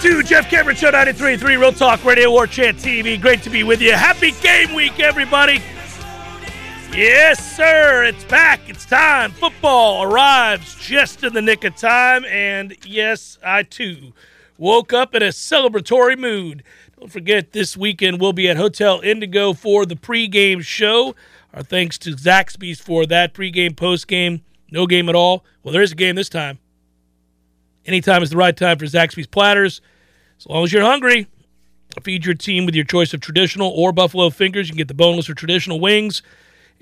Two, 0.00 0.22
Jeff 0.22 0.48
Cameron 0.48 0.76
Show 0.76 0.92
93.3 0.92 1.42
Real 1.58 1.72
Talk 1.72 2.04
Radio 2.04 2.30
Warchant 2.30 2.74
TV. 2.80 3.20
Great 3.20 3.42
to 3.42 3.50
be 3.50 3.64
with 3.64 3.80
you. 3.80 3.92
Happy 3.94 4.30
game 4.30 4.72
week, 4.72 5.00
everybody. 5.00 5.60
Yes, 6.92 7.56
sir. 7.56 8.04
It's 8.04 8.22
back. 8.24 8.60
It's 8.68 8.86
time. 8.86 9.32
Football 9.32 10.04
arrives 10.04 10.76
just 10.76 11.24
in 11.24 11.32
the 11.32 11.42
nick 11.42 11.64
of 11.64 11.74
time. 11.74 12.24
And 12.26 12.76
yes, 12.86 13.38
I 13.44 13.64
too 13.64 14.12
woke 14.56 14.92
up 14.92 15.16
in 15.16 15.22
a 15.22 15.28
celebratory 15.28 16.16
mood. 16.16 16.62
Don't 16.96 17.10
forget, 17.10 17.52
this 17.52 17.76
weekend 17.76 18.20
we'll 18.20 18.32
be 18.32 18.48
at 18.48 18.56
Hotel 18.56 19.00
Indigo 19.00 19.52
for 19.52 19.84
the 19.84 19.96
pregame 19.96 20.62
show. 20.62 21.16
Our 21.52 21.64
thanks 21.64 21.98
to 21.98 22.14
Zaxby's 22.14 22.80
for 22.80 23.04
that 23.06 23.34
pregame, 23.34 23.72
postgame, 23.72 24.42
no 24.70 24.86
game 24.86 25.08
at 25.08 25.16
all. 25.16 25.44
Well, 25.64 25.72
there 25.72 25.82
is 25.82 25.90
a 25.90 25.96
game 25.96 26.14
this 26.14 26.28
time. 26.28 26.60
Anytime 27.88 28.22
is 28.22 28.28
the 28.28 28.36
right 28.36 28.54
time 28.54 28.78
for 28.78 28.84
Zaxby's 28.84 29.26
platters. 29.26 29.80
As 30.38 30.46
long 30.46 30.62
as 30.62 30.72
you're 30.74 30.84
hungry, 30.84 31.26
feed 32.02 32.26
your 32.26 32.34
team 32.34 32.66
with 32.66 32.74
your 32.74 32.84
choice 32.84 33.14
of 33.14 33.20
traditional 33.22 33.70
or 33.70 33.92
buffalo 33.92 34.28
fingers. 34.28 34.68
You 34.68 34.72
can 34.74 34.76
get 34.76 34.88
the 34.88 34.94
boneless 34.94 35.30
or 35.30 35.34
traditional 35.34 35.80
wings, 35.80 36.20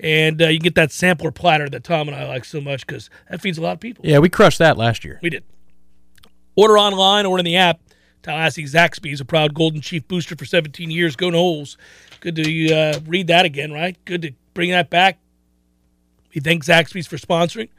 and 0.01 0.41
uh, 0.41 0.47
you 0.49 0.59
get 0.59 0.75
that 0.75 0.91
sampler 0.91 1.31
platter 1.31 1.69
that 1.69 1.85
Tom 1.85 2.09
and 2.09 2.17
I 2.17 2.27
like 2.27 2.43
so 2.43 2.59
much 2.59 2.85
because 2.85 3.09
that 3.29 3.39
feeds 3.39 3.57
a 3.57 3.61
lot 3.61 3.71
of 3.71 3.79
people. 3.79 4.05
Yeah, 4.05 4.19
we 4.19 4.27
crushed 4.27 4.59
that 4.59 4.77
last 4.77 5.05
year. 5.05 5.17
We 5.23 5.29
did. 5.29 5.45
Order 6.57 6.77
online 6.77 7.25
or 7.25 7.39
in 7.39 7.45
the 7.45 7.55
app. 7.55 7.79
Tallahassee 8.21 8.65
Zaxby's, 8.65 9.21
a 9.21 9.25
proud 9.25 9.53
Golden 9.53 9.79
Chief 9.79 10.05
booster 10.09 10.35
for 10.35 10.43
17 10.43 10.91
years. 10.91 11.15
Go 11.15 11.29
Noles. 11.29 11.77
Good 12.19 12.35
to 12.35 12.73
uh, 12.73 12.99
read 13.05 13.27
that 13.27 13.45
again, 13.45 13.71
right? 13.71 13.97
Good 14.03 14.23
to 14.23 14.31
bring 14.53 14.71
that 14.71 14.89
back. 14.89 15.19
We 16.35 16.41
thank 16.41 16.65
Zaxby's 16.65 17.07
for 17.07 17.15
sponsoring. 17.15 17.69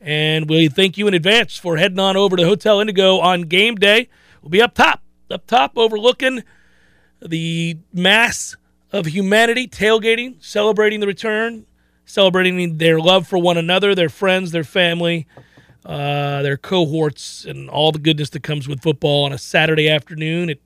And 0.00 0.48
we 0.48 0.68
thank 0.68 0.98
you 0.98 1.08
in 1.08 1.14
advance 1.14 1.56
for 1.56 1.76
heading 1.76 1.98
on 1.98 2.16
over 2.16 2.36
to 2.36 2.44
Hotel 2.44 2.80
Indigo 2.80 3.18
on 3.18 3.42
game 3.42 3.76
day. 3.76 4.08
We'll 4.42 4.50
be 4.50 4.62
up 4.62 4.74
top, 4.74 5.02
up 5.30 5.46
top, 5.46 5.72
overlooking 5.76 6.44
the 7.20 7.78
mass 7.92 8.56
of 8.92 9.06
humanity 9.06 9.66
tailgating, 9.66 10.42
celebrating 10.42 11.00
the 11.00 11.06
return, 11.06 11.66
celebrating 12.04 12.78
their 12.78 13.00
love 13.00 13.26
for 13.26 13.38
one 13.38 13.56
another, 13.56 13.94
their 13.94 14.08
friends, 14.08 14.52
their 14.52 14.64
family, 14.64 15.26
uh, 15.84 16.42
their 16.42 16.56
cohorts, 16.56 17.44
and 17.44 17.68
all 17.70 17.92
the 17.92 17.98
goodness 17.98 18.30
that 18.30 18.42
comes 18.42 18.68
with 18.68 18.82
football 18.82 19.24
on 19.24 19.32
a 19.32 19.38
Saturday 19.38 19.88
afternoon 19.88 20.50
at 20.50 20.58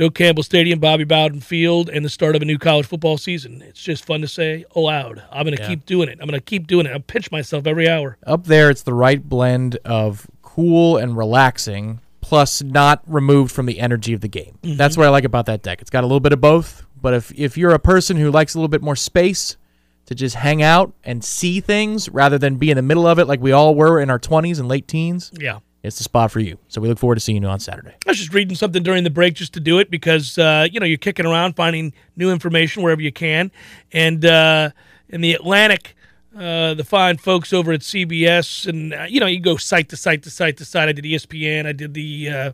Doak 0.00 0.14
Campbell 0.14 0.42
Stadium, 0.42 0.78
Bobby 0.78 1.04
Bowden 1.04 1.40
Field, 1.40 1.90
and 1.90 2.02
the 2.02 2.08
start 2.08 2.34
of 2.34 2.40
a 2.40 2.46
new 2.46 2.56
college 2.56 2.86
football 2.86 3.18
season. 3.18 3.60
It's 3.60 3.82
just 3.82 4.02
fun 4.06 4.22
to 4.22 4.28
say 4.28 4.64
aloud. 4.74 5.22
I'm 5.30 5.44
going 5.44 5.54
to 5.54 5.62
Yeah. 5.62 5.68
keep 5.68 5.84
doing 5.84 6.08
it. 6.08 6.16
I'm 6.22 6.26
going 6.26 6.40
to 6.40 6.44
keep 6.44 6.66
doing 6.66 6.86
it. 6.86 6.92
I'll 6.92 7.00
pinch 7.00 7.30
myself 7.30 7.66
every 7.66 7.86
hour. 7.86 8.16
Up 8.26 8.44
there, 8.46 8.70
it's 8.70 8.80
the 8.80 8.94
right 8.94 9.22
blend 9.22 9.76
of 9.84 10.26
cool 10.40 10.96
and 10.96 11.18
relaxing, 11.18 12.00
plus 12.22 12.62
not 12.62 13.02
removed 13.06 13.52
from 13.52 13.66
the 13.66 13.78
energy 13.78 14.14
of 14.14 14.22
the 14.22 14.28
game. 14.28 14.56
Mm-hmm. 14.62 14.76
That's 14.78 14.96
what 14.96 15.04
I 15.04 15.10
like 15.10 15.24
about 15.24 15.44
that 15.44 15.60
deck. 15.60 15.82
It's 15.82 15.90
got 15.90 16.02
a 16.02 16.06
little 16.06 16.18
bit 16.20 16.32
of 16.32 16.40
both. 16.40 16.86
But 17.02 17.12
if 17.12 17.30
if 17.38 17.58
you're 17.58 17.72
a 17.72 17.78
person 17.78 18.16
who 18.16 18.30
likes 18.30 18.54
a 18.54 18.58
little 18.58 18.68
bit 18.68 18.80
more 18.80 18.96
space 18.96 19.58
to 20.06 20.14
just 20.14 20.34
hang 20.36 20.62
out 20.62 20.94
and 21.04 21.22
see 21.22 21.60
things 21.60 22.08
rather 22.08 22.38
than 22.38 22.56
be 22.56 22.70
in 22.70 22.76
the 22.76 22.82
middle 22.82 23.06
of 23.06 23.18
it 23.18 23.26
like 23.26 23.40
we 23.42 23.52
all 23.52 23.74
were 23.74 24.00
in 24.00 24.08
our 24.08 24.18
20s 24.18 24.58
and 24.58 24.66
late 24.66 24.88
teens, 24.88 25.30
Yeah. 25.38 25.58
It's 25.82 25.96
the 25.98 26.04
spot 26.04 26.30
for 26.30 26.40
you. 26.40 26.58
So 26.68 26.80
we 26.80 26.88
look 26.88 26.98
forward 26.98 27.14
to 27.16 27.20
seeing 27.20 27.42
you 27.42 27.48
on 27.48 27.60
Saturday. 27.60 27.94
I 28.06 28.10
was 28.10 28.18
just 28.18 28.34
reading 28.34 28.54
something 28.56 28.82
during 28.82 29.04
the 29.04 29.10
break 29.10 29.34
just 29.34 29.52
to 29.54 29.60
do 29.60 29.78
it 29.78 29.90
because 29.90 30.38
uh, 30.38 30.66
you 30.70 30.80
know 30.80 30.86
you're 30.86 30.98
kicking 30.98 31.26
around 31.26 31.54
finding 31.56 31.92
new 32.16 32.30
information 32.30 32.82
wherever 32.82 33.00
you 33.00 33.12
can, 33.12 33.50
and 33.92 34.24
uh, 34.24 34.70
in 35.08 35.20
the 35.20 35.32
Atlantic, 35.32 35.96
uh, 36.36 36.74
the 36.74 36.84
fine 36.84 37.16
folks 37.16 37.52
over 37.52 37.72
at 37.72 37.80
CBS, 37.80 38.66
and 38.68 38.92
uh, 38.94 39.06
you 39.08 39.20
know 39.20 39.26
you 39.26 39.40
go 39.40 39.56
site 39.56 39.88
to 39.88 39.96
site 39.96 40.22
to 40.24 40.30
site 40.30 40.56
to 40.58 40.64
site. 40.64 40.88
I 40.88 40.92
did 40.92 41.04
ESPN, 41.04 41.66
I 41.66 41.72
did 41.72 41.94
the 41.94 42.28
uh, 42.28 42.52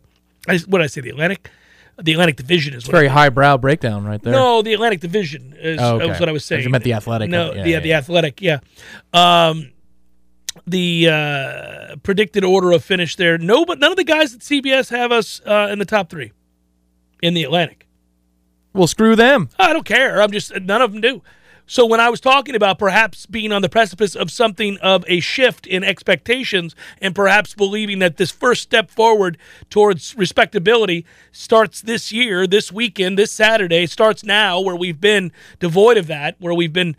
I, 0.49 0.59
what 0.69 0.79
did 0.79 0.85
I 0.85 0.87
say 0.87 1.01
the 1.01 1.11
Atlantic, 1.11 1.51
the 2.01 2.13
Atlantic 2.13 2.37
Division 2.37 2.75
is 2.75 2.87
what 2.87 2.93
very 2.93 3.09
highbrow 3.09 3.57
breakdown 3.57 4.05
right 4.05 4.23
there. 4.23 4.33
no, 4.33 4.63
the 4.63 4.73
Atlantic 4.75 5.01
Division 5.01 5.55
is, 5.59 5.81
Oh, 5.81 5.97
okay. 6.01 6.19
what 6.21 6.29
I 6.29 6.33
was 6.33 6.45
saying. 6.45 6.63
You 6.63 6.69
meant 6.71 6.85
the 6.85 6.93
Athletic. 6.93 7.31
No, 7.31 7.49
Yeah, 7.53 7.59
yeah, 7.59 7.67
yeah, 7.67 7.81
the 7.81 7.89
yeah. 7.89 7.99
Athletic, 7.99 8.41
yeah. 8.41 8.59
Um, 9.13 9.73
the 10.67 11.09
uh, 11.09 11.97
predicted 12.03 12.45
order 12.45 12.73
of 12.73 12.85
finish 12.85 13.17
there. 13.17 13.39
No, 13.39 13.65
but 13.65 13.79
none 13.79 13.91
of 13.91 13.97
the 13.97 14.05
guys 14.05 14.35
at 14.35 14.41
CBS 14.41 14.91
have 14.91 15.13
us 15.13 15.41
uh, 15.47 15.69
in 15.71 15.79
the 15.79 15.85
top 15.85 16.11
three 16.11 16.33
in 17.23 17.35
the 17.35 17.45
Atlantic. 17.45 17.87
Well, 18.73 18.87
screw 18.87 19.17
them. 19.17 19.49
I 19.59 19.73
don't 19.73 19.87
care. 19.87 20.21
I'm 20.21 20.31
just 20.31 20.55
none 20.61 20.83
of 20.83 20.93
them 20.93 21.01
do. 21.01 21.23
So 21.69 21.85
when 21.85 21.99
I 21.99 22.11
was 22.11 22.21
talking 22.21 22.55
about 22.55 22.79
perhaps 22.79 23.27
being 23.27 23.51
on 23.51 23.61
the 23.61 23.69
precipice 23.69 24.15
of 24.15 24.31
something 24.31 24.79
of 24.79 25.05
a 25.09 25.19
shift 25.19 25.67
in 25.67 25.83
expectations 25.83 26.77
and 27.01 27.13
perhaps 27.13 27.55
believing 27.55 27.99
that 27.99 28.19
this 28.19 28.31
first 28.31 28.63
step 28.63 28.89
forward 28.89 29.37
towards 29.69 30.17
respectability 30.17 31.05
starts 31.33 31.81
this 31.81 32.13
year, 32.13 32.47
this 32.47 32.71
weekend, 32.71 33.19
this 33.19 33.33
Saturday, 33.33 33.87
starts 33.87 34.23
now 34.23 34.61
where 34.61 34.77
we've 34.77 35.01
been 35.01 35.33
devoid 35.59 35.97
of 35.97 36.07
that, 36.07 36.37
where 36.39 36.55
we've 36.55 36.73
been 36.73 36.95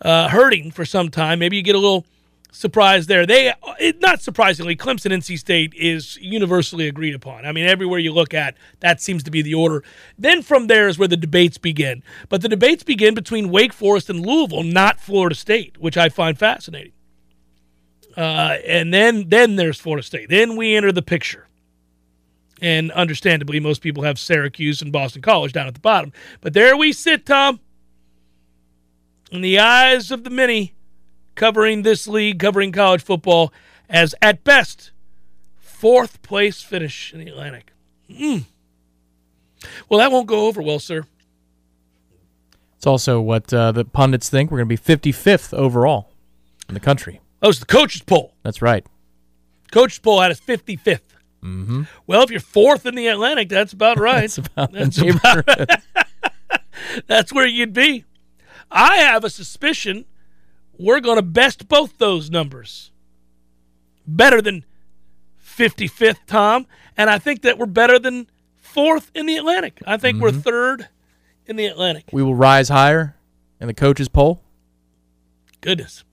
uh, 0.00 0.28
hurting 0.28 0.70
for 0.70 0.84
some 0.84 1.08
time. 1.08 1.40
Maybe 1.40 1.56
you 1.56 1.62
get 1.62 1.74
a 1.74 1.78
little 1.78 2.06
surprise 2.54 3.06
there. 3.06 3.26
They 3.26 3.52
it, 3.78 4.00
not 4.00 4.22
surprisingly, 4.22 4.76
Clemson 4.76 5.12
NC 5.12 5.38
State 5.38 5.74
is 5.74 6.16
universally 6.16 6.88
agreed 6.88 7.14
upon. 7.14 7.44
I 7.44 7.52
mean, 7.52 7.66
everywhere 7.66 7.98
you 7.98 8.12
look 8.12 8.32
at, 8.32 8.56
that 8.80 9.00
seems 9.00 9.22
to 9.24 9.30
be 9.30 9.42
the 9.42 9.54
order. 9.54 9.82
Then 10.16 10.42
from 10.42 10.68
there 10.68 10.88
is 10.88 10.98
where 10.98 11.08
the 11.08 11.16
debates 11.16 11.58
begin. 11.58 12.02
But 12.28 12.40
the 12.42 12.48
debates 12.48 12.82
begin 12.82 13.14
between 13.14 13.50
Wake 13.50 13.72
Forest 13.72 14.08
and 14.08 14.24
Louisville, 14.24 14.62
not 14.62 15.00
Florida 15.00 15.34
State, 15.34 15.76
which 15.78 15.96
I 15.96 16.08
find 16.08 16.38
fascinating. 16.38 16.92
Uh, 18.16 18.56
and 18.66 18.94
then 18.94 19.28
then 19.28 19.56
there's 19.56 19.80
Florida 19.80 20.02
State. 20.02 20.28
Then 20.28 20.56
we 20.56 20.74
enter 20.74 20.92
the 20.92 21.02
picture. 21.02 21.48
And 22.62 22.92
understandably, 22.92 23.60
most 23.60 23.82
people 23.82 24.04
have 24.04 24.18
Syracuse 24.18 24.80
and 24.80 24.92
Boston 24.92 25.20
College 25.20 25.52
down 25.52 25.66
at 25.66 25.74
the 25.74 25.80
bottom. 25.80 26.12
But 26.40 26.54
there 26.54 26.76
we 26.76 26.92
sit, 26.92 27.26
Tom. 27.26 27.60
In 29.32 29.40
the 29.40 29.58
eyes 29.58 30.12
of 30.12 30.22
the 30.22 30.30
many, 30.30 30.73
covering 31.34 31.82
this 31.82 32.06
league, 32.06 32.38
covering 32.38 32.72
college 32.72 33.02
football, 33.02 33.52
as 33.88 34.14
at 34.22 34.44
best 34.44 34.90
fourth 35.58 36.22
place 36.22 36.62
finish 36.62 37.12
in 37.12 37.20
the 37.20 37.28
Atlantic. 37.28 37.72
Mm. 38.10 38.44
Well, 39.88 40.00
that 40.00 40.12
won't 40.12 40.26
go 40.26 40.46
over 40.46 40.62
well, 40.62 40.78
sir. 40.78 41.04
It's 42.76 42.86
also 42.86 43.20
what 43.20 43.52
uh, 43.52 43.72
the 43.72 43.84
pundits 43.84 44.28
think. 44.28 44.50
We're 44.50 44.58
going 44.58 44.68
to 44.68 44.82
be 44.82 45.12
55th 45.12 45.54
overall 45.54 46.10
in 46.68 46.74
the 46.74 46.80
country. 46.80 47.20
That 47.40 47.46
was 47.46 47.60
the 47.60 47.66
coaches' 47.66 48.02
poll. 48.02 48.34
That's 48.42 48.60
right. 48.60 48.86
Coaches' 49.70 49.98
poll 49.98 50.20
had 50.20 50.30
us 50.30 50.40
55th. 50.40 51.00
Mm-hmm. 51.42 51.82
Well, 52.06 52.22
if 52.22 52.30
you're 52.30 52.40
fourth 52.40 52.86
in 52.86 52.94
the 52.94 53.06
Atlantic, 53.06 53.48
that's 53.48 53.72
about 53.72 53.98
right. 54.00 54.22
That's 54.22 54.38
about 54.38 54.72
That's 54.72 54.98
neighborhood. 54.98 55.68
That's 57.06 57.32
where 57.32 57.46
you'd 57.46 57.72
be. 57.72 58.04
I 58.70 58.96
have 58.96 59.24
a 59.24 59.30
suspicion 59.30 60.06
we're 60.78 61.00
going 61.00 61.16
to 61.16 61.22
best 61.22 61.68
both 61.68 61.98
those 61.98 62.30
numbers. 62.30 62.90
Better 64.06 64.42
than 64.42 64.64
55th, 65.44 66.18
Tom. 66.26 66.66
And 66.96 67.10
I 67.10 67.18
think 67.18 67.42
that 67.42 67.58
we're 67.58 67.66
better 67.66 67.98
than 67.98 68.28
fourth 68.56 69.10
in 69.14 69.26
the 69.26 69.36
Atlantic. 69.36 69.80
I 69.86 69.96
think 69.96 70.20
we're 70.20 70.30
mm-hmm. 70.30 70.40
third 70.40 70.88
in 71.46 71.56
the 71.56 71.66
Atlantic. 71.66 72.04
We 72.12 72.22
will 72.22 72.34
rise 72.34 72.68
higher 72.68 73.16
in 73.60 73.66
the 73.66 73.74
coaches 73.74 74.08
poll. 74.08 74.42
Goodness. 75.60 76.04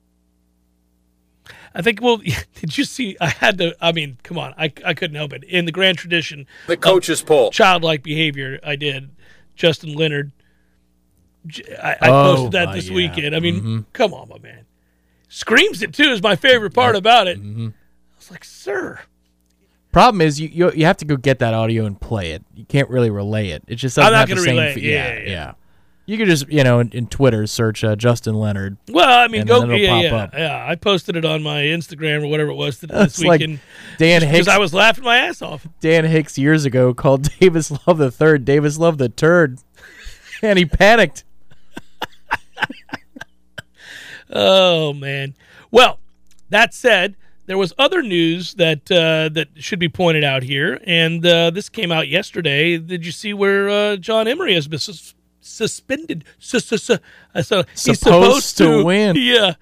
I 1.74 1.82
think. 1.82 2.00
Well, 2.00 2.16
did 2.54 2.76
you 2.78 2.84
see? 2.84 3.16
I 3.20 3.28
had 3.28 3.58
to. 3.58 3.76
I 3.80 3.92
mean, 3.92 4.18
come 4.22 4.38
on. 4.38 4.54
I, 4.56 4.72
I 4.84 4.94
couldn't 4.94 5.16
help 5.16 5.32
it. 5.32 5.44
In 5.44 5.64
the 5.64 5.72
grand 5.72 5.98
tradition, 5.98 6.46
The 6.66 6.76
coaches 6.76 7.22
poll. 7.22 7.50
childlike 7.50 8.02
behavior, 8.02 8.58
I 8.64 8.76
did. 8.76 9.10
Justin 9.54 9.94
Leonard. 9.94 10.32
I, 11.82 11.96
I 12.00 12.08
Oh, 12.08 12.34
posted 12.34 12.52
that 12.52 12.66
my- 12.66 12.74
this 12.74 12.88
yeah. 12.88 12.94
weekend. 12.94 13.34
I 13.36 13.40
mean, 13.40 13.56
Mm-hmm. 13.56 13.78
come 13.92 14.14
on, 14.14 14.28
my 14.28 14.38
man. 14.38 14.64
Screams 15.28 15.82
it 15.82 15.92
too 15.94 16.04
is 16.10 16.22
my 16.22 16.36
favorite 16.36 16.74
part 16.74 16.94
about 16.96 17.26
it. 17.26 17.38
Mm-hmm. 17.42 17.68
I 17.68 18.16
was 18.18 18.30
like, 18.30 18.44
sir. 18.44 19.00
Problem 19.90 20.20
is, 20.22 20.40
you, 20.40 20.48
you 20.48 20.72
you 20.72 20.84
have 20.86 20.96
to 20.98 21.04
go 21.04 21.16
get 21.16 21.38
that 21.40 21.52
audio 21.54 21.84
and 21.84 22.00
play 22.00 22.32
it. 22.32 22.42
You 22.54 22.64
can't 22.64 22.88
really 22.88 23.10
relay 23.10 23.48
it. 23.48 23.62
It 23.66 23.74
just 23.76 23.96
doesn't 23.96 24.06
I'm 24.06 24.12
not 24.18 24.28
have 24.28 24.36
the 24.38 24.42
same. 24.42 24.56
relay 24.56 24.72
it. 24.72 24.78
Yeah, 24.78 24.90
yeah, 24.90 25.18
yeah, 25.18 25.28
yeah. 25.30 25.52
You 26.06 26.18
could 26.18 26.26
just 26.28 26.48
you 26.50 26.64
know 26.64 26.80
in, 26.80 26.88
in 26.92 27.06
Twitter 27.08 27.46
search 27.46 27.84
uh, 27.84 27.94
Justin 27.96 28.34
Leonard. 28.34 28.76
Well, 28.88 29.06
I 29.08 29.28
mean, 29.28 29.44
go 29.46 29.64
yeah, 29.70 29.88
pop 29.90 30.02
yeah, 30.02 30.16
up. 30.16 30.30
yeah. 30.34 30.66
I 30.66 30.74
posted 30.76 31.16
it 31.16 31.24
on 31.26 31.42
my 31.42 31.60
Instagram 31.62 32.22
or 32.24 32.26
whatever 32.28 32.50
it 32.50 32.54
was 32.56 32.80
th- 32.80 32.90
this 32.90 33.04
It's 33.18 33.22
like 33.22 33.40
weekend 33.40 33.60
Dan 33.98 34.20
because 34.20 34.36
Hicks. 34.36 34.48
I 34.48 34.58
was 34.58 34.72
laughing 34.74 35.04
my 35.04 35.16
ass 35.18 35.42
off. 35.42 35.66
Dan 35.80 36.04
Hicks 36.06 36.36
years 36.38 36.64
ago 36.64 36.92
called 36.94 37.28
Davis 37.40 37.70
Love 37.86 37.98
the 37.98 38.10
third. 38.10 38.44
Davis 38.46 38.78
Love 38.78 38.96
the 38.98 39.08
turd, 39.10 39.58
and 40.42 40.58
he 40.58 40.64
panicked. 40.66 41.24
Oh 44.32 44.92
man. 44.92 45.34
Well, 45.70 45.98
that 46.50 46.74
said, 46.74 47.16
there 47.46 47.58
was 47.58 47.72
other 47.78 48.02
news 48.02 48.54
that 48.54 48.90
uh, 48.90 49.28
that 49.34 49.48
should 49.56 49.78
be 49.78 49.88
pointed 49.88 50.24
out 50.24 50.42
here, 50.42 50.80
and 50.86 51.24
uh, 51.26 51.50
this 51.50 51.68
came 51.68 51.92
out 51.92 52.08
yesterday. 52.08 52.78
Did 52.78 53.04
you 53.04 53.12
see 53.12 53.34
where 53.34 53.68
uh, 53.68 53.96
John 53.96 54.28
Emery 54.28 54.54
has 54.54 54.68
been 54.68 54.78
sus- 54.78 55.14
suspended? 55.40 56.24
Sus- 56.38 56.66
sus- 56.66 56.84
sus- 56.84 57.00
uh, 57.34 57.42
so 57.42 57.64
he's 57.72 57.98
Supposed 57.98 58.58
to 58.58 58.84
win. 58.84 59.16
Yeah. 59.18 59.54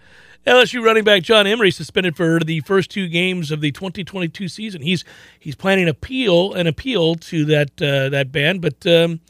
LSU 0.46 0.82
running 0.82 1.04
back 1.04 1.22
John 1.22 1.46
Emery 1.46 1.70
suspended 1.70 2.16
for 2.16 2.40
the 2.40 2.60
first 2.60 2.90
two 2.90 3.08
games 3.08 3.50
of 3.50 3.60
the 3.60 3.70
2022 3.72 4.48
season. 4.48 4.80
He's 4.80 5.04
he's 5.38 5.54
planning 5.54 5.86
appeal 5.88 6.54
an 6.54 6.66
appeal 6.66 7.14
to 7.16 7.44
that 7.46 7.70
uh, 7.82 8.08
that 8.08 8.32
ban, 8.32 8.58
but 8.58 8.86
um, 8.86 9.20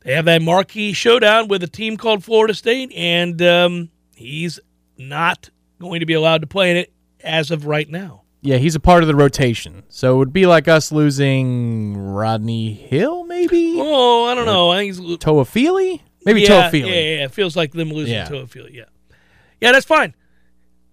they 0.00 0.12
have 0.14 0.24
that 0.24 0.42
marquee 0.42 0.92
showdown 0.92 1.46
with 1.48 1.62
a 1.62 1.68
team 1.68 1.96
called 1.96 2.24
Florida 2.24 2.52
State, 2.52 2.92
and 2.94 3.40
um, 3.42 3.90
he's 4.16 4.58
not 4.98 5.50
going 5.80 6.00
to 6.00 6.06
be 6.06 6.14
allowed 6.14 6.40
to 6.40 6.46
play 6.46 6.70
in 6.70 6.76
it 6.76 6.92
as 7.22 7.50
of 7.50 7.66
right 7.66 7.88
now. 7.88 8.22
Yeah, 8.42 8.58
he's 8.58 8.74
a 8.74 8.80
part 8.80 9.02
of 9.02 9.08
the 9.08 9.14
rotation, 9.16 9.82
so 9.88 10.14
it 10.14 10.18
would 10.18 10.32
be 10.32 10.46
like 10.46 10.68
us 10.68 10.92
losing 10.92 11.96
Rodney 11.96 12.72
Hill, 12.74 13.24
maybe 13.24 13.76
Oh, 13.80 14.26
I 14.26 14.34
don't 14.34 14.46
know. 14.46 14.70
I 14.70 14.76
think 14.78 14.94
he's 14.96 15.00
Toafili, 15.18 16.00
maybe 16.24 16.42
yeah, 16.42 16.70
Toafili. 16.70 16.80
Yeah, 16.86 16.94
yeah, 16.94 17.24
it 17.24 17.32
feels 17.32 17.56
like 17.56 17.72
them 17.72 17.90
losing 17.90 18.14
Yeah. 18.14 18.28
Toafili. 18.28 18.72
Yeah, 18.74 18.84
yeah, 19.60 19.72
that's 19.72 19.86
fine. 19.86 20.14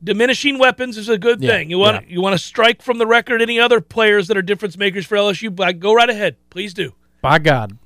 Diminishing 0.04 0.58
weapons 0.58 0.98
is 0.98 1.08
a 1.10 1.18
good 1.18 1.42
Yeah, 1.42 1.52
thing. 1.52 1.70
You 1.70 1.78
want 1.78 2.10
you 2.10 2.22
want 2.22 2.34
to 2.34 2.38
strike 2.40 2.82
from 2.82 2.98
the 2.98 3.06
record 3.08 3.42
any 3.42 3.60
other 3.60 3.80
players 3.80 4.28
that 4.30 4.36
are 4.38 4.42
difference 4.42 4.78
makers 4.78 5.06
for 5.06 5.16
LSU? 5.16 5.80
Go 5.80 5.94
right 5.94 6.10
ahead, 6.10 6.38
please 6.50 6.74
do. 6.74 6.94
By 7.22 7.40
God, 7.40 7.78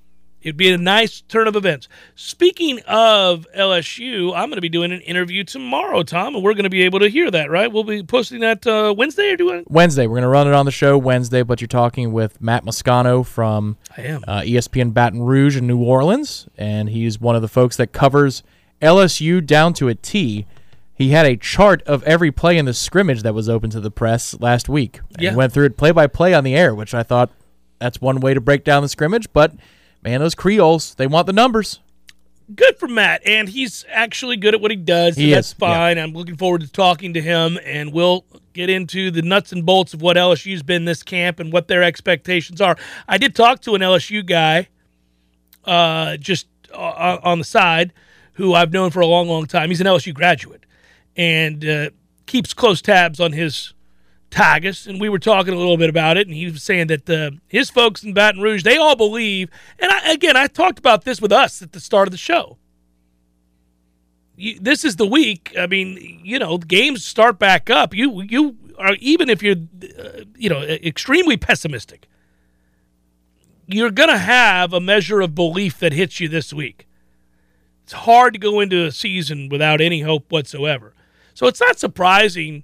It'd 0.48 0.56
be 0.56 0.72
a 0.72 0.78
nice 0.78 1.20
turn 1.28 1.46
of 1.50 1.58
events. 1.58 1.90
Speaking 2.16 2.80
of 2.88 3.46
LSU, 3.54 4.34
I'm 4.34 4.48
going 4.48 4.56
to 4.56 4.62
be 4.62 4.70
doing 4.70 4.94
an 4.94 5.02
interview 5.02 5.44
tomorrow, 5.44 6.04
Tom, 6.04 6.36
and 6.36 6.44
we're 6.44 6.54
going 6.54 6.64
to 6.64 6.70
be 6.70 6.84
able 6.84 7.00
to 7.02 7.10
hear 7.10 7.30
that, 7.30 7.52
right? 7.52 7.70
We'll 7.70 7.84
be 7.84 8.02
posting 8.02 8.40
that 8.40 8.66
uh, 8.66 8.96
Wednesday 8.98 9.32
or 9.32 9.36
doing. 9.36 9.66
Wednesday 9.68 10.08
we're 10.08 10.16
gonna 10.16 10.30
run 10.30 10.48
it 10.48 10.54
on 10.54 10.64
the 10.66 10.72
show 10.72 10.98
Wednesday, 10.98 11.44
but 11.44 11.60
you're 11.60 11.68
talking 11.68 12.14
with 12.14 12.40
Matt 12.42 12.64
Moscona 12.64 13.26
from 13.26 13.76
I 13.98 14.04
am. 14.04 14.24
uh, 14.26 14.40
ESPN 14.40 14.94
Baton 14.94 15.22
Rouge 15.22 15.58
in 15.58 15.68
New 15.68 15.84
Orleans, 15.84 16.48
and 16.58 16.88
he's 16.88 17.20
one 17.20 17.36
of 17.36 17.42
the 17.42 17.50
folks 17.50 17.76
that 17.76 17.92
covers 17.92 18.42
LSU 18.82 19.46
down 19.46 19.74
to 19.74 19.90
a 19.90 19.96
T. 19.96 20.46
He 20.94 21.10
had 21.10 21.26
a 21.26 21.36
chart 21.36 21.82
of 21.84 22.04
every 22.04 22.32
play 22.32 22.58
in 22.58 22.64
the 22.64 22.74
scrimmage 22.74 23.24
that 23.24 23.34
was 23.34 23.50
open 23.50 23.70
to 23.72 23.82
the 23.82 23.92
press 23.92 24.40
last 24.40 24.70
week. 24.70 25.02
And 25.10 25.22
Yeah. 25.24 25.30
He 25.32 25.36
went 25.36 25.52
through 25.52 25.66
it 25.66 25.76
play 25.76 25.92
by 25.92 26.08
play 26.08 26.34
on 26.34 26.46
the 26.46 26.56
air, 26.56 26.74
which 26.74 26.94
I 26.94 27.04
thought 27.04 27.32
that's 27.80 28.00
one 28.00 28.22
way 28.22 28.34
to 28.34 28.40
break 28.40 28.64
down 28.64 28.82
the 28.82 28.90
scrimmage. 28.90 29.28
But 29.34 29.54
man, 30.04 30.20
those 30.20 30.36
Creoles, 30.36 30.96
they 30.96 31.08
want 31.08 31.28
the 31.28 31.34
numbers. 31.34 31.80
good 32.56 32.78
for 32.78 32.88
Matt, 32.88 33.22
and 33.26 33.50
he's 33.50 33.86
actually 33.90 34.38
good 34.38 34.54
at 34.54 34.62
what 34.62 34.72
he 34.72 34.78
does. 34.78 35.16
He 35.18 35.32
that's 35.32 35.50
is, 35.50 35.56
yeah. 35.60 35.68
fine. 35.68 35.98
I'm 35.98 36.14
looking 36.14 36.38
forward 36.38 36.62
to 36.62 36.72
talking 36.72 37.14
to 37.14 37.22
him, 37.22 37.60
and 37.66 37.92
we'll 37.94 38.26
get 38.54 38.70
into 38.70 39.12
the 39.12 39.22
nuts 39.22 39.52
and 39.52 39.66
bolts 39.66 39.94
of 39.94 40.02
what 40.02 40.18
LSU's 40.18 40.64
been 40.64 40.86
this 40.86 41.04
camp 41.04 41.40
and 41.40 41.52
what 41.54 41.68
their 41.68 41.84
expectations 41.84 42.62
are. 42.62 42.78
I 43.08 43.18
did 43.18 43.36
talk 43.36 43.62
to 43.62 43.76
an 43.76 43.82
LSU 43.82 44.26
guy, 44.26 44.70
uh, 45.66 46.18
just 46.18 46.48
uh, 46.74 47.18
on 47.22 47.38
the 47.40 47.46
side, 47.46 47.94
who 48.34 48.54
I've 48.54 48.72
known 48.72 48.92
for 48.92 49.02
a 49.02 49.08
long, 49.08 49.28
long 49.28 49.46
time. 49.46 49.70
He's 49.70 49.82
an 49.82 49.88
LSU 49.88 50.14
graduate, 50.14 50.66
and 51.16 51.66
uh, 51.66 51.90
keeps 52.26 52.54
close 52.54 52.82
tabs 52.82 53.20
on 53.20 53.34
his 53.34 53.74
Tigers, 54.30 54.88
and 54.88 55.00
we 55.00 55.10
were 55.10 55.20
talking 55.20 55.54
a 55.54 55.58
little 55.58 55.78
bit 55.78 55.90
about 55.90 56.18
it, 56.18 56.28
and 56.28 56.36
he 56.36 56.46
was 56.46 56.64
saying 56.64 56.88
that 56.88 57.10
uh, 57.10 57.32
his 57.48 57.70
folks 57.70 58.04
in 58.04 58.14
Baton 58.14 58.42
Rouge, 58.42 58.64
they 58.64 58.78
all 58.78 58.96
believe, 58.96 59.50
and 59.80 59.92
I, 59.92 60.12
again, 60.12 60.36
I 60.36 60.48
talked 60.48 60.80
about 60.80 61.06
this 61.06 61.22
with 61.22 61.32
us 61.32 61.62
at 61.62 61.72
the 61.72 61.80
start 61.80 62.08
of 62.08 62.12
the 62.12 62.18
show. 62.18 62.58
You, 64.36 64.60
this 64.60 64.86
is 64.86 64.98
the 64.98 65.08
week. 65.08 65.54
I 65.58 65.66
mean, 65.66 66.22
you 66.24 66.38
know, 66.38 66.58
games 66.58 67.04
start 67.04 67.40
back 67.40 67.70
up. 67.70 67.94
You 67.96 68.22
you 68.22 68.56
are 68.78 68.94
even 69.00 69.30
if 69.30 69.42
you're, 69.42 69.56
uh, 69.98 70.26
you 70.38 70.50
know, 70.50 70.62
extremely 70.62 71.38
pessimistic, 71.38 72.08
you're 73.66 73.92
gonna 73.92 74.20
have 74.20 74.74
a 74.74 74.80
measure 74.80 75.22
of 75.22 75.34
belief 75.34 75.80
that 75.80 75.94
hits 75.94 76.20
you 76.20 76.28
this 76.28 76.54
week. 76.54 76.88
It's 77.84 77.94
hard 77.94 78.34
to 78.34 78.40
go 78.40 78.60
into 78.60 78.86
a 78.86 78.92
season 78.92 79.50
without 79.50 79.82
any 79.82 80.02
hope 80.02 80.32
whatsoever. 80.32 80.94
So 81.34 81.48
it's 81.48 81.62
not 81.62 81.80
surprising 81.80 82.64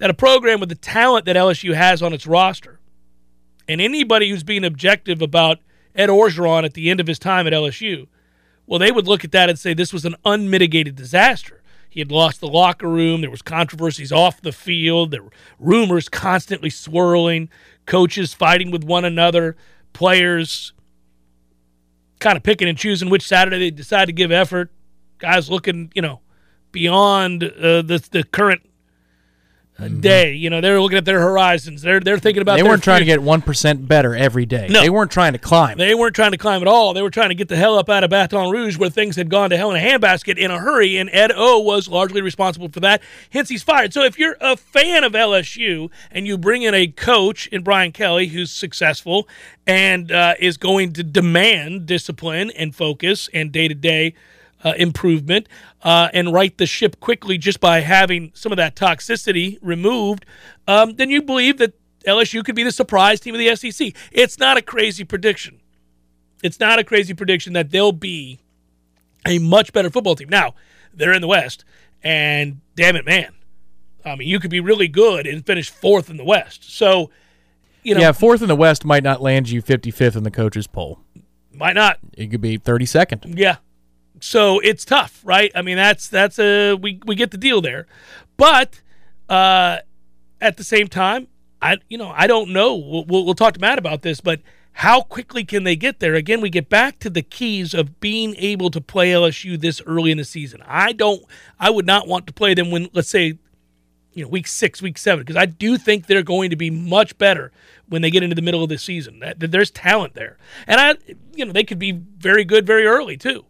that 0.00 0.10
a 0.10 0.14
program 0.14 0.60
with 0.60 0.70
the 0.70 0.74
talent 0.74 1.26
that 1.26 1.36
LSU 1.36 1.74
has 1.74 2.02
on 2.02 2.12
its 2.12 2.26
roster, 2.26 2.80
and 3.68 3.80
anybody 3.80 4.30
who's 4.30 4.42
being 4.42 4.64
objective 4.64 5.22
about 5.22 5.58
Ed 5.94 6.08
Orgeron 6.08 6.64
at 6.64 6.74
the 6.74 6.90
end 6.90 7.00
of 7.00 7.06
his 7.06 7.18
time 7.18 7.46
at 7.46 7.52
LSU, 7.52 8.08
well, 8.66 8.78
they 8.78 8.90
would 8.90 9.06
look 9.06 9.24
at 9.24 9.32
that 9.32 9.50
and 9.50 9.58
say 9.58 9.74
this 9.74 9.92
was 9.92 10.06
an 10.06 10.16
unmitigated 10.24 10.96
disaster. 10.96 11.62
He 11.90 12.00
had 12.00 12.10
lost 12.10 12.40
the 12.40 12.48
locker 12.48 12.88
room. 12.88 13.20
There 13.20 13.30
was 13.30 13.42
controversies 13.42 14.10
off 14.10 14.40
the 14.40 14.52
field. 14.52 15.10
There 15.10 15.24
were 15.24 15.32
rumors 15.58 16.08
constantly 16.08 16.70
swirling. 16.70 17.50
Coaches 17.84 18.32
fighting 18.32 18.70
with 18.70 18.84
one 18.84 19.04
another. 19.04 19.56
Players 19.92 20.72
kind 22.20 22.36
of 22.36 22.42
picking 22.42 22.68
and 22.68 22.78
choosing 22.78 23.10
which 23.10 23.26
Saturday 23.26 23.58
they 23.58 23.70
decide 23.70 24.06
to 24.06 24.12
give 24.12 24.32
effort. 24.32 24.70
Guys 25.18 25.50
looking, 25.50 25.90
you 25.94 26.00
know, 26.00 26.20
beyond 26.72 27.42
uh, 27.42 27.82
the 27.82 28.02
the 28.12 28.22
current 28.22 28.62
uh, 29.80 29.88
day. 29.88 30.34
You 30.34 30.50
know, 30.50 30.60
they're 30.60 30.80
looking 30.80 30.98
at 30.98 31.04
their 31.04 31.20
horizons. 31.20 31.82
They're 31.82 32.00
they're 32.00 32.18
thinking 32.18 32.42
about. 32.42 32.56
They 32.56 32.62
weren't 32.62 32.82
trying 32.82 33.00
to 33.00 33.06
get 33.06 33.22
one 33.22 33.42
percent 33.42 33.86
better 33.86 34.14
every 34.14 34.46
day. 34.46 34.68
No. 34.68 34.80
They 34.80 34.90
weren't 34.90 35.10
trying 35.10 35.32
to 35.32 35.38
climb. 35.38 35.78
They 35.78 35.94
weren't 35.94 36.14
trying 36.14 36.32
to 36.32 36.38
climb 36.38 36.62
at 36.62 36.68
all. 36.68 36.94
They 36.94 37.02
were 37.02 37.10
trying 37.10 37.30
to 37.30 37.34
get 37.34 37.48
the 37.48 37.56
hell 37.56 37.78
up 37.78 37.88
out 37.88 38.04
of 38.04 38.10
Baton 38.10 38.50
Rouge 38.50 38.76
where 38.76 38.90
things 38.90 39.16
had 39.16 39.30
gone 39.30 39.50
to 39.50 39.56
hell 39.56 39.70
in 39.72 39.82
a 39.82 39.86
handbasket 39.86 40.38
in 40.38 40.50
a 40.50 40.58
hurry, 40.58 40.96
and 40.96 41.10
Ed 41.12 41.32
O 41.34 41.60
was 41.60 41.88
largely 41.88 42.20
responsible 42.20 42.68
for 42.68 42.80
that. 42.80 43.02
Hence, 43.30 43.48
he's 43.48 43.62
fired. 43.62 43.92
So 43.92 44.02
if 44.02 44.18
you're 44.18 44.36
a 44.40 44.56
fan 44.56 45.04
of 45.04 45.12
LSU 45.12 45.90
and 46.10 46.26
you 46.26 46.38
bring 46.38 46.62
in 46.62 46.74
a 46.74 46.86
coach 46.86 47.46
in 47.48 47.62
Brian 47.62 47.92
Kelly 47.92 48.28
who's 48.28 48.50
successful 48.50 49.28
and 49.66 50.10
uh, 50.10 50.34
is 50.38 50.56
going 50.56 50.92
to 50.94 51.02
demand 51.02 51.86
discipline 51.86 52.50
and 52.50 52.74
focus 52.74 53.28
and 53.32 53.52
day 53.52 53.68
to 53.68 53.74
day 53.74 54.14
improvement 54.76 55.48
uh, 55.82 56.08
and 56.12 56.32
right 56.32 56.56
the 56.58 56.66
ship 56.66 57.00
quickly 57.00 57.38
just 57.38 57.60
by 57.60 57.80
having 57.80 58.30
some 58.34 58.52
of 58.52 58.56
that 58.56 58.76
toxicity 58.76 59.58
removed, 59.62 60.26
um, 60.68 60.94
then 60.96 61.10
you 61.10 61.22
believe 61.22 61.58
that 61.58 61.74
LSU 62.06 62.44
could 62.44 62.54
be 62.54 62.62
the 62.62 62.72
surprise 62.72 63.20
team 63.20 63.34
of 63.34 63.38
the 63.38 63.54
SEC. 63.56 63.94
It's 64.12 64.38
not 64.38 64.56
a 64.56 64.62
crazy 64.62 65.04
prediction. 65.04 65.60
It's 66.42 66.58
not 66.58 66.78
a 66.78 66.84
crazy 66.84 67.14
prediction 67.14 67.52
that 67.52 67.70
they'll 67.70 67.92
be 67.92 68.38
a 69.26 69.38
much 69.38 69.72
better 69.72 69.90
football 69.90 70.14
team. 70.14 70.28
Now, 70.28 70.54
they're 70.94 71.12
in 71.12 71.20
the 71.20 71.28
West, 71.28 71.64
and 72.02 72.60
damn 72.74 72.96
it, 72.96 73.04
man. 73.04 73.34
I 74.04 74.16
mean, 74.16 74.28
you 74.28 74.40
could 74.40 74.50
be 74.50 74.60
really 74.60 74.88
good 74.88 75.26
and 75.26 75.44
finish 75.44 75.68
fourth 75.68 76.08
in 76.08 76.16
the 76.16 76.24
West. 76.24 76.74
So, 76.74 77.10
you 77.82 77.94
know, 77.94 78.00
yeah, 78.00 78.12
fourth 78.12 78.40
in 78.40 78.48
the 78.48 78.56
West 78.56 78.84
might 78.84 79.02
not 79.02 79.20
land 79.20 79.50
you 79.50 79.62
55th 79.62 80.16
in 80.16 80.22
the 80.22 80.30
coaches 80.30 80.66
poll. 80.66 81.00
might 81.52 81.74
not. 81.74 81.98
It 82.16 82.28
could 82.28 82.40
be 82.40 82.58
32nd. 82.58 83.38
Yeah. 83.38 83.56
So 84.20 84.60
it's 84.60 84.84
tough, 84.84 85.20
right? 85.24 85.50
I 85.54 85.62
mean, 85.62 85.76
that's 85.76 86.08
that's 86.08 86.38
a 86.38 86.74
we 86.74 87.00
we 87.06 87.14
get 87.14 87.30
the 87.30 87.38
deal 87.38 87.60
there, 87.60 87.86
but 88.36 88.82
uh, 89.28 89.78
at 90.40 90.58
the 90.58 90.64
same 90.64 90.88
time, 90.88 91.28
I 91.60 91.78
you 91.88 91.96
know 91.98 92.12
I 92.14 92.26
don't 92.26 92.50
know. 92.50 92.76
We'll, 92.76 93.24
we'll 93.24 93.34
talk 93.34 93.54
to 93.54 93.60
Matt 93.60 93.78
about 93.78 94.02
this, 94.02 94.20
but 94.20 94.40
how 94.72 95.02
quickly 95.02 95.44
can 95.44 95.64
they 95.64 95.74
get 95.74 96.00
there? 96.00 96.14
Again, 96.14 96.40
we 96.40 96.50
get 96.50 96.68
back 96.68 96.98
to 97.00 97.10
the 97.10 97.22
keys 97.22 97.74
of 97.74 97.98
being 98.00 98.34
able 98.36 98.70
to 98.70 98.80
play 98.80 99.10
LSU 99.10 99.60
this 99.60 99.82
early 99.86 100.10
in 100.10 100.18
the 100.18 100.24
season. 100.24 100.62
I 100.66 100.92
don't. 100.92 101.24
I 101.58 101.70
would 101.70 101.86
not 101.86 102.06
want 102.06 102.26
to 102.26 102.32
play 102.32 102.54
them 102.54 102.70
when 102.70 102.88
let's 102.92 103.08
say 103.08 103.38
you 104.12 104.24
know 104.24 104.28
week 104.28 104.46
six, 104.46 104.82
week 104.82 104.98
seven, 104.98 105.24
because 105.24 105.36
I 105.36 105.46
do 105.46 105.78
think 105.78 106.06
they're 106.06 106.22
going 106.22 106.50
to 106.50 106.56
be 106.56 106.70
much 106.70 107.16
better 107.16 107.52
when 107.88 108.02
they 108.02 108.10
get 108.10 108.22
into 108.22 108.36
the 108.36 108.42
middle 108.42 108.62
of 108.62 108.68
the 108.68 108.78
season. 108.78 109.20
That, 109.20 109.40
that 109.40 109.50
there's 109.50 109.70
talent 109.70 110.14
there, 110.14 110.36
and 110.66 110.80
I, 110.80 110.96
you 111.34 111.44
know, 111.44 111.52
they 111.52 111.64
could 111.64 111.78
be 111.78 111.92
very 111.92 112.44
good 112.44 112.66
very 112.66 112.86
early 112.86 113.16
too. 113.16 113.46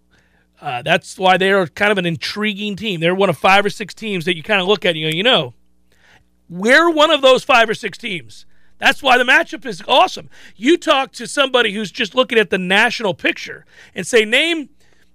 Uh, 0.60 0.82
that's 0.82 1.18
why 1.18 1.36
they 1.36 1.50
are 1.52 1.66
kind 1.66 1.90
of 1.90 1.98
an 1.98 2.06
intriguing 2.06 2.76
team. 2.76 3.00
They're 3.00 3.14
one 3.14 3.30
of 3.30 3.38
five 3.38 3.64
or 3.64 3.70
six 3.70 3.94
teams 3.94 4.26
that 4.26 4.36
you 4.36 4.42
kind 4.42 4.60
of 4.60 4.68
look 4.68 4.84
at 4.84 4.90
and 4.90 4.98
you 4.98 5.08
you 5.08 5.22
know, 5.22 5.54
we're 6.48 6.90
one 6.90 7.10
of 7.10 7.22
those 7.22 7.44
five 7.44 7.68
or 7.68 7.74
six 7.74 7.96
teams. 7.96 8.44
That's 8.78 9.02
why 9.02 9.18
the 9.18 9.24
matchup 9.24 9.64
is 9.66 9.82
awesome. 9.86 10.28
You 10.56 10.76
talk 10.76 11.12
to 11.12 11.26
somebody 11.26 11.72
who's 11.72 11.92
just 11.92 12.14
looking 12.14 12.38
at 12.38 12.50
the 12.50 12.58
national 12.58 13.14
picture 13.14 13.66
and 13.94 14.06
say, 14.06 14.24
name 14.24 14.70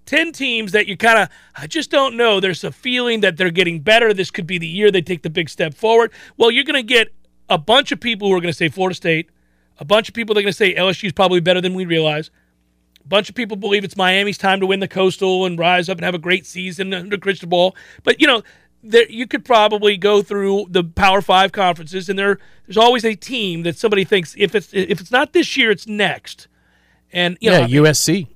10 0.06 0.32
teams 0.32 0.72
that 0.72 0.88
you 0.88 0.96
kind 0.96 1.20
of, 1.20 1.30
I 1.56 1.68
just 1.68 1.90
don't 1.90 2.16
know. 2.16 2.40
There's 2.40 2.64
a 2.64 2.72
feeling 2.72 3.22
that 3.22 3.38
they're 3.38 3.50
getting 3.50 3.80
better. 3.80 4.14
This 4.14 4.32
could 4.32 4.46
be 4.46 4.58
the 4.58 4.68
year 4.68 4.92
they 4.92 5.02
take 5.02 5.24
the 5.24 5.32
big 5.32 5.50
step 5.50 5.74
forward. 5.74 6.12
Well, 6.38 6.52
you're 6.52 6.64
going 6.64 6.76
to 6.76 6.84
get 6.84 7.14
a 7.50 7.58
bunch 7.58 7.92
of 7.92 8.00
people 8.00 8.28
who 8.28 8.36
are 8.36 8.42
going 8.42 8.52
to 8.52 8.58
say 8.58 8.70
Florida 8.70 8.96
State, 8.96 9.30
a 9.80 9.86
bunch 9.86 10.08
of 10.08 10.16
people 10.16 10.36
that 10.36 10.40
are 10.40 10.44
going 10.44 10.54
to 10.54 10.58
say 10.58 10.76
LSU 10.76 11.06
is 11.06 11.14
probably 11.14 11.40
better 11.40 11.62
than 11.62 11.74
we 11.74 11.86
realize. 11.86 12.30
A 13.06 13.08
bunch 13.08 13.30
of 13.30 13.36
people 13.36 13.56
believe 13.56 13.84
it's 13.84 13.96
Miami's 13.96 14.38
time 14.38 14.60
to 14.60 14.66
win 14.66 14.80
the 14.80 14.88
Coastal 14.88 15.46
and 15.46 15.60
rise 15.60 15.90
up 15.90 15.98
and 15.98 16.06
have 16.06 16.16
a 16.16 16.20
great 16.20 16.46
season 16.46 16.94
under 16.94 17.18
Cristobal. 17.18 17.76
But, 18.04 18.20
you 18.20 18.26
know, 18.26 18.42
there, 18.86 19.10
you 19.10 19.28
could 19.28 19.44
probably 19.44 19.98
go 19.98 20.22
through 20.22 20.68
the 20.70 20.84
Power 20.84 21.22
Five 21.22 21.52
conferences, 21.52 22.08
and 22.08 22.18
there 22.18 22.40
there's 22.68 22.78
always 22.78 23.04
a 23.04 23.16
team 23.16 23.64
that 23.64 23.78
somebody 23.78 24.04
thinks 24.04 24.36
if 24.38 24.56
it's 24.56 24.74
if 24.74 25.02
it's 25.02 25.12
not 25.12 25.34
this 25.34 25.58
year, 25.58 25.72
it's 25.72 25.88
next. 25.88 26.48
And 27.12 27.38
you 27.42 27.52
yeah, 27.52 27.62
know, 27.62 27.84
USC. 27.84 28.28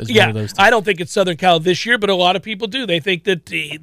is 0.00 0.08
one 0.08 0.16
yeah, 0.16 0.28
of 0.28 0.34
those 0.34 0.54
I 0.58 0.70
don't 0.70 0.84
think 0.84 1.00
it's 1.00 1.12
Southern 1.12 1.36
Cal 1.36 1.60
this 1.60 1.86
year, 1.86 1.98
but 1.98 2.10
a 2.10 2.14
lot 2.14 2.36
of 2.36 2.42
people 2.42 2.68
do. 2.68 2.86
They 2.86 3.00
think 3.00 3.24
that 3.24 3.48
he, 3.48 3.80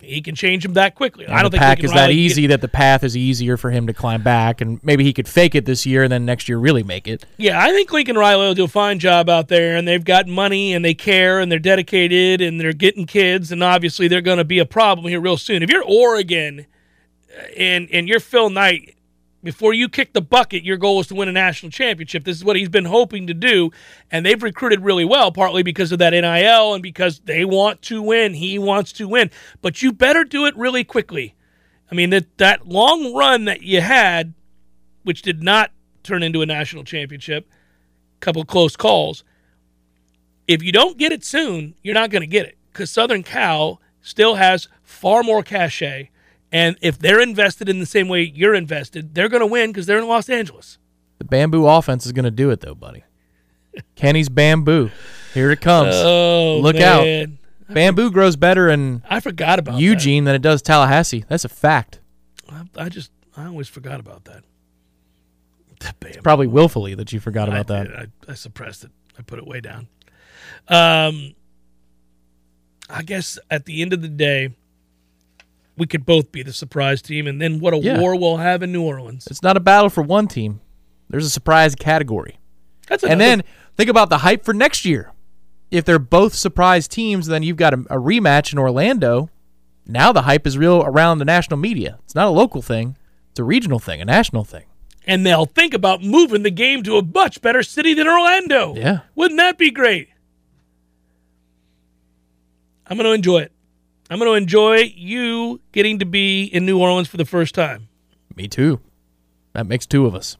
he 0.00 0.20
can 0.22 0.34
change 0.34 0.64
him 0.64 0.74
that 0.74 0.94
quickly. 0.94 1.24
And 1.24 1.34
I 1.34 1.42
don't 1.42 1.50
the 1.50 1.58
think 1.58 1.62
pack 1.62 1.84
is 1.84 1.92
that 1.92 2.10
easy 2.10 2.46
that 2.48 2.60
the 2.60 2.68
path 2.68 3.04
is 3.04 3.16
easier 3.16 3.56
for 3.56 3.70
him 3.70 3.86
to 3.86 3.92
climb 3.92 4.22
back, 4.22 4.60
and 4.60 4.82
maybe 4.82 5.04
he 5.04 5.12
could 5.12 5.28
fake 5.28 5.54
it 5.54 5.64
this 5.64 5.86
year 5.86 6.02
and 6.02 6.12
then 6.12 6.24
next 6.24 6.48
year 6.48 6.58
really 6.58 6.82
make 6.82 7.06
it. 7.06 7.24
Yeah, 7.36 7.60
I 7.60 7.70
think 7.70 7.92
Lincoln 7.92 8.16
Riley 8.16 8.46
will 8.46 8.54
do 8.54 8.64
a 8.64 8.68
fine 8.68 8.98
job 8.98 9.28
out 9.28 9.48
there, 9.48 9.76
and 9.76 9.86
they've 9.86 10.04
got 10.04 10.26
money 10.26 10.74
and 10.74 10.84
they 10.84 10.94
care 10.94 11.40
and 11.40 11.50
they're 11.50 11.58
dedicated 11.58 12.40
and 12.40 12.60
they're 12.60 12.72
getting 12.72 13.06
kids, 13.06 13.52
and 13.52 13.62
obviously 13.62 14.08
they're 14.08 14.20
going 14.20 14.38
to 14.38 14.44
be 14.44 14.58
a 14.58 14.66
problem 14.66 15.06
here 15.06 15.20
real 15.20 15.36
soon. 15.36 15.62
If 15.62 15.70
you're 15.70 15.84
Oregon 15.84 16.66
uh, 17.36 17.42
and 17.56 17.88
and 17.92 18.08
you're 18.08 18.20
Phil 18.20 18.50
Knight, 18.50 18.94
before 19.42 19.72
you 19.72 19.88
kick 19.88 20.12
the 20.12 20.20
bucket, 20.20 20.64
your 20.64 20.76
goal 20.76 21.00
is 21.00 21.06
to 21.08 21.14
win 21.14 21.28
a 21.28 21.32
national 21.32 21.70
championship. 21.70 22.24
This 22.24 22.36
is 22.36 22.44
what 22.44 22.56
he's 22.56 22.68
been 22.68 22.84
hoping 22.84 23.26
to 23.26 23.34
do, 23.34 23.70
and 24.10 24.24
they've 24.24 24.42
recruited 24.42 24.82
really 24.82 25.04
well, 25.04 25.32
partly 25.32 25.62
because 25.62 25.92
of 25.92 25.98
that 26.00 26.10
NIL 26.10 26.74
and 26.74 26.82
because 26.82 27.20
they 27.20 27.44
want 27.44 27.82
to 27.82 28.02
win. 28.02 28.34
He 28.34 28.58
wants 28.58 28.92
to 28.94 29.08
win, 29.08 29.30
but 29.62 29.82
you 29.82 29.92
better 29.92 30.24
do 30.24 30.46
it 30.46 30.56
really 30.56 30.84
quickly. 30.84 31.34
I 31.90 31.94
mean 31.94 32.10
that 32.10 32.38
that 32.38 32.68
long 32.68 33.14
run 33.14 33.46
that 33.46 33.62
you 33.62 33.80
had, 33.80 34.34
which 35.02 35.22
did 35.22 35.42
not 35.42 35.72
turn 36.02 36.22
into 36.22 36.42
a 36.42 36.46
national 36.46 36.84
championship, 36.84 37.48
a 38.16 38.20
couple 38.20 38.44
close 38.44 38.76
calls. 38.76 39.24
If 40.46 40.62
you 40.62 40.72
don't 40.72 40.98
get 40.98 41.12
it 41.12 41.24
soon, 41.24 41.74
you're 41.82 41.94
not 41.94 42.10
going 42.10 42.22
to 42.22 42.26
get 42.26 42.46
it 42.46 42.58
because 42.72 42.90
Southern 42.90 43.22
Cal 43.22 43.80
still 44.02 44.34
has 44.34 44.68
far 44.82 45.22
more 45.22 45.42
cachet. 45.42 46.10
And 46.52 46.76
if 46.80 46.98
they're 46.98 47.20
invested 47.20 47.68
in 47.68 47.78
the 47.78 47.86
same 47.86 48.08
way 48.08 48.22
you're 48.22 48.54
invested, 48.54 49.14
they're 49.14 49.28
going 49.28 49.40
to 49.40 49.46
win 49.46 49.70
because 49.70 49.86
they're 49.86 49.98
in 49.98 50.08
Los 50.08 50.28
Angeles. 50.28 50.78
The 51.18 51.24
bamboo 51.24 51.66
offense 51.66 52.06
is 52.06 52.12
going 52.12 52.24
to 52.24 52.30
do 52.30 52.50
it, 52.50 52.60
though, 52.60 52.74
buddy. 52.74 53.04
Kenny's 53.94 54.28
bamboo. 54.28 54.90
Here 55.32 55.50
it 55.50 55.60
comes. 55.60 55.94
Oh, 55.94 56.58
Look 56.60 56.76
man. 56.76 57.38
out. 57.68 57.74
Bamboo 57.74 58.10
grows 58.10 58.34
better 58.34 58.68
in 58.68 59.02
I 59.08 59.20
forgot 59.20 59.60
about 59.60 59.78
Eugene 59.78 60.24
than 60.24 60.34
it 60.34 60.42
does 60.42 60.60
Tallahassee. 60.60 61.24
That's 61.28 61.44
a 61.44 61.48
fact. 61.48 62.00
I, 62.50 62.64
I 62.76 62.88
just, 62.88 63.12
I 63.36 63.46
always 63.46 63.68
forgot 63.68 64.00
about 64.00 64.24
that. 64.24 64.42
Probably 66.22 66.46
willfully 66.46 66.94
that 66.94 67.12
you 67.12 67.20
forgot 67.20 67.48
about 67.48 67.70
I, 67.70 67.84
that. 67.84 67.96
I, 68.28 68.32
I 68.32 68.34
suppressed 68.34 68.84
it. 68.84 68.90
I 69.18 69.22
put 69.22 69.38
it 69.38 69.46
way 69.46 69.60
down. 69.60 69.88
Um, 70.68 71.34
I 72.88 73.02
guess 73.02 73.38
at 73.50 73.64
the 73.64 73.82
end 73.82 73.92
of 73.92 74.02
the 74.02 74.08
day, 74.08 74.54
we 75.76 75.86
could 75.86 76.04
both 76.06 76.30
be 76.32 76.42
the 76.42 76.52
surprise 76.52 77.00
team, 77.02 77.26
and 77.26 77.40
then 77.40 77.58
what 77.60 77.72
a 77.74 77.78
Yeah. 77.78 77.98
war 78.00 78.16
we'll 78.16 78.36
have 78.38 78.62
in 78.62 78.72
New 78.72 78.82
Orleans. 78.82 79.26
It's 79.30 79.42
not 79.42 79.56
a 79.56 79.60
battle 79.60 79.88
for 79.90 80.02
one 80.02 80.26
team. 80.28 80.60
There's 81.08 81.26
a 81.26 81.30
surprise 81.30 81.74
category. 81.74 82.38
That's 82.88 83.02
And 83.04 83.20
then 83.20 83.42
think 83.76 83.88
about 83.90 84.10
the 84.10 84.18
hype 84.18 84.44
for 84.44 84.52
next 84.54 84.84
year. 84.84 85.12
If 85.70 85.84
they're 85.84 85.98
both 85.98 86.34
surprise 86.34 86.88
teams, 86.88 87.26
then 87.28 87.42
you've 87.42 87.56
got 87.56 87.72
a, 87.72 87.78
a 87.90 87.96
rematch 87.96 88.52
in 88.52 88.58
Orlando. 88.58 89.30
Now 89.86 90.12
the 90.12 90.22
hype 90.22 90.46
is 90.46 90.58
real 90.58 90.82
around 90.84 91.18
the 91.18 91.24
national 91.24 91.58
media. 91.58 91.98
It's 92.04 92.14
not 92.14 92.26
a 92.26 92.30
local 92.30 92.60
thing. 92.62 92.96
It's 93.30 93.38
a 93.40 93.44
regional 93.44 93.78
thing, 93.78 94.00
a 94.00 94.04
national 94.04 94.44
thing. 94.44 94.64
and 95.06 95.24
they'll 95.24 95.46
think 95.46 95.72
about 95.72 96.02
moving 96.02 96.42
the 96.42 96.50
game 96.50 96.82
to 96.82 96.96
a 96.98 97.02
much 97.02 97.40
better 97.40 97.62
city 97.62 97.94
than 97.94 98.06
Orlando. 98.06 98.74
Yeah. 98.76 99.00
Wouldn't 99.14 99.38
that 99.38 99.56
be 99.58 99.70
great? 99.70 100.08
I'm 102.86 102.96
going 102.96 103.06
to 103.08 103.12
enjoy 103.14 103.38
it. 103.40 103.52
I'm 104.10 104.18
going 104.18 104.28
to 104.28 104.34
enjoy 104.34 104.92
you 104.96 105.60
getting 105.70 106.00
to 106.00 106.04
be 106.04 106.44
in 106.44 106.66
New 106.66 106.80
Orleans 106.80 107.06
for 107.06 107.16
the 107.16 107.24
first 107.24 107.54
time. 107.54 107.88
Me 108.34 108.48
too. 108.48 108.80
That 109.52 109.66
makes 109.66 109.86
two 109.86 110.04
of 110.04 110.16
us. 110.16 110.36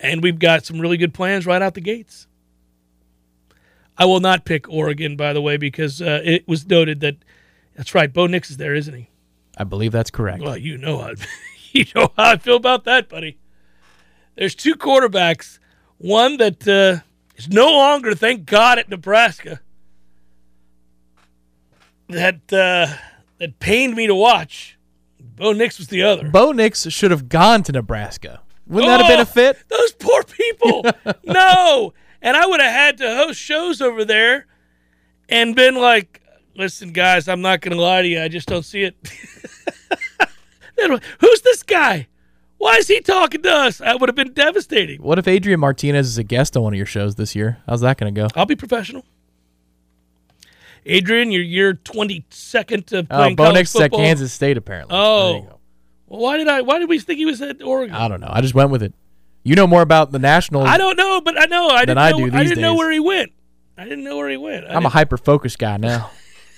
And 0.00 0.20
we've 0.20 0.40
got 0.40 0.66
some 0.66 0.80
really 0.80 0.96
good 0.96 1.14
plans 1.14 1.46
right 1.46 1.62
out 1.62 1.74
the 1.74 1.80
gates. 1.80 2.26
I 3.96 4.06
will 4.06 4.20
not 4.20 4.44
pick 4.44 4.68
Oregon, 4.68 5.16
by 5.16 5.32
the 5.32 5.40
way, 5.40 5.56
because 5.56 6.02
uh, 6.02 6.20
it 6.24 6.48
was 6.48 6.66
noted 6.66 7.00
that 7.00 7.16
that's 7.76 7.94
right. 7.94 8.12
Bo 8.12 8.26
Nix 8.26 8.50
is 8.50 8.56
there, 8.56 8.74
isn't 8.74 8.94
he? 8.94 9.08
I 9.56 9.64
believe 9.64 9.92
that's 9.92 10.10
correct. 10.10 10.42
Well, 10.42 10.56
you 10.56 10.78
know 10.78 10.98
how 10.98 11.12
you 11.72 11.84
know 11.94 12.12
how 12.16 12.32
I 12.32 12.36
feel 12.38 12.56
about 12.56 12.84
that, 12.84 13.08
buddy. 13.08 13.38
There's 14.36 14.54
two 14.54 14.74
quarterbacks. 14.74 15.58
One 15.98 16.38
that 16.38 16.66
uh, 16.66 17.04
is 17.36 17.48
no 17.48 17.66
longer, 17.66 18.14
thank 18.14 18.46
God, 18.46 18.78
at 18.78 18.88
Nebraska. 18.88 19.60
That 22.10 22.52
uh, 22.52 22.94
that 23.38 23.58
pained 23.60 23.94
me 23.94 24.06
to 24.06 24.14
watch. 24.14 24.78
Bo 25.20 25.52
Nix 25.52 25.78
was 25.78 25.88
the 25.88 26.02
other. 26.02 26.28
Bo 26.28 26.52
Nix 26.52 26.88
should 26.90 27.10
have 27.10 27.28
gone 27.28 27.62
to 27.64 27.72
Nebraska. 27.72 28.40
Wouldn't 28.66 28.88
that 28.90 29.00
have 29.00 29.08
been 29.08 29.18
Oh, 29.18 29.22
a 29.22 29.24
fit? 29.24 29.58
Those 29.68 29.92
poor 29.92 30.22
people. 30.24 30.84
no. 31.24 31.92
And 32.22 32.36
I 32.36 32.46
would 32.46 32.60
have 32.60 32.72
had 32.72 32.98
to 32.98 33.14
host 33.16 33.40
shows 33.40 33.80
over 33.80 34.04
there 34.04 34.46
and 35.28 35.56
been 35.56 35.74
like, 35.74 36.20
listen, 36.54 36.92
guys, 36.92 37.26
I'm 37.26 37.40
not 37.40 37.62
going 37.62 37.76
to 37.76 37.82
lie 37.82 38.02
to 38.02 38.08
you. 38.08 38.20
I 38.22 38.28
just 38.28 38.46
don't 38.48 38.64
see 38.64 38.82
it. 38.82 38.94
Who's 41.20 41.40
this 41.42 41.62
guy? 41.62 42.06
Why 42.58 42.76
is 42.76 42.88
he 42.88 43.00
talking 43.00 43.42
to 43.42 43.50
us? 43.50 43.78
That 43.78 44.00
would 44.00 44.08
have 44.08 44.16
been 44.16 44.32
devastating. 44.34 45.02
What 45.02 45.18
if 45.18 45.26
Adrian 45.26 45.60
Martinez 45.60 46.06
is 46.08 46.18
a 46.18 46.24
guest 46.24 46.56
on 46.56 46.62
one 46.62 46.74
of 46.74 46.76
your 46.76 46.86
shows 46.86 47.14
this 47.14 47.34
year? 47.34 47.58
How's 47.66 47.80
that 47.80 47.96
going 47.98 48.14
to 48.14 48.20
go? 48.20 48.28
I'll 48.36 48.46
be 48.46 48.56
professional. 48.56 49.04
Adrian, 50.86 51.30
you're 51.30 51.42
year 51.42 51.74
22nd 51.74 52.92
of 52.92 53.06
Oh, 53.10 53.16
playing 53.16 53.36
Bo 53.36 53.44
college 53.44 53.54
Nix 53.54 53.74
is 53.74 53.80
at. 53.80 53.92
Kansas 53.92 54.32
State 54.32 54.56
apparently. 54.56 54.96
Oh. 54.96 55.32
There 55.32 55.40
you 55.40 55.46
oh. 55.46 55.50
go. 55.50 55.60
Well, 56.06 56.20
why 56.20 56.36
did 56.38 56.48
I? 56.48 56.62
Why 56.62 56.80
did 56.80 56.88
we 56.88 56.98
think 56.98 57.18
he 57.18 57.26
was 57.26 57.40
at 57.40 57.62
Oregon? 57.62 57.94
I 57.94 58.08
don't 58.08 58.20
know. 58.20 58.30
I 58.30 58.40
just 58.40 58.54
went 58.54 58.70
with 58.70 58.82
it. 58.82 58.92
You 59.44 59.54
know 59.54 59.66
more 59.66 59.80
about 59.80 60.10
the 60.10 60.18
national. 60.18 60.62
I 60.62 60.76
don't 60.76 60.96
know, 60.96 61.20
but 61.20 61.40
I 61.40 61.46
know 61.46 61.68
I 61.68 61.84
didn't 61.84 61.98
I 61.98 62.10
know. 62.10 62.26
I 62.32 62.42
didn't 62.42 62.60
know 62.60 62.74
where 62.74 62.90
he 62.90 63.00
went. 63.00 63.32
I 63.78 63.84
didn't 63.84 64.04
know 64.04 64.16
where 64.16 64.28
he 64.28 64.36
went. 64.36 64.66
I 64.66 64.74
I'm 64.74 64.84
a 64.84 64.90
hyper 64.90 65.16
focused 65.16 65.58
guy 65.58 65.76
now. 65.76 66.10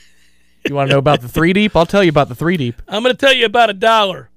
you 0.68 0.74
want 0.74 0.88
to 0.88 0.94
know 0.94 0.98
about 0.98 1.20
the 1.20 1.28
three 1.28 1.52
deep? 1.52 1.76
I'll 1.76 1.86
tell 1.86 2.02
you 2.02 2.08
about 2.08 2.28
the 2.28 2.34
three 2.34 2.56
deep. 2.56 2.80
I'm 2.88 3.02
going 3.02 3.14
to 3.14 3.18
tell 3.18 3.32
you 3.32 3.44
about 3.44 3.70
a 3.70 3.74
dollar. 3.74 4.30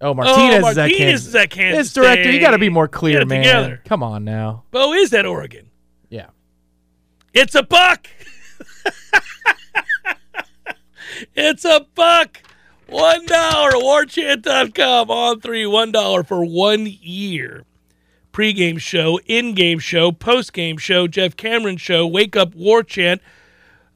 Oh, 0.00 0.10
oh 0.10 0.14
Martinez, 0.14 0.62
oh, 0.62 0.68
is 0.68 0.78
at 0.78 0.90
Kansas. 0.90 1.26
is 1.28 1.34
at 1.34 1.50
Kansas 1.50 1.86
It's 1.86 1.94
director. 1.94 2.30
You 2.30 2.40
got 2.40 2.50
to 2.50 2.58
be 2.58 2.68
more 2.68 2.88
clear, 2.88 3.24
man. 3.24 3.42
together. 3.42 3.82
Come 3.86 4.02
on 4.02 4.24
now. 4.24 4.64
Bo 4.72 4.92
is 4.92 5.14
at 5.14 5.24
Oregon. 5.24 5.70
Yeah. 6.10 6.26
It's 7.32 7.54
a 7.54 7.62
buck. 7.62 8.08
it's 11.34 11.64
a 11.64 11.86
buck. 11.94 12.42
One 12.88 13.26
dollar. 13.26 13.72
Warchant.com 13.72 15.10
on 15.10 15.40
three. 15.40 15.66
One 15.66 15.92
dollar 15.92 16.22
for 16.22 16.44
one 16.44 16.86
year. 17.00 17.64
Pre-game 18.32 18.76
show, 18.76 19.18
in-game 19.24 19.78
show, 19.78 20.12
post-game 20.12 20.76
show, 20.76 21.08
Jeff 21.08 21.38
Cameron 21.38 21.78
show, 21.78 22.06
Wake 22.06 22.36
Up 22.36 22.54
Warchant, 22.54 23.20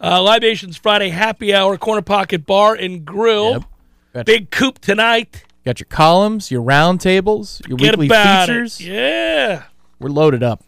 uh, 0.03 0.23
Libations 0.23 0.79
Friday 0.79 1.11
Happy 1.11 1.53
Hour, 1.53 1.77
Corner 1.77 2.01
Pocket 2.01 2.47
Bar 2.47 2.75
and 2.75 3.05
Grill, 3.05 3.67
Yep. 4.15 4.25
Big 4.25 4.51
Coop 4.51 4.79
tonight. 4.79 5.45
got 5.63 5.79
your 5.79 5.89
columns, 5.91 6.51
your 6.51 6.63
round 6.63 7.03
tables, 7.03 7.61
your 7.69 7.77
Get 7.77 7.99
weekly 7.99 8.17
features. 8.17 8.81
it. 8.81 8.87
Yeah, 8.87 9.65
We're 9.99 10.09
loaded 10.09 10.43
up 10.43 10.65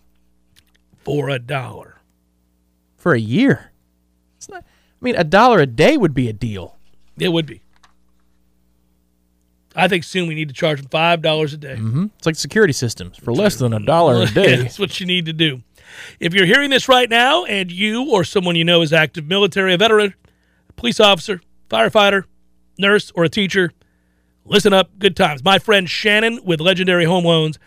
for 1.02 1.30
a 1.30 1.38
dollar. 1.38 1.96
for 2.98 3.14
a 3.14 3.18
year. 3.18 3.71
I 5.02 5.04
mean, 5.04 5.16
a 5.16 5.24
dollar 5.24 5.58
a 5.58 5.66
day 5.66 5.96
would 5.96 6.14
be 6.14 6.28
a 6.28 6.32
deal. 6.32 6.76
It 7.18 7.30
would 7.30 7.44
be. 7.44 7.60
I 9.74 9.88
think 9.88 10.04
soon 10.04 10.28
we 10.28 10.34
need 10.34 10.48
to 10.48 10.54
charge 10.54 10.80
them 10.80 10.88
five 10.90 11.22
dollars 11.22 11.52
a 11.52 11.56
day. 11.56 11.76
hmm 11.76 12.06
It's 12.18 12.26
like 12.26 12.36
security 12.36 12.72
systems 12.72 13.16
for 13.16 13.32
less 13.32 13.56
than 13.56 13.72
a 13.72 13.80
dollar 13.80 14.22
a 14.22 14.26
day. 14.32 14.56
That's 14.56 14.78
what 14.78 15.00
you 15.00 15.06
need 15.06 15.26
to 15.26 15.32
do. 15.32 15.62
If 16.20 16.34
you're 16.34 16.46
hearing 16.46 16.70
this 16.70 16.88
right 16.88 17.08
now 17.10 17.44
and 17.44 17.70
you 17.72 18.10
or 18.10 18.22
someone 18.24 18.54
you 18.54 18.64
know 18.64 18.82
is 18.82 18.92
active 18.92 19.26
military, 19.26 19.74
a 19.74 19.78
veteran, 19.78 20.14
a 20.68 20.72
police 20.74 21.00
officer, 21.00 21.40
firefighter, 21.68 22.24
nurse, 22.78 23.10
or 23.14 23.24
a 23.24 23.28
teacher, 23.28 23.72
listen 24.44 24.72
up. 24.72 24.90
Good 24.98 25.16
times. 25.16 25.42
My 25.42 25.58
friend 25.58 25.88
Shannon 25.88 26.40
with 26.44 26.60
Legendary 26.60 27.04
Home 27.06 27.24
Loans 27.24 27.58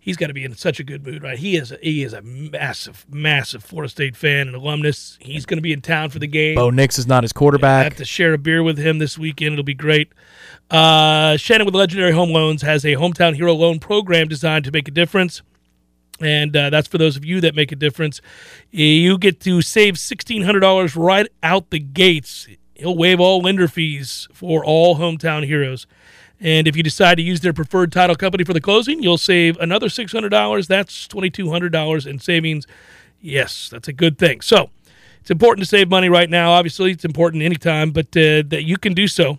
he's 0.00 0.16
got 0.16 0.26
to 0.28 0.34
be 0.34 0.44
in 0.44 0.56
such 0.56 0.80
a 0.80 0.84
good 0.84 1.06
mood, 1.06 1.22
right? 1.22 1.38
He 1.38 1.56
is 1.56 1.70
a, 1.70 1.78
he 1.82 2.02
is 2.02 2.12
a 2.12 2.22
massive, 2.22 3.06
massive 3.08 3.62
Florida 3.62 3.88
State 3.90 4.16
fan 4.16 4.48
and 4.48 4.56
alumnus. 4.56 5.18
He's 5.20 5.46
going 5.46 5.58
to 5.58 5.62
be 5.62 5.72
in 5.72 5.82
town 5.82 6.10
for 6.10 6.18
the 6.18 6.26
game. 6.26 6.56
Bo 6.56 6.70
Nix 6.70 6.98
is 6.98 7.06
not 7.06 7.22
his 7.22 7.32
I 7.32 7.38
quarterback. 7.38 7.84
have 7.84 7.96
to 7.96 8.04
share 8.04 8.32
a 8.32 8.38
beer 8.38 8.62
with 8.62 8.78
him 8.78 8.98
this 8.98 9.16
weekend. 9.18 9.52
It'll 9.52 9.64
be 9.64 9.74
great. 9.74 10.12
Uh, 10.70 11.36
Shannon 11.36 11.66
with 11.66 11.74
Legendary 11.74 12.12
Home 12.12 12.30
Loans 12.30 12.62
has 12.62 12.84
a 12.84 12.94
hometown 12.94 13.34
hero 13.36 13.54
loan 13.54 13.78
program 13.78 14.28
designed 14.28 14.64
to 14.64 14.72
make 14.72 14.88
a 14.88 14.92
difference. 14.92 15.42
And 16.20 16.54
uh, 16.56 16.70
that's 16.70 16.86
for 16.88 16.98
those 16.98 17.16
of 17.16 17.24
you 17.24 17.40
that 17.40 17.54
make 17.54 17.72
a 17.72 17.76
difference. 17.76 18.20
You 18.70 19.16
get 19.18 19.40
to 19.40 19.62
save 19.62 19.94
$1,600 19.94 20.94
right 20.96 21.26
out 21.42 21.70
the 21.70 21.78
gates. 21.78 22.46
He'll 22.74 22.96
waive 22.96 23.20
all 23.20 23.40
lender 23.40 23.68
fees 23.68 24.28
for 24.32 24.64
all 24.64 24.96
hometown 24.96 25.44
heroes. 25.46 25.86
And 26.40 26.66
if 26.66 26.74
you 26.74 26.82
decide 26.82 27.16
to 27.16 27.22
use 27.22 27.40
their 27.40 27.52
preferred 27.52 27.92
title 27.92 28.16
company 28.16 28.44
for 28.44 28.54
the 28.54 28.60
closing, 28.60 29.02
you'll 29.02 29.18
save 29.18 29.58
another 29.58 29.88
$600. 29.88 30.66
That's 30.66 31.06
$2,200 31.06 32.06
in 32.06 32.18
savings. 32.18 32.66
Yes, 33.20 33.68
that's 33.68 33.88
a 33.88 33.92
good 33.92 34.18
thing. 34.18 34.40
So 34.40 34.70
it's 35.20 35.30
important 35.30 35.64
to 35.64 35.68
save 35.68 35.90
money 35.90 36.08
right 36.08 36.30
now. 36.30 36.52
Obviously, 36.52 36.92
it's 36.92 37.04
important 37.04 37.42
anytime, 37.42 37.90
but 37.90 38.06
uh, 38.16 38.42
that 38.48 38.64
you 38.64 38.78
can 38.78 38.94
do 38.94 39.06
so 39.06 39.38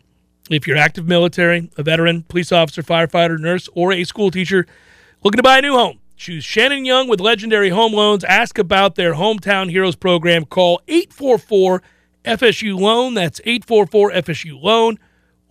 if 0.50 0.68
you're 0.68 0.78
active 0.78 1.08
military, 1.08 1.72
a 1.78 1.84
veteran, 1.84 2.24
police 2.24 2.52
officer, 2.52 2.84
firefighter, 2.84 3.40
nurse, 3.40 3.68
or 3.74 3.92
a 3.92 4.04
school 4.04 4.30
teacher 4.30 4.68
looking 5.24 5.38
to 5.38 5.44
buy 5.44 5.58
a 5.58 5.62
new 5.62 5.74
home. 5.74 6.00
Choose 6.18 6.44
Shannon 6.44 6.86
Young 6.86 7.08
with 7.08 7.20
Legendary 7.20 7.70
Home 7.70 7.94
Loans. 7.94 8.24
Ask 8.24 8.60
about 8.60 8.94
their 8.94 9.16
Hometown 9.16 9.72
Heroes 9.72 9.96
program. 9.96 10.46
Call 10.46 10.80
844 10.88 11.82
FSU 12.26 12.80
Loan. 12.80 13.16
That's 13.16 13.42
844 13.44 14.12
FSU 14.12 14.62
Loan. 14.62 15.00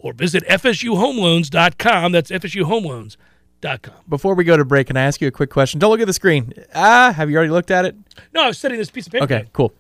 Or 0.02 0.12
visit 0.12 0.42
FSUHomeLoans.com. 0.49 2.12
That's 2.12 2.30
FSUHomeLoans.com. 2.30 3.95
Before 4.09 4.35
we 4.35 4.45
go 4.45 4.57
to 4.57 4.64
break, 4.64 4.87
can 4.87 4.97
I 4.97 5.02
ask 5.02 5.21
you 5.21 5.28
a 5.28 5.30
quick 5.30 5.50
question? 5.50 5.78
Don't 5.78 5.90
look 5.90 6.00
at 6.00 6.07
the 6.07 6.12
screen. 6.14 6.54
Ah, 6.75 7.12
have 7.14 7.30
you 7.30 7.37
already 7.37 7.52
looked 7.52 7.71
at 7.71 7.85
it? 7.85 7.95
No, 8.35 8.45
I 8.45 8.47
was 8.49 8.59
setting 8.59 8.78
this 8.78 8.90
piece 8.90 9.07
of 9.07 9.12
paper. 9.12 9.25
Okay, 9.25 9.45
cool. 9.52 9.73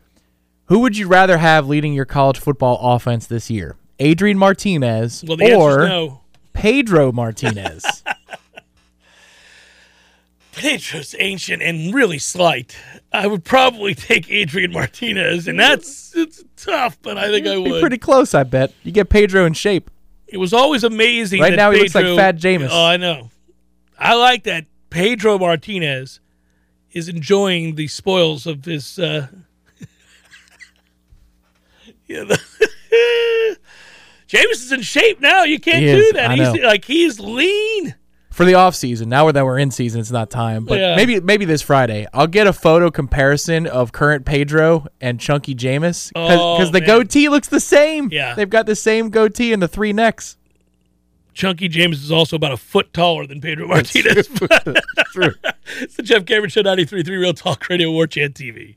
Who 0.66 0.80
would 0.80 0.96
you 0.96 1.08
rather 1.08 1.38
have 1.38 1.66
leading 1.66 1.94
your 1.94 2.04
college 2.04 2.38
football 2.38 2.78
offense 2.94 3.26
this 3.26 3.50
year? 3.50 3.76
Adrian 3.98 4.38
Martinez 4.38 5.24
Well, 5.26 5.42
or 5.58 5.88
no. 5.88 6.20
Pedro 6.52 7.12
Martinez? 7.12 8.04
Pedro's 10.52 11.14
ancient 11.18 11.62
and 11.62 11.94
really 11.94 12.18
slight. 12.18 12.76
I 13.12 13.26
would 13.26 13.44
probably 13.44 13.94
take 13.94 14.30
Adrian 14.30 14.72
Martinez, 14.72 15.48
and 15.48 15.58
that's 15.58 16.14
it's 16.14 16.44
tough, 16.56 16.98
but 17.02 17.16
I 17.16 17.28
think 17.28 17.46
I 17.46 17.56
would. 17.56 17.64
Be 17.64 17.80
pretty 17.80 17.98
close, 17.98 18.34
I 18.34 18.42
bet. 18.42 18.72
You 18.82 18.92
get 18.92 19.08
Pedro 19.08 19.46
in 19.46 19.54
shape. 19.54 19.90
It 20.32 20.38
was 20.38 20.52
always 20.52 20.84
amazing. 20.84 21.40
Right 21.40 21.56
now 21.56 21.70
he 21.72 21.80
looks 21.80 21.94
like 21.94 22.04
Fat 22.16 22.36
Jameis. 22.36 22.68
Oh, 22.70 22.86
I 22.86 22.96
know. 22.96 23.30
I 23.98 24.14
like 24.14 24.44
that 24.44 24.66
Pedro 24.88 25.38
Martinez 25.38 26.20
is 26.92 27.08
enjoying 27.08 27.74
the 27.74 27.88
spoils 27.88 28.46
of 28.46 28.64
his. 28.64 28.98
Uh, 28.98 29.26
yeah, 32.06 32.24
the 32.28 32.40
Jameis 34.28 34.52
is 34.52 34.72
in 34.72 34.82
shape 34.82 35.20
now. 35.20 35.42
You 35.42 35.58
can't 35.58 35.84
He 35.84 35.92
do 35.92 35.98
is, 35.98 36.12
that. 36.12 36.30
I 36.30 36.36
He's 36.36 36.54
know. 36.54 36.66
like 36.68 36.84
he's 36.84 37.18
lean. 37.20 37.94
For 38.40 38.46
the 38.46 38.54
off 38.54 38.74
season, 38.74 39.10
now 39.10 39.30
that 39.30 39.44
we're 39.44 39.58
in 39.58 39.70
season, 39.70 40.00
it's 40.00 40.10
not 40.10 40.30
time. 40.30 40.64
But 40.64 40.78
Yeah. 40.78 40.96
maybe 40.96 41.20
maybe 41.20 41.44
this 41.44 41.60
Friday, 41.60 42.06
I'll 42.14 42.26
get 42.26 42.46
a 42.46 42.54
photo 42.54 42.90
comparison 42.90 43.66
of 43.66 43.92
current 43.92 44.24
Pedro 44.24 44.86
and 44.98 45.20
Chunky 45.20 45.54
Jameis 45.54 46.08
because 46.08 46.38
Oh, 46.40 46.64
the 46.70 46.80
man. 46.80 46.86
goatee 46.86 47.28
looks 47.28 47.48
the 47.48 47.60
same. 47.60 48.08
Yeah. 48.10 48.32
they've 48.34 48.48
got 48.48 48.64
the 48.64 48.74
same 48.74 49.10
goatee 49.10 49.52
and 49.52 49.60
the 49.62 49.68
three 49.68 49.92
necks. 49.92 50.38
Chunky 51.34 51.68
James 51.68 52.02
is 52.02 52.10
also 52.10 52.34
about 52.36 52.52
a 52.52 52.56
foot 52.56 52.94
taller 52.94 53.26
than 53.26 53.42
Pedro 53.42 53.68
Martinez. 53.68 54.26
True. 55.12 55.34
it's 55.82 55.96
the 55.96 56.02
Jeff 56.02 56.24
Cameron 56.24 56.48
Show 56.48 56.62
93.3 56.62 57.06
Real 57.08 57.34
Talk 57.34 57.68
Radio 57.68 57.90
Warchant 57.90 58.32
TV. 58.32 58.76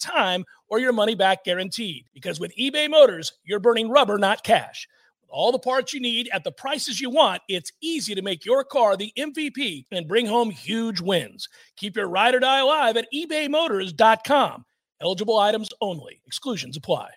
time 0.01 0.43
or 0.67 0.79
your 0.79 0.93
money 0.93 1.15
back 1.15 1.43
guaranteed. 1.43 2.05
Because 2.13 2.39
with 2.39 2.55
eBay 2.57 2.89
Motors, 2.89 3.33
you're 3.43 3.59
burning 3.59 3.89
rubber, 3.89 4.17
not 4.17 4.43
cash. 4.43 4.87
With 5.21 5.29
all 5.31 5.51
the 5.51 5.59
parts 5.59 5.93
you 5.93 5.99
need 5.99 6.29
at 6.33 6.43
the 6.43 6.51
prices 6.51 6.99
you 6.99 7.09
want, 7.09 7.41
it's 7.47 7.71
easy 7.81 8.15
to 8.15 8.21
make 8.21 8.45
your 8.45 8.63
car 8.63 8.97
the 8.97 9.13
MVP 9.17 9.85
and 9.91 10.07
bring 10.07 10.25
home 10.25 10.49
huge 10.49 10.99
wins. 11.01 11.47
Keep 11.77 11.95
your 11.95 12.09
ride 12.09 12.35
or 12.35 12.39
die 12.39 12.59
alive 12.59 12.97
at 12.97 13.07
ebaymotors.com. 13.13 14.65
Eligible 15.01 15.39
items 15.39 15.69
only, 15.81 16.21
exclusions 16.25 16.77
apply. 16.77 17.09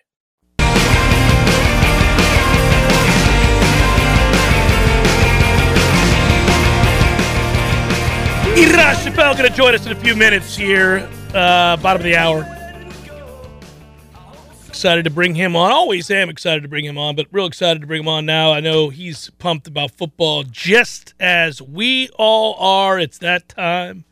Ira 8.57 8.95
Schoffel 8.95 9.37
going 9.37 9.49
to 9.49 9.55
join 9.55 9.75
us 9.75 9.85
in 9.85 9.91
a 9.91 9.95
few 9.95 10.15
minutes 10.15 10.55
here, 10.55 11.09
uh, 11.33 11.75
bottom 11.77 12.01
of 12.01 12.03
the 12.03 12.15
hour. 12.15 12.64
Excited 14.75 15.05
to 15.05 15.09
bring 15.09 15.35
him 15.35 15.55
on. 15.55 15.71
Always 15.71 16.11
am 16.11 16.29
excited 16.29 16.61
to 16.63 16.67
bring 16.67 16.83
him 16.83 16.97
on, 16.97 17.15
but 17.15 17.27
real 17.31 17.45
excited 17.45 17.79
to 17.79 17.87
bring 17.87 18.01
him 18.01 18.09
on 18.09 18.25
now. 18.25 18.51
I 18.51 18.59
know 18.59 18.89
he's 18.89 19.29
pumped 19.39 19.67
about 19.67 19.91
football 19.91 20.43
just 20.43 21.13
as 21.17 21.61
we 21.61 22.09
all 22.17 22.55
are. 22.55 22.99
It's 22.99 23.17
that 23.19 23.47
time. 23.47 24.03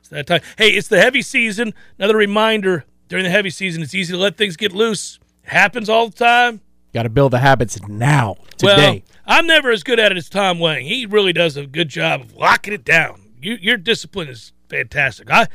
It's 0.00 0.08
that 0.08 0.26
time. 0.26 0.40
Hey, 0.58 0.70
it's 0.70 0.88
the 0.88 1.00
heavy 1.00 1.22
season. 1.22 1.74
Another 1.96 2.16
reminder 2.16 2.84
during 3.08 3.22
the 3.22 3.30
heavy 3.30 3.50
season, 3.50 3.84
it's 3.84 3.94
easy 3.94 4.12
to 4.12 4.18
let 4.18 4.36
things 4.36 4.56
get 4.56 4.72
loose. 4.72 5.20
It 5.44 5.50
happens 5.50 5.88
all 5.88 6.08
the 6.08 6.16
time. 6.16 6.60
Got 6.92 7.04
to 7.04 7.08
build 7.08 7.32
the 7.32 7.38
habits 7.38 7.80
now, 7.86 8.38
today. 8.56 9.04
Well. 9.06 9.16
I'm 9.38 9.46
never 9.46 9.70
as 9.70 9.84
good 9.84 10.00
at 10.00 10.10
it 10.10 10.18
as 10.18 10.28
Tom 10.28 10.58
Wang. 10.58 10.86
He 10.86 11.06
really 11.06 11.32
does 11.32 11.56
a 11.56 11.66
good 11.66 11.88
job 11.88 12.20
of 12.20 12.34
locking 12.34 12.74
it 12.74 12.84
down. 12.84 13.30
You, 13.40 13.54
your 13.60 13.76
discipline 13.76 14.26
is 14.26 14.52
fantastic. 14.68 15.30
I, 15.30 15.46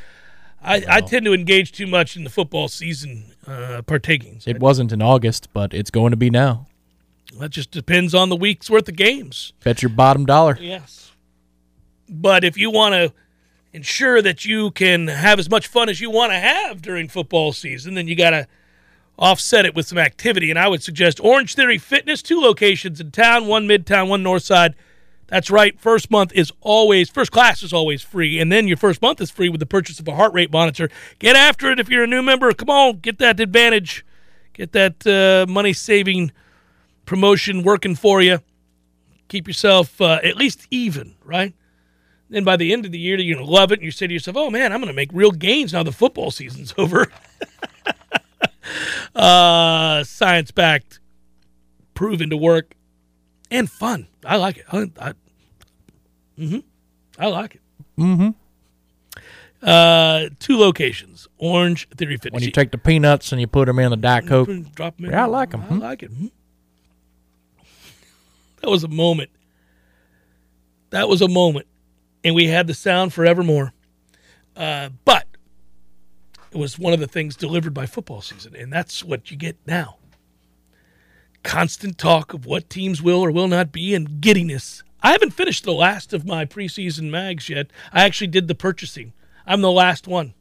I, 0.63 0.85
I 0.87 1.01
tend 1.01 1.25
to 1.25 1.33
engage 1.33 1.73
too 1.73 1.87
much 1.87 2.15
in 2.15 2.23
the 2.23 2.29
football 2.29 2.69
season 2.69 3.33
uh, 3.49 3.81
partaking. 3.81 4.41
it 4.45 4.59
wasn't 4.59 4.91
in 4.91 5.01
August, 5.01 5.49
but 5.53 5.73
it's 5.73 5.89
going 5.89 6.11
to 6.11 6.17
be 6.17 6.29
now. 6.29 6.67
That 7.39 7.51
just 7.51 7.71
depends 7.71 8.15
on 8.15 8.29
the 8.29 8.35
week's 8.35 8.69
worth 8.69 8.87
of 8.89 8.95
games. 8.95 9.53
Bet 9.63 9.81
your 9.81 9.89
bottom 9.89 10.25
dollar. 10.25 10.57
Yes. 10.59 11.11
But 12.07 12.43
if 12.43 12.57
you 12.57 12.71
want 12.71 12.93
to 12.93 13.13
ensure 13.71 14.21
that 14.21 14.45
you 14.45 14.71
can 14.71 15.07
have 15.07 15.37
as 15.37 15.49
much 15.49 15.67
fun 15.67 15.89
as 15.89 16.01
you 16.01 16.09
want 16.09 16.31
to 16.31 16.39
have 16.39 16.81
during 16.81 17.07
football 17.07 17.53
season, 17.53 17.93
then 17.93 18.07
you 18.07 18.15
got 18.15 18.31
to 18.31 18.47
offset 19.17 19.65
it 19.65 19.75
with 19.75 19.85
some 19.85 19.97
activity. 19.97 20.49
And 20.49 20.57
I 20.57 20.67
would 20.67 20.81
suggest 20.81 21.19
Orangetheory 21.19 21.79
Fitness, 21.79 22.21
two 22.21 22.39
locations 22.39 22.99
in 22.99 23.11
town, 23.11 23.45
one 23.45 23.67
midtown, 23.67 24.07
one 24.09 24.23
north 24.23 24.43
side. 24.43 24.75
That's 25.29 25.51
right. 25.51 25.79
First 25.79 26.09
month 26.09 26.31
is 26.33 26.51
always, 26.61 27.09
first 27.09 27.31
class 27.31 27.61
is 27.61 27.71
always 27.71 28.01
free. 28.01 28.39
And 28.39 28.51
then 28.51 28.67
your 28.67 28.77
first 28.77 29.01
month 29.01 29.21
is 29.21 29.29
free 29.29 29.49
with 29.49 29.59
the 29.59 29.65
purchase 29.65 29.99
of 29.99 30.07
a 30.07 30.15
heart 30.15 30.33
rate 30.33 30.51
monitor. 30.51 30.89
Get 31.19 31.35
after 31.35 31.71
it 31.71 31.79
if 31.79 31.89
you're 31.89 32.03
a 32.03 32.07
new 32.07 32.21
member. 32.23 32.51
Come 32.53 32.69
on, 32.69 32.99
get 32.99 33.19
that 33.19 33.39
advantage. 33.39 34.05
Get 34.53 34.71
that 34.73 35.05
uh, 35.07 35.49
money 35.51 35.73
saving 35.73 36.31
promotion 37.05 37.63
working 37.63 37.95
for 37.95 38.21
you. 38.21 38.39
Keep 39.27 39.47
yourself 39.47 40.01
uh, 40.01 40.19
at 40.23 40.35
least 40.35 40.67
even, 40.71 41.15
right? 41.23 41.53
Then 42.29 42.43
by 42.43 42.57
the 42.57 42.73
end 42.73 42.85
of 42.85 42.91
the 42.91 42.99
year, 42.99 43.17
you're 43.19 43.35
going 43.35 43.45
to 43.45 43.51
love 43.51 43.71
it. 43.71 43.79
And 43.79 43.85
you 43.85 43.91
say 43.91 44.07
to 44.07 44.13
yourself, 44.13 44.37
oh 44.37 44.49
man, 44.49 44.73
I'm 44.73 44.79
going 44.79 44.87
to 44.87 44.93
make 44.93 45.11
real 45.13 45.31
gains 45.31 45.73
now 45.73 45.83
the 45.83 45.91
football 45.91 46.31
season's 46.31 46.73
over. 46.77 47.07
uh, 49.15 50.03
Science 50.03 50.51
backed, 50.51 50.99
proven 51.93 52.29
to 52.31 52.37
work, 52.37 52.75
and 53.51 53.69
fun. 53.69 54.07
I 54.25 54.37
like 54.37 54.57
it. 54.57 54.65
I, 54.71 54.91
I, 54.99 55.13
hmm 56.37 56.57
I 57.17 57.27
like 57.27 57.55
it. 57.55 57.61
Mm-hmm. 57.97 58.29
Uh, 59.61 60.29
two 60.39 60.57
locations 60.57 61.27
Orangetheory 61.41 62.21
Fitness. 62.21 62.31
When 62.31 62.43
you 62.43 62.51
take 62.51 62.71
the 62.71 62.77
peanuts 62.77 63.31
and 63.33 63.41
you 63.41 63.47
put 63.47 63.65
them 63.65 63.77
in 63.79 63.91
the 63.91 63.97
Diet 63.97 64.25
Coke, 64.27 64.47
Drop 64.73 64.95
'em 64.99 65.05
in. 65.05 65.11
Yeah, 65.11 65.23
I 65.23 65.27
like 65.27 65.53
'em. 65.53 65.61
I 65.61 65.65
Hmm. 65.65 65.79
like 65.79 66.03
it. 66.03 66.11
Hmm. 66.11 66.27
That 68.61 68.69
was 68.69 68.83
a 68.83 68.89
moment. 68.89 69.29
That 70.89 71.07
was 71.07 71.21
a 71.21 71.29
moment. 71.29 71.65
And 72.25 72.35
we 72.35 72.47
had 72.47 72.67
the 72.67 72.73
sound 72.73 73.13
forevermore. 73.13 73.71
Uh, 74.55 74.89
but 75.05 75.25
it 76.51 76.57
was 76.57 76.77
one 76.77 76.91
of 76.91 76.99
the 76.99 77.07
things 77.07 77.37
delivered 77.37 77.73
by 77.73 77.85
football 77.85 78.21
season. 78.21 78.55
And 78.57 78.71
that's 78.73 79.01
what 79.03 79.31
you 79.31 79.37
get 79.37 79.55
now. 79.65 79.95
Constant 81.43 81.97
talk 81.97 82.33
of 82.33 82.45
what 82.45 82.69
teams 82.69 83.01
will 83.01 83.21
or 83.21 83.31
will 83.31 83.47
not 83.47 83.71
be 83.71 83.95
and 83.95 84.21
giddiness 84.21 84.83
I 85.01 85.11
haven't 85.11 85.31
finished 85.31 85.63
the 85.63 85.73
last 85.73 86.13
of 86.13 86.25
my 86.25 86.45
preseason 86.45 87.09
mags 87.09 87.49
yet. 87.49 87.67
I 87.93 88.03
actually 88.03 88.27
did 88.27 88.47
the 88.47 88.55
purchasing. 88.55 89.13
I'm 89.47 89.61
the 89.61 89.71
last 89.71 90.07
one. 90.07 90.33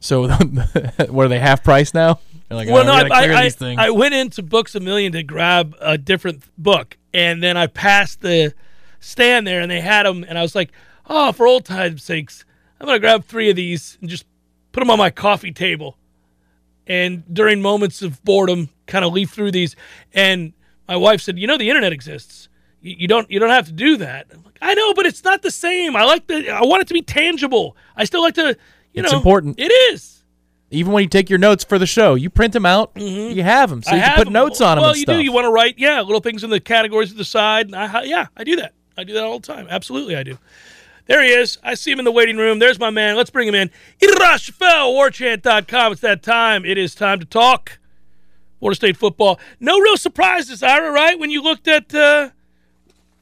So 0.00 0.28
what 1.08 1.26
are 1.26 1.28
they 1.28 1.38
half 1.38 1.62
price 1.62 1.94
now? 1.94 2.20
Like, 2.50 2.68
well, 2.68 2.88
oh, 2.88 3.02
no, 3.02 3.14
I, 3.14 3.48
I, 3.48 3.74
I, 3.86 3.90
went 3.90 4.14
into 4.14 4.40
Books 4.40 4.76
a 4.76 4.80
Million 4.80 5.12
to 5.12 5.24
grab 5.24 5.74
a 5.80 5.98
different 5.98 6.44
book, 6.56 6.96
and 7.12 7.42
then 7.42 7.56
I 7.56 7.66
passed 7.66 8.20
the 8.20 8.54
stand 9.00 9.48
there, 9.48 9.60
and 9.60 9.68
they 9.68 9.80
had 9.80 10.06
them, 10.06 10.24
and 10.28 10.38
I 10.38 10.42
was 10.42 10.54
like, 10.54 10.70
oh, 11.06 11.32
for 11.32 11.48
old 11.48 11.64
time's 11.64 12.04
sakes, 12.04 12.44
I'm 12.78 12.86
gonna 12.86 13.00
grab 13.00 13.24
three 13.24 13.50
of 13.50 13.56
these 13.56 13.98
and 14.00 14.08
just 14.08 14.26
put 14.70 14.80
them 14.80 14.90
on 14.90 14.98
my 14.98 15.10
coffee 15.10 15.50
table, 15.50 15.96
and 16.86 17.22
during 17.32 17.60
moments 17.62 18.02
of 18.02 18.22
boredom, 18.24 18.68
kind 18.86 19.04
of 19.04 19.12
leaf 19.12 19.30
through 19.30 19.52
these. 19.52 19.76
And 20.14 20.52
my 20.88 20.96
wife 20.96 21.20
said, 21.20 21.38
you 21.38 21.46
know, 21.46 21.58
the 21.58 21.68
internet 21.68 21.92
exists. 21.92 22.48
You, 22.80 22.96
you 23.00 23.08
don't 23.08 23.30
you 23.30 23.38
don't 23.38 23.50
have 23.50 23.66
to 23.66 23.72
do 23.72 23.96
that. 23.98 24.28
Like, 24.44 24.58
i 24.60 24.74
know, 24.74 24.94
but 24.94 25.06
it's 25.06 25.24
not 25.24 25.42
the 25.42 25.50
same. 25.50 25.96
I 25.96 26.04
like 26.04 26.26
the 26.26 26.50
I 26.50 26.62
want 26.62 26.82
it 26.82 26.88
to 26.88 26.94
be 26.94 27.02
tangible. 27.02 27.76
I 27.96 28.04
still 28.04 28.22
like 28.22 28.34
to 28.34 28.56
you 28.92 29.02
know 29.02 29.06
it's 29.06 29.12
know, 29.12 29.18
important. 29.18 29.58
It 29.58 29.72
is. 29.92 30.16
Even 30.70 30.92
when 30.92 31.02
you 31.02 31.08
take 31.08 31.30
your 31.30 31.38
notes 31.38 31.62
for 31.62 31.78
the 31.78 31.86
show, 31.86 32.16
you 32.16 32.28
print 32.28 32.52
them 32.52 32.66
out. 32.66 32.94
Mm-hmm. 32.96 33.36
You 33.36 33.44
have 33.44 33.70
them, 33.70 33.82
so 33.82 33.92
I 33.92 33.96
you 33.96 34.02
can 34.02 34.14
put 34.16 34.24
them. 34.24 34.32
notes 34.32 34.60
on 34.60 34.66
well, 34.66 34.74
them. 34.74 34.82
Well, 34.82 34.96
you 34.96 35.02
stuff. 35.02 35.16
do. 35.16 35.22
You 35.22 35.32
want 35.32 35.44
to 35.44 35.52
write, 35.52 35.78
yeah, 35.78 36.00
little 36.00 36.20
things 36.20 36.42
in 36.42 36.50
the 36.50 36.58
categories 36.58 37.12
at 37.12 37.16
the 37.16 37.24
side. 37.24 37.72
I, 37.72 38.02
yeah, 38.02 38.26
I 38.36 38.42
do 38.42 38.56
that. 38.56 38.74
I 38.98 39.04
do 39.04 39.12
that 39.12 39.22
all 39.22 39.38
the 39.38 39.46
time. 39.46 39.68
Absolutely, 39.70 40.16
I 40.16 40.24
do. 40.24 40.38
There 41.06 41.22
he 41.22 41.30
is. 41.30 41.58
I 41.62 41.74
see 41.74 41.92
him 41.92 41.98
in 41.98 42.04
the 42.04 42.12
waiting 42.12 42.36
room. 42.36 42.58
There's 42.58 42.78
my 42.78 42.90
man. 42.90 43.16
Let's 43.16 43.30
bring 43.30 43.48
him 43.48 43.54
in. 43.54 43.70
Warchant.com. 44.00 45.92
It's 45.92 46.00
that 46.00 46.22
time. 46.22 46.64
It 46.64 46.78
is 46.78 46.94
time 46.94 47.20
to 47.20 47.26
talk. 47.26 47.78
Florida 48.58 48.76
State 48.76 48.96
football. 48.96 49.38
No 49.60 49.78
real 49.78 49.96
surprises, 49.96 50.62
Ira, 50.62 50.90
right? 50.90 51.18
When 51.18 51.30
you 51.30 51.42
looked 51.42 51.68
at 51.68 51.94
uh, 51.94 52.30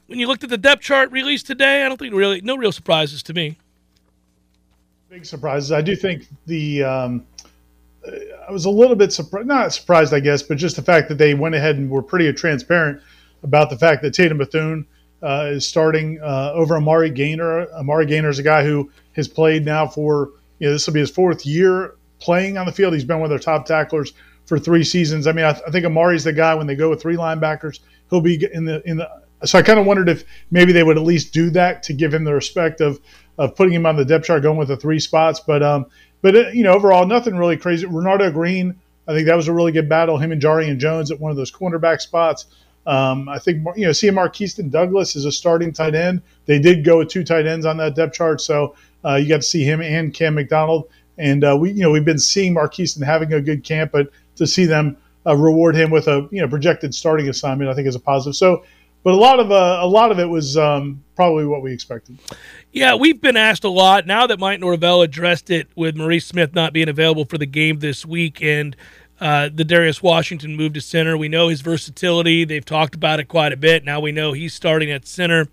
when 0.07 0.19
you 0.19 0.27
looked 0.27 0.45
at 0.45 0.51
the 0.51 0.59
depth 0.59 0.83
chart 0.83 1.11
released 1.11 1.47
today, 1.47 1.85
I 1.85 1.89
don't 1.89 1.99
think 1.99 2.15
really 2.15 2.41
no 2.41 2.57
real 2.57 2.73
surprises 2.73 3.23
to 3.25 3.35
me 3.35 3.59
big 5.15 5.25
surprises. 5.25 5.71
I 5.71 5.81
do 5.81 5.95
think 5.95 6.27
the 6.47 6.83
um, 6.83 7.25
I 8.49 8.51
was 8.51 8.65
a 8.65 8.71
little 8.71 8.97
bit 8.97 9.13
surprised, 9.13 9.47
not 9.47 9.73
surprised, 9.73 10.13
I 10.13 10.19
guess, 10.19 10.43
but 10.43 10.59
just 10.59 10.75
the 10.75 10.83
fact 10.83 11.09
that 11.09 11.19
they 11.19 11.35
went 11.35 11.55
ahead 11.55 11.77
and 11.77 11.89
were 11.89 12.03
pretty 12.03 12.33
transparent 12.33 13.01
about 13.45 13.71
the 13.71 13.79
fact 13.79 14.03
that 14.03 14.13
Tatum 14.13 14.39
Bethune 14.39 14.85
uh, 15.25 15.47
is 15.53 15.67
starting 15.67 16.21
uh, 16.23 16.53
over 16.55 16.77
Amari 16.77 17.11
Gainer. 17.11 17.67
Amari 17.73 18.07
Gainer 18.07 18.29
is 18.29 18.39
a 18.39 18.43
guy 18.43 18.63
who 18.63 18.91
has 19.13 19.27
played 19.27 19.65
now 19.65 19.87
for 19.87 20.33
you 20.59 20.69
know 20.69 20.73
this 20.73 20.87
will 20.87 20.95
be 20.95 21.01
his 21.01 21.11
fourth 21.11 21.47
year 21.47 21.97
playing 22.21 22.59
on 22.59 22.67
the 22.67 22.73
field. 22.73 22.93
He's 22.95 23.05
been 23.05 23.19
one 23.19 23.27
of 23.27 23.31
their 23.31 23.39
top 23.39 23.67
tacklers 23.67 24.13
for 24.47 24.59
three 24.59 24.85
seasons. 24.85 25.27
I 25.27 25.33
mean, 25.33 25.45
I, 25.45 25.53
th- 25.53 25.65
I 25.67 25.71
think 25.71 25.85
Amari's 25.85 26.25
the 26.25 26.33
guy 26.33 26.55
when 26.55 26.67
they 26.67 26.77
go 26.77 26.91
with 26.91 27.01
three 27.01 27.17
linebackers, 27.17 27.81
he'll 28.11 28.21
be 28.21 28.47
in 28.53 28.65
the 28.65 28.83
in 28.89 28.99
the. 28.99 29.09
So 29.45 29.59
I 29.59 29.63
kind 29.63 29.79
of 29.79 29.87
wondered 29.87 30.09
if 30.09 30.25
maybe 30.51 30.73
they 30.73 30.83
would 30.83 30.97
at 30.97 31.03
least 31.03 31.33
do 31.33 31.51
that 31.51 31.83
to 31.85 31.93
give 31.93 32.13
him 32.13 32.25
the 32.25 32.35
respect 32.35 32.81
of 32.81 33.01
of 33.39 33.57
putting 33.57 33.75
him 33.75 33.87
on 33.87 33.97
the 33.97 34.05
depth 34.05 34.27
chart, 34.27 34.43
going 34.43 34.59
with 34.59 34.69
the 34.69 34.77
three 34.77 35.01
spots. 35.01 35.41
But 35.41 35.63
um, 35.63 35.87
but 36.23 36.37
uh, 36.37 36.49
you 36.49 36.63
know, 36.63 36.73
overall, 36.75 37.07
nothing 37.07 37.37
really 37.37 37.57
crazy. 37.57 37.87
Renardo 37.87 38.33
Green, 38.33 38.79
I 39.09 39.15
think 39.15 39.27
that 39.27 39.37
was 39.37 39.49
a 39.49 39.53
really 39.53 39.73
good 39.73 39.89
battle. 39.89 40.19
Him 40.19 40.33
and 40.33 40.41
Jarrian 40.41 40.79
Jones 40.79 41.11
at 41.11 41.21
one 41.21 41.31
of 41.31 41.37
those 41.37 41.53
cornerback 41.53 42.01
spots. 42.01 42.47
Um, 42.87 43.29
I 43.29 43.39
think 43.39 43.67
you 43.77 43.87
know, 43.87 43.93
seeing 43.93 44.15
Markeston 44.15 44.71
Douglas 44.71 45.17
is 45.17 45.25
a 45.25 45.33
starting 45.33 45.73
tight 45.73 45.95
end. 45.95 46.23
They 46.47 46.59
did 46.59 46.85
go 46.85 46.99
with 46.99 47.09
two 47.09 47.25
tight 47.25 47.47
ends 47.47 47.65
on 47.65 47.77
that 47.79 47.95
depth 47.95 48.15
chart, 48.15 48.41
so 48.41 48.75
uh, 49.05 49.15
you 49.15 49.29
got 49.29 49.37
to 49.37 49.43
see 49.43 49.65
him 49.65 49.81
and 49.81 50.13
Cam 50.13 50.35
McDonald. 50.35 50.89
And 51.17 51.45
uh, 51.45 51.57
we, 51.59 51.71
you 51.71 51.83
know, 51.83 51.91
we've 51.91 52.05
been 52.05 52.19
seeing 52.19 52.55
Markeston 52.55 53.05
having 53.05 53.33
a 53.33 53.41
good 53.41 53.65
camp, 53.65 53.93
but 53.93 54.11
to 54.37 54.47
see 54.47 54.65
them 54.65 54.97
uh, 55.27 55.37
reward 55.37 55.77
him 55.77 55.91
with 55.91 56.09
a 56.09 56.29
you 56.31 56.43
know 56.43 56.49
projected 56.49 56.95
starting 56.95 57.29
assignment, 57.29 57.71
I 57.71 57.75
think 57.75 57.89
is 57.89 57.95
a 57.95 58.01
positive. 58.01 58.37
So 58.37 58.65
but 59.05 59.13
a 59.13 59.17
lot 59.17 59.39
of 59.39 59.53
uh, 59.53 59.79
a 59.83 59.87
lot 59.87 60.11
of 60.11 60.19
it 60.19 60.25
was 60.25 60.57
um, 60.57 61.05
probably 61.15 61.45
what 61.45 61.63
we 61.63 61.73
expected. 61.73 62.19
Yeah, 62.73 62.95
we've 62.95 63.21
been 63.21 63.37
asked 63.37 63.63
a 63.63 63.69
lot 63.69 64.07
now 64.07 64.27
that 64.27 64.41
Mike 64.41 64.61
Norvell 64.61 65.03
addressed 65.03 65.51
it 65.51 65.69
with 65.77 65.95
Maurice 65.95 66.27
Smith 66.27 66.55
not 66.55 66.73
being 66.73 66.89
available 66.89 67.27
for 67.27 67.37
the 67.37 67.47
game 67.47 67.81
this 67.81 68.07
week 68.07 68.43
and 68.43 68.75
uh, 69.21 69.49
the 69.53 69.65
Darius 69.65 70.03
Washington 70.03 70.57
move 70.57 70.73
to 70.75 70.81
center. 70.81 71.17
We 71.17 71.29
know 71.29 71.49
his 71.49 71.61
versatility. 71.61 72.45
They've 72.45 72.65
talked 72.65 72.95
about 72.95 73.21
it 73.21 73.29
quite 73.29 73.53
a 73.53 73.57
bit. 73.57 73.85
Now 73.85 74.01
we 74.01 74.13
know 74.13 74.33
he's 74.33 74.55
starting 74.55 74.91
at 74.91 75.07
center. 75.07 75.49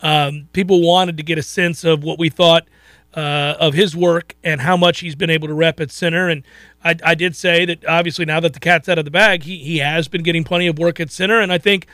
Um, 0.00 0.48
people 0.52 0.80
wanted 0.80 1.16
to 1.18 1.22
get 1.22 1.38
a 1.38 1.42
sense 1.42 1.84
of 1.84 2.02
what 2.02 2.18
we 2.18 2.30
thought 2.30 2.66
uh, 3.14 3.54
of 3.60 3.74
his 3.74 3.94
work 3.94 4.34
and 4.42 4.60
how 4.60 4.76
much 4.76 5.00
he's 5.00 5.14
been 5.14 5.30
able 5.30 5.48
to 5.48 5.54
rep 5.54 5.80
at 5.80 5.90
center. 5.90 6.28
And 6.28 6.42
I, 6.82 6.96
I, 7.04 7.14
did 7.14 7.36
say 7.36 7.66
that 7.66 7.84
obviously 7.84 8.24
now 8.24 8.40
that 8.40 8.54
the 8.54 8.60
cat's 8.60 8.88
out 8.88 8.98
of 8.98 9.04
the 9.04 9.10
bag, 9.10 9.42
he, 9.42 9.58
he 9.58 9.78
has 9.78 10.08
been 10.08 10.22
getting 10.22 10.44
plenty 10.44 10.66
of 10.66 10.78
work 10.78 10.98
at 10.98 11.10
center. 11.10 11.38
And 11.38 11.52
I 11.52 11.58
think 11.58 11.86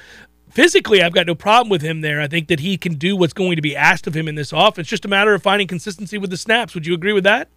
physically, 0.49 1.03
I've 1.03 1.13
got 1.13 1.27
no 1.27 1.35
problem 1.35 1.71
with 1.71 1.83
him 1.83 2.03
there. 2.03 2.21
I 2.21 2.29
think 2.29 2.47
that 2.49 2.61
he 2.61 2.77
can 2.77 2.95
do 2.95 3.17
what's 3.17 3.33
going 3.33 3.57
to 3.57 3.63
be 3.63 3.75
asked 3.75 4.07
of 4.07 4.15
him 4.15 4.29
in 4.29 4.37
this 4.37 4.53
offense. 4.53 4.85
It's 4.85 4.91
just 4.91 5.05
a 5.05 5.09
matter 5.09 5.35
of 5.35 5.43
finding 5.43 5.67
consistency 5.67 6.19
with 6.19 6.31
the 6.31 6.37
snaps. 6.37 6.75
Would 6.75 6.87
you 6.87 6.95
agree 6.95 7.13
with 7.13 7.25
that? 7.25 7.49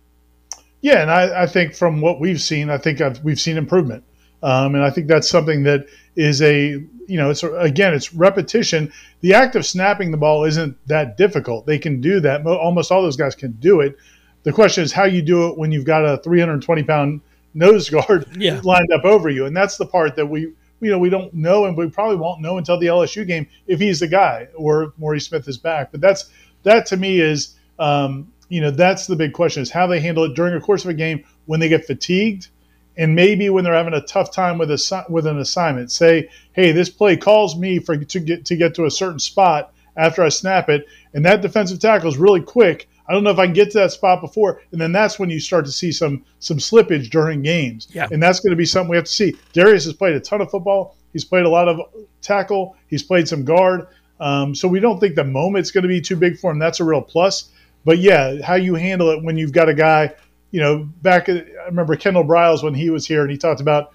Yeah, 0.81 1.01
and 1.01 1.11
I, 1.11 1.43
I 1.43 1.45
think 1.45 1.75
from 1.75 2.01
what 2.01 2.19
we've 2.19 2.41
seen, 2.41 2.69
I 2.69 2.77
think 2.77 3.01
I've, 3.01 3.23
we've 3.23 3.39
seen 3.39 3.57
improvement, 3.57 4.03
um, 4.41 4.75
and 4.75 4.83
I 4.83 4.89
think 4.89 5.07
that's 5.07 5.29
something 5.29 5.63
that 5.63 5.85
is 6.15 6.41
a 6.41 6.83
you 7.07 7.17
know 7.17 7.29
it's 7.29 7.43
again 7.43 7.93
it's 7.93 8.13
repetition. 8.13 8.91
The 9.21 9.33
act 9.33 9.55
of 9.55 9.65
snapping 9.65 10.11
the 10.11 10.17
ball 10.17 10.43
isn't 10.43 10.75
that 10.87 11.17
difficult. 11.17 11.65
They 11.65 11.77
can 11.77 12.01
do 12.01 12.19
that. 12.21 12.45
Almost 12.45 12.91
all 12.91 13.03
those 13.03 13.17
guys 13.17 13.35
can 13.35 13.51
do 13.53 13.81
it. 13.81 13.95
The 14.43 14.51
question 14.51 14.83
is 14.83 14.91
how 14.91 15.03
you 15.03 15.21
do 15.21 15.47
it 15.49 15.57
when 15.57 15.71
you've 15.71 15.85
got 15.85 16.03
a 16.03 16.17
320 16.17 16.83
pound 16.83 17.21
nose 17.53 17.89
guard 17.89 18.25
yeah. 18.37 18.59
lined 18.63 18.91
up 18.91 19.05
over 19.05 19.29
you, 19.29 19.45
and 19.45 19.55
that's 19.55 19.77
the 19.77 19.85
part 19.85 20.15
that 20.15 20.25
we 20.25 20.53
you 20.81 20.89
know, 20.89 20.97
we 20.97 21.09
don't 21.09 21.33
know, 21.33 21.65
and 21.65 21.77
we 21.77 21.87
probably 21.89 22.17
won't 22.17 22.41
know 22.41 22.57
until 22.57 22.77
the 22.77 22.87
LSU 22.87 23.25
game 23.25 23.47
if 23.67 23.79
he's 23.79 23.99
the 23.99 24.07
guy 24.07 24.47
or 24.55 24.93
Maurice 24.97 25.27
Smith 25.27 25.47
is 25.47 25.57
back. 25.57 25.91
But 25.91 26.01
that's 26.01 26.29
that 26.63 26.87
to 26.87 26.97
me 26.97 27.19
is, 27.19 27.55
um, 27.79 28.31
you 28.51 28.59
know, 28.59 28.69
that's 28.69 29.07
the 29.07 29.15
big 29.15 29.31
question 29.31 29.63
is 29.63 29.71
how 29.71 29.87
they 29.87 30.01
handle 30.01 30.25
it 30.25 30.35
during 30.35 30.53
the 30.53 30.59
course 30.59 30.83
of 30.83 30.89
a 30.89 30.93
game 30.93 31.23
when 31.45 31.61
they 31.61 31.69
get 31.69 31.85
fatigued, 31.85 32.49
and 32.97 33.15
maybe 33.15 33.49
when 33.49 33.63
they're 33.63 33.73
having 33.73 33.93
a 33.93 34.01
tough 34.01 34.29
time 34.31 34.57
with 34.57 34.69
a 34.69 35.05
with 35.07 35.25
an 35.25 35.39
assignment. 35.39 35.89
Say, 35.89 36.29
hey, 36.51 36.73
this 36.73 36.89
play 36.89 37.15
calls 37.15 37.57
me 37.57 37.79
for 37.79 37.95
to 37.95 38.19
get 38.19 38.43
to 38.45 38.55
get 38.57 38.75
to 38.75 38.85
a 38.85 38.91
certain 38.91 39.19
spot 39.19 39.73
after 39.95 40.21
I 40.21 40.27
snap 40.27 40.67
it, 40.67 40.85
and 41.13 41.23
that 41.23 41.41
defensive 41.41 41.79
tackle 41.79 42.09
is 42.09 42.17
really 42.17 42.41
quick. 42.41 42.89
I 43.07 43.13
don't 43.13 43.23
know 43.23 43.29
if 43.29 43.39
I 43.39 43.45
can 43.45 43.53
get 43.53 43.71
to 43.71 43.77
that 43.79 43.93
spot 43.93 44.19
before, 44.19 44.61
and 44.73 44.81
then 44.81 44.91
that's 44.91 45.17
when 45.17 45.29
you 45.29 45.39
start 45.39 45.65
to 45.65 45.71
see 45.71 45.93
some 45.93 46.25
some 46.39 46.57
slippage 46.57 47.09
during 47.09 47.41
games. 47.41 47.87
Yeah. 47.93 48.09
And 48.11 48.21
that's 48.21 48.41
going 48.41 48.51
to 48.51 48.57
be 48.57 48.65
something 48.65 48.89
we 48.89 48.97
have 48.97 49.05
to 49.05 49.11
see. 49.11 49.37
Darius 49.53 49.85
has 49.85 49.93
played 49.93 50.15
a 50.15 50.19
ton 50.19 50.41
of 50.41 50.51
football. 50.51 50.97
He's 51.13 51.23
played 51.23 51.45
a 51.45 51.49
lot 51.49 51.69
of 51.69 51.79
tackle. 52.21 52.75
He's 52.87 53.03
played 53.03 53.29
some 53.29 53.45
guard. 53.45 53.87
Um, 54.19 54.53
so 54.53 54.67
we 54.67 54.79
don't 54.79 54.99
think 54.99 55.15
the 55.15 55.23
moment's 55.23 55.71
going 55.71 55.81
to 55.81 55.87
be 55.87 55.99
too 55.99 56.15
big 56.15 56.37
for 56.37 56.51
him. 56.51 56.59
That's 56.59 56.79
a 56.79 56.83
real 56.83 57.01
plus. 57.01 57.49
But 57.85 57.99
yeah, 57.99 58.41
how 58.43 58.55
you 58.55 58.75
handle 58.75 59.09
it 59.09 59.23
when 59.23 59.37
you've 59.37 59.51
got 59.51 59.69
a 59.69 59.73
guy, 59.73 60.13
you 60.51 60.61
know, 60.61 60.87
back 61.01 61.29
I 61.29 61.43
remember 61.65 61.95
Kendall 61.95 62.23
Briles 62.23 62.63
when 62.63 62.73
he 62.73 62.89
was 62.89 63.05
here 63.05 63.21
and 63.21 63.31
he 63.31 63.37
talked 63.37 63.61
about 63.61 63.93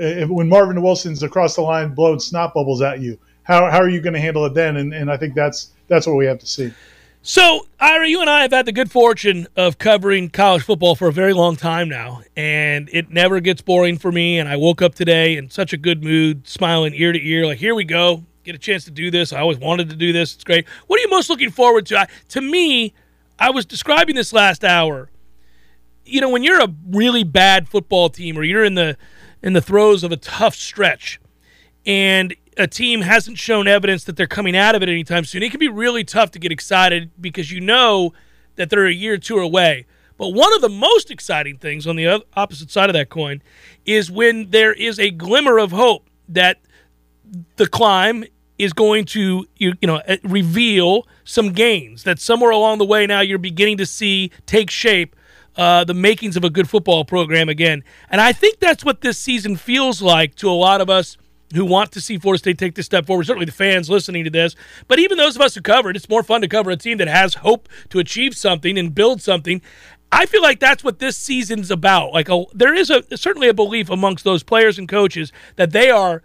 uh, 0.00 0.26
when 0.26 0.48
Marvin 0.48 0.82
Wilson's 0.82 1.22
across 1.22 1.56
the 1.56 1.62
line 1.62 1.94
blowing 1.94 2.20
snot 2.20 2.54
bubbles 2.54 2.82
at 2.82 3.00
you. 3.00 3.18
How, 3.42 3.70
how 3.70 3.78
are 3.78 3.88
you 3.88 4.00
going 4.00 4.14
to 4.14 4.20
handle 4.20 4.44
it 4.46 4.54
then? 4.54 4.76
And, 4.76 4.92
and 4.92 5.10
I 5.10 5.16
think 5.16 5.34
that's 5.34 5.70
that's 5.88 6.06
what 6.06 6.16
we 6.16 6.26
have 6.26 6.38
to 6.40 6.46
see. 6.46 6.72
So, 7.22 7.66
Ira, 7.80 8.08
you 8.08 8.20
and 8.20 8.30
I 8.30 8.42
have 8.42 8.52
had 8.52 8.66
the 8.66 8.72
good 8.72 8.88
fortune 8.88 9.48
of 9.56 9.78
covering 9.78 10.30
college 10.30 10.62
football 10.62 10.94
for 10.94 11.08
a 11.08 11.12
very 11.12 11.32
long 11.32 11.56
time 11.56 11.88
now, 11.88 12.22
and 12.36 12.88
it 12.92 13.10
never 13.10 13.40
gets 13.40 13.60
boring 13.62 13.98
for 13.98 14.12
me. 14.12 14.38
And 14.38 14.48
I 14.48 14.54
woke 14.54 14.80
up 14.80 14.94
today 14.94 15.36
in 15.36 15.50
such 15.50 15.72
a 15.72 15.76
good 15.76 16.04
mood, 16.04 16.46
smiling 16.46 16.94
ear 16.94 17.10
to 17.10 17.20
ear, 17.20 17.44
like, 17.44 17.58
here 17.58 17.74
we 17.74 17.82
go, 17.82 18.22
get 18.44 18.54
a 18.54 18.58
chance 18.58 18.84
to 18.84 18.92
do 18.92 19.10
this. 19.10 19.32
I 19.32 19.40
always 19.40 19.58
wanted 19.58 19.90
to 19.90 19.96
do 19.96 20.12
this. 20.12 20.36
It's 20.36 20.44
great. 20.44 20.68
What 20.86 21.00
are 21.00 21.02
you 21.02 21.10
most 21.10 21.28
looking 21.28 21.50
forward 21.50 21.86
to? 21.86 21.98
I, 21.98 22.06
to 22.28 22.40
me, 22.40 22.94
I 23.38 23.50
was 23.50 23.66
describing 23.66 24.14
this 24.14 24.32
last 24.32 24.64
hour. 24.64 25.10
You 26.04 26.20
know, 26.20 26.30
when 26.30 26.42
you're 26.42 26.60
a 26.60 26.72
really 26.88 27.24
bad 27.24 27.68
football 27.68 28.08
team 28.08 28.38
or 28.38 28.44
you're 28.44 28.64
in 28.64 28.74
the 28.74 28.96
in 29.42 29.52
the 29.52 29.60
throes 29.60 30.02
of 30.02 30.12
a 30.12 30.16
tough 30.16 30.54
stretch, 30.54 31.20
and 31.84 32.34
a 32.56 32.66
team 32.66 33.02
hasn't 33.02 33.38
shown 33.38 33.68
evidence 33.68 34.04
that 34.04 34.16
they're 34.16 34.26
coming 34.26 34.56
out 34.56 34.74
of 34.74 34.82
it 34.82 34.88
anytime 34.88 35.24
soon, 35.24 35.42
it 35.42 35.50
can 35.50 35.60
be 35.60 35.68
really 35.68 36.04
tough 36.04 36.30
to 36.32 36.38
get 36.38 36.50
excited 36.50 37.10
because 37.20 37.52
you 37.52 37.60
know 37.60 38.12
that 38.56 38.70
they're 38.70 38.86
a 38.86 38.92
year 38.92 39.14
or 39.14 39.18
two 39.18 39.38
away. 39.38 39.86
But 40.16 40.30
one 40.30 40.54
of 40.54 40.62
the 40.62 40.68
most 40.68 41.10
exciting 41.10 41.58
things 41.58 41.86
on 41.86 41.96
the 41.96 42.24
opposite 42.34 42.70
side 42.70 42.88
of 42.88 42.94
that 42.94 43.10
coin 43.10 43.42
is 43.84 44.10
when 44.10 44.50
there 44.50 44.72
is 44.72 44.98
a 44.98 45.10
glimmer 45.10 45.58
of 45.58 45.72
hope 45.72 46.08
that 46.28 46.60
the 47.56 47.66
climb 47.66 48.24
is 48.58 48.72
going 48.72 49.04
to 49.04 49.46
you, 49.56 49.74
you 49.80 49.86
know 49.86 49.96
uh, 49.96 50.16
reveal 50.22 51.06
some 51.24 51.52
gains 51.52 52.04
that 52.04 52.18
somewhere 52.18 52.50
along 52.50 52.78
the 52.78 52.84
way 52.84 53.06
now 53.06 53.20
you're 53.20 53.38
beginning 53.38 53.76
to 53.76 53.86
see 53.86 54.30
take 54.46 54.70
shape 54.70 55.14
uh, 55.56 55.84
the 55.84 55.94
makings 55.94 56.36
of 56.36 56.44
a 56.44 56.50
good 56.50 56.68
football 56.68 57.04
program 57.04 57.48
again 57.48 57.82
and 58.10 58.20
i 58.20 58.32
think 58.32 58.58
that's 58.58 58.84
what 58.84 59.00
this 59.00 59.18
season 59.18 59.56
feels 59.56 60.02
like 60.02 60.34
to 60.34 60.48
a 60.48 60.52
lot 60.52 60.80
of 60.80 60.90
us 60.90 61.16
who 61.54 61.64
want 61.64 61.92
to 61.92 62.00
see 62.00 62.18
Florida 62.18 62.38
State 62.38 62.58
take 62.58 62.74
this 62.74 62.86
step 62.86 63.06
forward. 63.06 63.24
Certainly 63.24 63.46
the 63.46 63.52
fans 63.52 63.88
listening 63.88 64.24
to 64.24 64.30
this, 64.30 64.56
but 64.88 64.98
even 64.98 65.16
those 65.16 65.36
of 65.36 65.42
us 65.42 65.54
who 65.54 65.60
cover 65.60 65.90
it, 65.90 65.96
it's 65.96 66.08
more 66.08 66.24
fun 66.24 66.40
to 66.40 66.48
cover 66.48 66.70
a 66.70 66.76
team 66.76 66.98
that 66.98 67.06
has 67.06 67.34
hope 67.34 67.68
to 67.90 68.00
achieve 68.00 68.36
something 68.36 68.76
and 68.76 68.94
build 68.94 69.22
something. 69.22 69.62
I 70.10 70.26
feel 70.26 70.42
like 70.42 70.60
that's 70.60 70.84
what 70.84 70.98
this 70.98 71.16
season's 71.16 71.70
about. 71.70 72.12
Like 72.12 72.28
a, 72.28 72.44
there 72.52 72.74
is 72.74 72.90
a 72.90 73.04
certainly 73.16 73.48
a 73.48 73.54
belief 73.54 73.90
amongst 73.90 74.24
those 74.24 74.42
players 74.42 74.78
and 74.78 74.88
coaches 74.88 75.32
that 75.56 75.72
they 75.72 75.90
are 75.90 76.22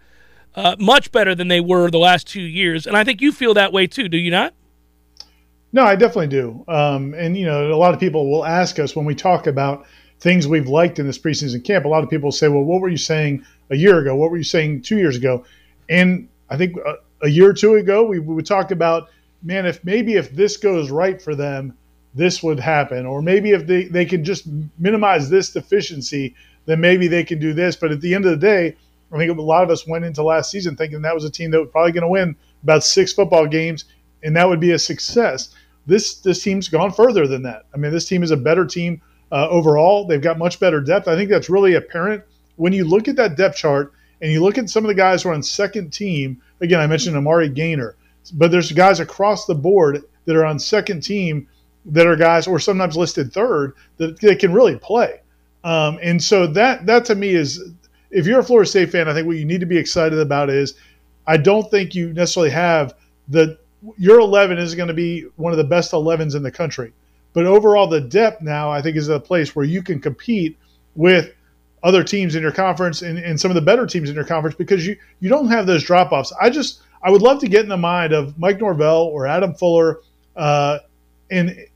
uh, 0.54 0.76
much 0.78 1.12
better 1.12 1.34
than 1.34 1.48
they 1.48 1.60
were 1.60 1.90
the 1.90 1.98
last 1.98 2.26
two 2.26 2.42
years. 2.42 2.86
And 2.86 2.96
I 2.96 3.04
think 3.04 3.20
you 3.20 3.32
feel 3.32 3.54
that 3.54 3.72
way 3.72 3.86
too, 3.86 4.08
do 4.08 4.16
you 4.16 4.30
not? 4.30 4.54
No, 5.72 5.84
I 5.84 5.96
definitely 5.96 6.28
do. 6.28 6.64
Um, 6.68 7.14
and, 7.14 7.36
you 7.36 7.46
know, 7.46 7.72
a 7.72 7.76
lot 7.76 7.94
of 7.94 8.00
people 8.00 8.30
will 8.30 8.44
ask 8.44 8.78
us 8.78 8.94
when 8.94 9.06
we 9.06 9.14
talk 9.14 9.46
about 9.46 9.86
things 10.20 10.46
we've 10.46 10.68
liked 10.68 10.98
in 10.98 11.06
this 11.06 11.18
preseason 11.18 11.64
camp. 11.64 11.84
A 11.84 11.88
lot 11.88 12.04
of 12.04 12.10
people 12.10 12.30
say, 12.30 12.48
well, 12.48 12.62
what 12.62 12.80
were 12.80 12.90
you 12.90 12.98
saying 12.98 13.44
a 13.70 13.76
year 13.76 13.98
ago? 13.98 14.14
What 14.14 14.30
were 14.30 14.36
you 14.36 14.44
saying 14.44 14.82
two 14.82 14.98
years 14.98 15.16
ago? 15.16 15.44
And 15.88 16.28
I 16.50 16.56
think 16.58 16.76
a, 16.76 16.96
a 17.22 17.28
year 17.28 17.48
or 17.48 17.54
two 17.54 17.74
ago, 17.76 18.04
we, 18.04 18.18
we 18.18 18.34
would 18.34 18.46
talk 18.46 18.70
about, 18.70 19.08
man, 19.42 19.64
if 19.64 19.82
maybe 19.82 20.14
if 20.14 20.30
this 20.30 20.58
goes 20.58 20.90
right 20.90 21.20
for 21.20 21.34
them, 21.34 21.76
this 22.14 22.42
would 22.42 22.60
happen. 22.60 23.06
Or 23.06 23.22
maybe 23.22 23.52
if 23.52 23.66
they, 23.66 23.84
they 23.84 24.04
can 24.04 24.22
just 24.22 24.46
minimize 24.78 25.30
this 25.30 25.52
deficiency, 25.52 26.34
then 26.66 26.80
maybe 26.80 27.08
they 27.08 27.24
can 27.24 27.40
do 27.40 27.54
this. 27.54 27.74
But 27.74 27.92
at 27.92 28.02
the 28.02 28.14
end 28.14 28.26
of 28.26 28.32
the 28.32 28.36
day, 28.46 28.76
I 29.12 29.18
think 29.18 29.36
a 29.36 29.42
lot 29.42 29.62
of 29.62 29.70
us 29.70 29.86
went 29.86 30.04
into 30.04 30.22
last 30.22 30.50
season 30.50 30.76
thinking 30.76 31.02
that 31.02 31.14
was 31.14 31.24
a 31.24 31.30
team 31.30 31.50
that 31.50 31.60
was 31.60 31.68
probably 31.70 31.92
going 31.92 32.02
to 32.02 32.08
win 32.08 32.36
about 32.62 32.84
six 32.84 33.12
football 33.12 33.46
games, 33.46 33.84
and 34.22 34.34
that 34.36 34.48
would 34.48 34.60
be 34.60 34.70
a 34.70 34.78
success. 34.78 35.54
This 35.86 36.16
this 36.20 36.42
team's 36.42 36.68
gone 36.68 36.92
further 36.92 37.26
than 37.26 37.42
that. 37.42 37.66
I 37.74 37.76
mean, 37.76 37.92
this 37.92 38.06
team 38.06 38.22
is 38.22 38.30
a 38.30 38.36
better 38.36 38.64
team 38.64 39.02
uh, 39.30 39.48
overall. 39.48 40.06
They've 40.06 40.20
got 40.20 40.38
much 40.38 40.60
better 40.60 40.80
depth. 40.80 41.08
I 41.08 41.16
think 41.16 41.30
that's 41.30 41.50
really 41.50 41.74
apparent 41.74 42.22
when 42.56 42.72
you 42.72 42.84
look 42.84 43.08
at 43.08 43.16
that 43.16 43.36
depth 43.36 43.56
chart 43.56 43.92
and 44.20 44.30
you 44.30 44.42
look 44.42 44.58
at 44.58 44.70
some 44.70 44.84
of 44.84 44.88
the 44.88 44.94
guys 44.94 45.22
who 45.22 45.30
are 45.30 45.34
on 45.34 45.42
second 45.42 45.92
team. 45.92 46.40
Again, 46.60 46.80
I 46.80 46.86
mentioned 46.86 47.16
Amari 47.16 47.48
Gainer, 47.48 47.96
but 48.34 48.50
there's 48.50 48.70
guys 48.70 49.00
across 49.00 49.46
the 49.46 49.54
board 49.54 50.04
that 50.24 50.36
are 50.36 50.44
on 50.44 50.58
second 50.58 51.02
team 51.02 51.48
that 51.86 52.06
are 52.06 52.14
guys, 52.14 52.46
or 52.46 52.60
sometimes 52.60 52.96
listed 52.96 53.32
third, 53.32 53.74
that, 53.96 54.20
that 54.20 54.38
can 54.38 54.52
really 54.52 54.76
play. 54.76 55.20
Um, 55.64 55.98
and 56.02 56.22
so 56.22 56.46
that 56.48 56.86
that 56.86 57.04
to 57.06 57.14
me 57.14 57.30
is 57.30 57.60
if 58.12 58.26
you're 58.26 58.40
a 58.40 58.44
Florida 58.44 58.68
State 58.68 58.90
fan, 58.90 59.08
I 59.08 59.14
think 59.14 59.26
what 59.26 59.36
you 59.36 59.44
need 59.44 59.60
to 59.60 59.66
be 59.66 59.78
excited 59.78 60.18
about 60.18 60.50
is 60.50 60.74
I 61.26 61.38
don't 61.38 61.68
think 61.70 61.94
you 61.94 62.12
necessarily 62.12 62.50
have 62.50 62.94
the 63.28 63.58
your 63.98 64.20
11 64.20 64.58
is 64.58 64.74
going 64.76 64.88
to 64.88 64.94
be 64.94 65.22
one 65.36 65.52
of 65.52 65.56
the 65.56 65.64
best 65.64 65.90
11s 65.90 66.36
in 66.36 66.44
the 66.44 66.50
country. 66.52 66.92
But 67.32 67.46
overall, 67.46 67.88
the 67.88 68.00
depth 68.00 68.42
now 68.42 68.70
I 68.70 68.80
think 68.80 68.96
is 68.96 69.08
a 69.08 69.18
place 69.18 69.56
where 69.56 69.64
you 69.64 69.82
can 69.82 70.00
compete 70.00 70.56
with 70.94 71.34
other 71.82 72.04
teams 72.04 72.36
in 72.36 72.42
your 72.42 72.52
conference 72.52 73.02
and, 73.02 73.18
and 73.18 73.40
some 73.40 73.50
of 73.50 73.56
the 73.56 73.60
better 73.60 73.86
teams 73.86 74.08
in 74.08 74.14
your 74.14 74.24
conference 74.24 74.54
because 74.54 74.86
you 74.86 74.96
you 75.20 75.28
don't 75.28 75.48
have 75.48 75.66
those 75.66 75.82
drop 75.82 76.12
offs. 76.12 76.32
I 76.40 76.50
just 76.50 76.82
I 77.02 77.10
would 77.10 77.22
love 77.22 77.40
to 77.40 77.48
get 77.48 77.62
in 77.62 77.68
the 77.68 77.76
mind 77.76 78.12
of 78.12 78.38
Mike 78.38 78.60
Norvell 78.60 79.04
or 79.04 79.26
Adam 79.26 79.54
Fuller 79.54 80.00
uh, 80.36 80.78
in 81.30 81.66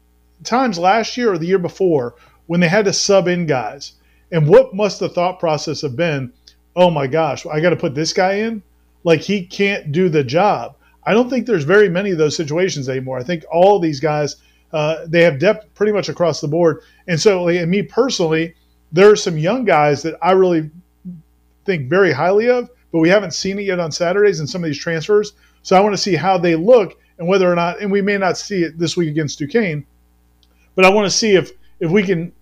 times 0.45 0.79
last 0.79 1.17
year 1.17 1.33
or 1.33 1.39
the 1.39 1.47
year 1.47 1.59
before 1.59 2.15
when 2.47 2.61
they 2.61 2.69
had 2.69 2.85
to 2.85 2.93
sub 2.93 3.27
in 3.27 3.47
guys 3.47 3.93
and 4.33 4.49
what 4.49 4.75
must 4.75 5.01
the 5.01 5.09
thought 5.09 5.39
process 5.39 5.83
have 5.83 5.97
been? 5.97 6.33
Oh 6.75 6.91
my 6.91 7.07
gosh, 7.07 7.47
I 7.47 7.61
got 7.61 7.71
to 7.71 7.77
put 7.77 7.95
this 7.95 8.13
guy 8.13 8.35
in? 8.35 8.63
Like 9.05 9.21
he 9.21 9.47
can't 9.47 9.93
do 9.93 10.09
the 10.09 10.25
job. 10.25 10.77
I 11.05 11.13
don't 11.13 11.31
think 11.31 11.47
there's 11.47 11.65
very 11.65 11.89
many 11.89 12.11
of 12.11 12.19
those 12.19 12.37
situations 12.37 12.89
anymore. 12.89 13.19
I 13.19 13.23
think 13.23 13.45
all 13.53 13.79
these 13.79 14.01
guys, 14.01 14.37
uh, 14.73 15.07
they 15.07 15.23
have 15.23 15.39
depth 15.39 15.73
pretty 15.75 15.93
much 15.93 16.09
across 16.09 16.41
the 16.41 16.49
board. 16.49 16.83
And 17.07 17.21
so, 17.21 17.47
and 17.49 17.71
me 17.71 17.83
personally, 17.83 18.55
there 18.91 19.11
are 19.11 19.17
some 19.17 19.39
young 19.39 19.65
guys 19.65 20.03
that 20.03 20.17
I 20.21 20.33
really 20.33 20.71
think 21.65 21.89
very 21.89 22.13
highly 22.13 22.49
of, 22.51 22.71
but 22.91 22.99
we 22.99 23.09
haven't 23.09 23.35
seen 23.35 23.59
it 23.59 23.63
yet 23.63 23.79
on 23.79 23.93
Saturdays 23.93 24.41
in 24.41 24.47
some 24.47 24.65
of 24.65 24.69
these 24.69 24.79
transfers. 24.79 25.33
So 25.63 25.77
I 25.77 25.81
want 25.81 25.95
to 25.95 26.03
see 26.03 26.17
how 26.17 26.39
they 26.39 26.57
look 26.57 26.99
and 27.19 27.29
whether 27.29 27.51
or 27.51 27.55
not, 27.55 27.81
and 27.81 27.91
we 27.91 28.03
may 28.03 28.19
not 28.19 28.37
see 28.37 28.63
it 28.63 28.79
this 28.79 28.97
week 28.97 29.09
against 29.09 29.39
Duquesne, 29.39 29.87
but 30.75 30.85
I 30.85 30.91
want 30.91 31.07
to 31.07 31.17
see 31.17 31.35
if 31.37 31.53
if 31.79 31.91
we 31.91 32.03
can 32.03 32.33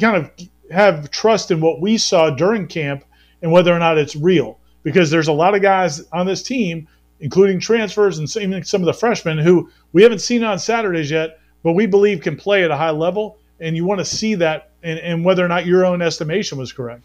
kind 0.00 0.16
of 0.16 0.30
have 0.70 1.10
trust 1.10 1.50
in 1.50 1.60
what 1.60 1.80
we 1.80 1.98
saw 1.98 2.30
during 2.30 2.66
camp 2.66 3.04
and 3.42 3.50
whether 3.50 3.74
or 3.74 3.78
not 3.78 3.98
it's 3.98 4.16
real. 4.16 4.58
Because 4.82 5.10
there's 5.10 5.28
a 5.28 5.32
lot 5.32 5.54
of 5.54 5.62
guys 5.62 6.02
on 6.12 6.26
this 6.26 6.42
team, 6.42 6.88
including 7.20 7.60
transfers 7.60 8.18
and 8.18 8.34
even 8.36 8.64
some 8.64 8.80
of 8.80 8.86
the 8.86 8.94
freshmen 8.94 9.38
who 9.38 9.70
we 9.92 10.02
haven't 10.02 10.20
seen 10.20 10.42
on 10.42 10.58
Saturdays 10.58 11.10
yet, 11.10 11.38
but 11.62 11.72
we 11.72 11.86
believe 11.86 12.22
can 12.22 12.36
play 12.36 12.64
at 12.64 12.70
a 12.70 12.76
high 12.76 12.90
level. 12.90 13.38
And 13.60 13.76
you 13.76 13.84
want 13.84 13.98
to 13.98 14.06
see 14.06 14.34
that 14.36 14.70
and, 14.82 14.98
and 15.00 15.24
whether 15.24 15.44
or 15.44 15.48
not 15.48 15.66
your 15.66 15.84
own 15.84 16.00
estimation 16.00 16.56
was 16.56 16.72
correct. 16.72 17.02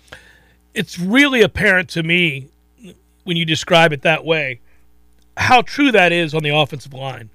It's 0.73 0.97
really 0.97 1.41
apparent 1.41 1.89
to 1.89 2.03
me 2.03 2.47
when 3.25 3.35
you 3.35 3.45
describe 3.45 3.91
it 3.91 4.03
that 4.03 4.23
way 4.23 4.61
how 5.37 5.61
true 5.61 5.91
that 5.91 6.11
is 6.11 6.33
on 6.33 6.43
the 6.43 6.49
offensive 6.49 6.93
line. 6.93 7.29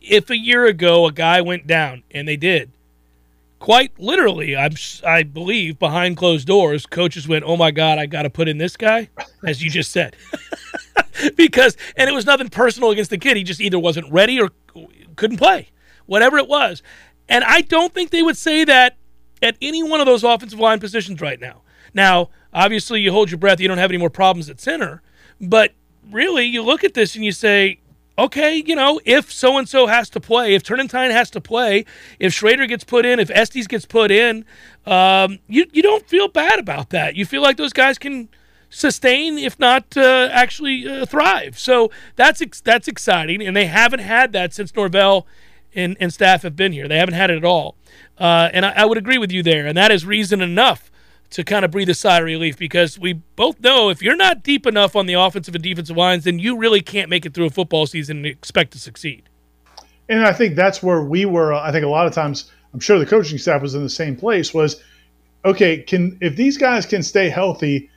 If 0.00 0.30
a 0.30 0.38
year 0.38 0.66
ago 0.66 1.06
a 1.06 1.12
guy 1.12 1.40
went 1.40 1.66
down, 1.66 2.02
and 2.10 2.26
they 2.26 2.36
did, 2.36 2.70
quite 3.60 3.96
literally, 4.00 4.56
I'm, 4.56 4.74
I 5.06 5.22
believe, 5.22 5.78
behind 5.78 6.16
closed 6.16 6.48
doors, 6.48 6.86
coaches 6.86 7.28
went, 7.28 7.44
"Oh 7.46 7.56
my 7.56 7.70
God, 7.70 7.98
I 7.98 8.06
got 8.06 8.22
to 8.22 8.30
put 8.30 8.48
in 8.48 8.58
this 8.58 8.76
guy," 8.76 9.08
as 9.46 9.62
you 9.62 9.70
just 9.70 9.92
said, 9.92 10.16
because 11.36 11.76
and 11.96 12.10
it 12.10 12.12
was 12.12 12.26
nothing 12.26 12.48
personal 12.48 12.90
against 12.90 13.10
the 13.10 13.18
kid. 13.18 13.36
He 13.36 13.44
just 13.44 13.60
either 13.60 13.78
wasn't 13.78 14.10
ready 14.10 14.40
or 14.40 14.50
couldn't 15.14 15.36
play, 15.36 15.68
whatever 16.06 16.38
it 16.38 16.48
was. 16.48 16.82
And 17.28 17.44
I 17.44 17.60
don't 17.60 17.94
think 17.94 18.10
they 18.10 18.22
would 18.22 18.36
say 18.36 18.64
that 18.64 18.96
at 19.40 19.56
any 19.62 19.84
one 19.84 20.00
of 20.00 20.06
those 20.06 20.24
offensive 20.24 20.58
line 20.58 20.80
positions 20.80 21.20
right 21.20 21.40
now. 21.40 21.62
Now, 21.94 22.30
obviously, 22.52 23.00
you 23.00 23.12
hold 23.12 23.30
your 23.30 23.38
breath. 23.38 23.60
You 23.60 23.68
don't 23.68 23.78
have 23.78 23.90
any 23.90 23.98
more 23.98 24.10
problems 24.10 24.50
at 24.50 24.60
center, 24.60 25.02
but 25.40 25.72
really, 26.10 26.44
you 26.44 26.62
look 26.62 26.82
at 26.82 26.94
this 26.94 27.14
and 27.14 27.24
you 27.24 27.32
say, 27.32 27.78
okay, 28.18 28.62
you 28.66 28.74
know, 28.74 29.00
if 29.04 29.32
so 29.32 29.56
and 29.58 29.68
so 29.68 29.86
has 29.86 30.10
to 30.10 30.20
play, 30.20 30.54
if 30.54 30.62
Turnetine 30.62 31.10
has 31.10 31.30
to 31.30 31.40
play, 31.40 31.84
if 32.18 32.32
Schrader 32.32 32.66
gets 32.66 32.84
put 32.84 33.06
in, 33.06 33.18
if 33.18 33.30
Estes 33.30 33.66
gets 33.66 33.86
put 33.86 34.10
in, 34.10 34.44
um, 34.86 35.38
you 35.48 35.66
you 35.72 35.82
don't 35.82 36.06
feel 36.08 36.28
bad 36.28 36.58
about 36.58 36.90
that. 36.90 37.16
You 37.16 37.24
feel 37.24 37.42
like 37.42 37.56
those 37.56 37.72
guys 37.72 37.98
can 37.98 38.28
sustain, 38.68 39.38
if 39.38 39.58
not 39.58 39.96
uh, 39.96 40.28
actually 40.32 40.86
uh, 40.86 41.06
thrive. 41.06 41.58
So 41.58 41.90
that's 42.16 42.40
ex- 42.40 42.60
that's 42.60 42.88
exciting, 42.88 43.42
and 43.42 43.56
they 43.56 43.66
haven't 43.66 44.00
had 44.00 44.32
that 44.32 44.54
since 44.54 44.74
Norvell 44.74 45.26
and, 45.74 45.96
and 46.00 46.12
staff 46.12 46.42
have 46.42 46.56
been 46.56 46.72
here. 46.72 46.88
They 46.88 46.98
haven't 46.98 47.14
had 47.14 47.30
it 47.30 47.36
at 47.38 47.44
all, 47.44 47.76
uh, 48.18 48.50
and 48.52 48.66
I, 48.66 48.72
I 48.76 48.84
would 48.84 48.98
agree 48.98 49.18
with 49.18 49.32
you 49.32 49.42
there. 49.42 49.66
And 49.66 49.76
that 49.76 49.90
is 49.90 50.04
reason 50.04 50.40
enough 50.40 50.89
to 51.30 51.44
kind 51.44 51.64
of 51.64 51.70
breathe 51.70 51.88
a 51.88 51.94
sigh 51.94 52.18
of 52.18 52.24
relief 52.24 52.58
because 52.58 52.98
we 52.98 53.12
both 53.12 53.60
know 53.60 53.88
if 53.88 54.02
you're 54.02 54.16
not 54.16 54.42
deep 54.42 54.66
enough 54.66 54.96
on 54.96 55.06
the 55.06 55.14
offensive 55.14 55.54
and 55.54 55.62
defensive 55.62 55.96
lines, 55.96 56.24
then 56.24 56.38
you 56.38 56.56
really 56.56 56.80
can't 56.80 57.08
make 57.08 57.24
it 57.24 57.34
through 57.34 57.46
a 57.46 57.50
football 57.50 57.86
season 57.86 58.18
and 58.18 58.26
expect 58.26 58.72
to 58.72 58.78
succeed. 58.78 59.28
And 60.08 60.26
I 60.26 60.32
think 60.32 60.56
that's 60.56 60.82
where 60.82 61.02
we 61.02 61.24
were. 61.24 61.54
I 61.54 61.70
think 61.70 61.84
a 61.84 61.88
lot 61.88 62.06
of 62.06 62.12
times, 62.12 62.50
I'm 62.74 62.80
sure 62.80 62.98
the 62.98 63.06
coaching 63.06 63.38
staff 63.38 63.62
was 63.62 63.74
in 63.74 63.82
the 63.82 63.88
same 63.88 64.16
place. 64.16 64.52
Was 64.52 64.82
okay. 65.44 65.78
Can 65.78 66.18
if 66.20 66.34
these 66.34 66.58
guys 66.58 66.84
can 66.84 67.02
stay 67.02 67.28
healthy? 67.28 67.88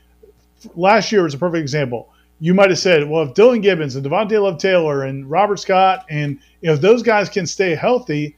Last 0.76 1.12
year 1.12 1.24
was 1.24 1.34
a 1.34 1.38
perfect 1.40 1.62
example. 1.62 2.10
You 2.40 2.54
might 2.54 2.70
have 2.70 2.80
said, 2.80 3.10
well, 3.10 3.24
if 3.24 3.34
Dillan 3.34 3.62
Gibbons 3.62 3.96
and 3.96 4.06
Devontay 4.06 4.42
Love 4.42 4.60
Taylor 4.60 5.04
and 5.04 5.30
Robert 5.30 5.60
Scott 5.60 6.06
and 6.10 6.40
if 6.62 6.82
those 6.82 7.02
guys 7.02 7.30
can 7.30 7.48
stay 7.48 7.74
healthy, 7.74 8.38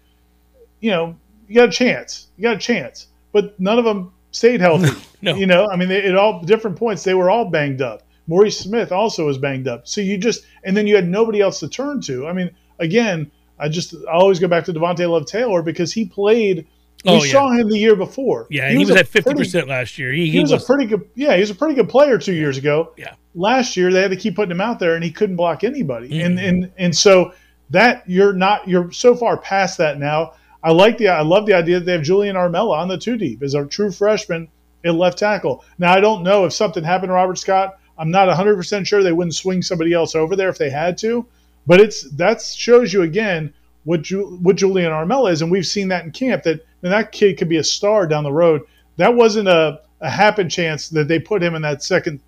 you 0.80 0.92
know 0.92 1.16
you 1.48 1.56
got 1.56 1.70
a 1.70 1.72
chance. 1.72 2.28
You 2.38 2.44
got 2.44 2.56
a 2.56 2.60
chance. 2.60 3.08
But 3.34 3.60
none 3.60 3.78
of 3.78 3.84
them 3.84 4.14
stayed 4.36 4.60
healthy. 4.62 4.92
no. 5.22 5.36
You 5.36 5.46
know, 5.46 5.68
I 5.72 5.78
mean, 5.78 5.90
they, 5.90 6.04
at 6.04 6.16
all 6.16 6.42
different 6.42 6.78
points, 6.78 7.04
they 7.04 7.14
were 7.14 7.30
all 7.30 7.46
banged 7.46 7.82
up. 7.82 8.04
Maurice 8.28 8.60
Smith 8.60 8.92
also 8.92 9.26
was 9.26 9.38
banged 9.38 9.68
up. 9.68 9.88
So 9.88 10.02
you 10.02 10.18
just, 10.18 10.46
and 10.64 10.76
then 10.76 10.88
you 10.88 10.96
had 10.96 11.08
nobody 11.08 11.42
else 11.42 11.60
to 11.60 11.70
turn 11.70 12.02
to. 12.02 12.28
I 12.28 12.34
mean, 12.34 12.52
again, 12.80 13.32
I 13.60 13.70
just, 13.70 13.96
I 14.10 14.14
always 14.14 14.40
go 14.40 14.48
back 14.48 14.66
to 14.66 14.74
Devontay 14.74 15.10
Love 15.10 15.26
Taylor 15.26 15.62
because 15.62 15.94
he 15.94 16.06
played. 16.06 16.68
We 17.04 17.12
oh, 17.12 17.24
yeah. 17.24 17.32
saw 17.32 17.52
him 17.52 17.70
the 17.70 17.78
year 17.78 17.96
before. 17.96 18.48
Yeah, 18.50 18.68
he, 18.68 18.74
he 18.74 18.80
was, 18.80 18.90
was 18.90 19.00
at 19.02 19.08
fifty 19.08 19.36
percent 19.36 19.68
last 19.68 20.00
year. 20.00 20.12
He, 20.12 20.26
he, 20.26 20.32
he 20.32 20.40
was, 20.40 20.52
was, 20.52 20.64
a 20.64 20.66
pretty 20.66 20.88
good. 20.88 21.08
Yeah, 21.14 21.36
he 21.36 21.42
was 21.42 21.52
a 21.52 21.56
pretty 21.56 21.76
good 21.76 21.88
player 21.88 22.18
two 22.18 22.34
years 22.34 22.58
ago. 22.58 22.94
Yeah. 22.98 23.14
Last 23.36 23.78
year 23.78 23.94
they 23.94 24.02
had 24.02 24.10
to 24.10 24.18
keep 24.18 24.36
putting 24.36 24.50
him 24.50 24.62
out 24.62 24.80
there, 24.80 24.96
and 24.96 25.04
he 25.04 25.12
couldn't 25.12 25.36
block 25.36 25.64
anybody. 25.64 26.10
Mm-hmm. 26.10 26.26
And 26.26 26.40
and 26.40 26.72
and 26.78 26.98
so 26.98 27.32
that 27.70 28.04
you're 28.08 28.34
not 28.34 28.68
you're 28.68 28.92
so 28.92 29.16
far 29.16 29.38
past 29.38 29.78
that 29.78 30.00
now. 30.00 30.34
I 30.66 30.72
like 30.72 30.98
the 30.98 31.10
I 31.10 31.22
love 31.22 31.46
the 31.46 31.54
idea 31.54 31.78
that 31.78 31.86
they 31.86 31.92
have 31.92 32.02
Julian 32.02 32.36
Armella 32.36 32.80
on 32.80 32.88
the 32.88 32.98
two 32.98 33.18
deep 33.18 33.44
as 33.44 33.54
a 33.54 33.68
true 33.68 33.92
freshman 33.92 34.48
at 34.84 34.96
left 34.96 35.20
tackle. 35.20 35.64
Now 35.78 35.94
I 35.94 36.00
don't 36.00 36.24
know 36.24 36.46
if 36.46 36.54
something 36.54 36.84
happened 36.84 37.10
to 37.10 37.14
Robert 37.14 37.38
Scott. 37.38 37.78
I'm 38.00 38.10
not 38.10 38.36
100% 38.36 38.86
sure 38.86 39.04
they 39.04 39.14
wouldn't 39.14 39.36
swing 39.36 39.62
somebody 39.62 39.94
else 39.94 40.16
over 40.16 40.36
there 40.36 40.50
if 40.50 40.58
they 40.58 40.72
had 40.72 40.98
to, 40.98 41.26
but 41.68 41.80
it's 41.80 42.10
that 42.16 42.42
shows 42.42 42.92
you 42.92 43.04
again 43.04 43.54
what 43.84 44.02
Ju- 44.02 44.40
what 44.42 44.56
Julian 44.56 44.92
Armella 44.92 45.32
is, 45.32 45.44
and 45.44 45.52
we've 45.52 45.68
seen 45.68 45.88
that 45.90 46.04
in 46.04 46.12
camp 46.12 46.42
that 46.44 46.66
that 46.82 47.12
kid 47.12 47.38
could 47.38 47.48
be 47.48 47.58
a 47.58 47.64
star 47.64 48.08
down 48.08 48.24
the 48.24 48.34
road. 48.34 48.64
That 48.98 49.14
wasn't 49.14 49.48
a, 49.48 49.82
a 50.02 50.10
happen 50.10 50.50
chance 50.50 50.90
that 50.90 51.08
they 51.08 51.20
put 51.20 51.44
him 51.44 51.54
in 51.54 51.62
that 51.62 51.84
second 51.84 52.20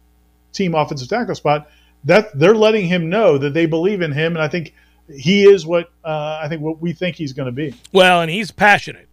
team 0.54 0.76
offensive 0.76 1.10
tackle 1.10 1.34
spot. 1.34 1.70
That 2.04 2.38
they're 2.38 2.56
letting 2.56 2.86
him 2.86 3.10
know 3.10 3.40
that 3.40 3.56
they 3.56 3.66
believe 3.66 4.04
in 4.04 4.12
him, 4.12 4.36
and 4.36 4.44
I 4.44 4.48
think 4.48 4.76
he 5.10 5.44
is 5.44 5.66
what 5.66 5.92
uh, 6.04 6.40
I 6.42 6.48
think 6.50 6.62
what 6.62 6.82
we 6.82 6.94
think 6.94 7.16
he's 7.16 7.34
going 7.34 7.48
to 7.48 7.52
be. 7.52 7.76
Well, 7.92 8.22
and 8.22 8.32
he's 8.32 8.52
passionate. 8.52 9.08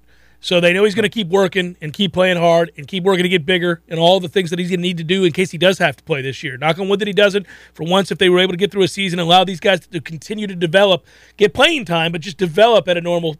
So 0.45 0.61
they 0.61 0.75
know 0.75 0.85
he's 0.85 0.95
going 0.95 1.05
to 1.05 1.09
keep 1.09 1.29
working 1.29 1.75
and 1.81 1.91
keep 1.91 2.13
playing 2.13 2.37
hard 2.37 2.71
and 2.77 2.87
keep 2.87 3.03
working 3.03 3.23
to 3.23 3.31
get 3.31 3.47
bigger 3.47 3.81
and 3.89 3.99
all 3.99 4.21
the 4.21 4.29
things 4.29 4.51
that 4.51 4.59
he's 4.59 4.69
going 4.69 4.81
to 4.81 4.83
need 4.83 4.99
to 4.99 5.05
do 5.05 5.25
in 5.25 5.33
case 5.33 5.51
he 5.51 5.57
does 5.57 5.79
have 5.79 5.97
to 5.97 6.05
play 6.05 6.21
this 6.21 6.43
year. 6.43 6.59
Knock 6.59 6.79
on 6.79 6.91
wood 6.91 7.01
that 7.01 7.09
he 7.09 7.15
doesn't. 7.15 7.47
For 7.73 7.85
once, 7.85 8.11
if 8.11 8.19
they 8.19 8.29
were 8.29 8.41
able 8.41 8.53
to 8.53 8.59
get 8.59 8.71
through 8.71 8.83
a 8.83 8.89
season 8.89 9.19
and 9.19 9.27
allow 9.27 9.45
these 9.45 9.59
guys 9.59 9.87
to 9.87 10.01
continue 10.03 10.47
to 10.47 10.55
develop, 10.55 11.03
get 11.39 11.55
playing 11.55 11.87
time, 11.87 12.13
but 12.13 12.21
just 12.21 12.37
develop 12.37 12.87
at 12.89 12.99
a 12.99 13.01
normal 13.01 13.37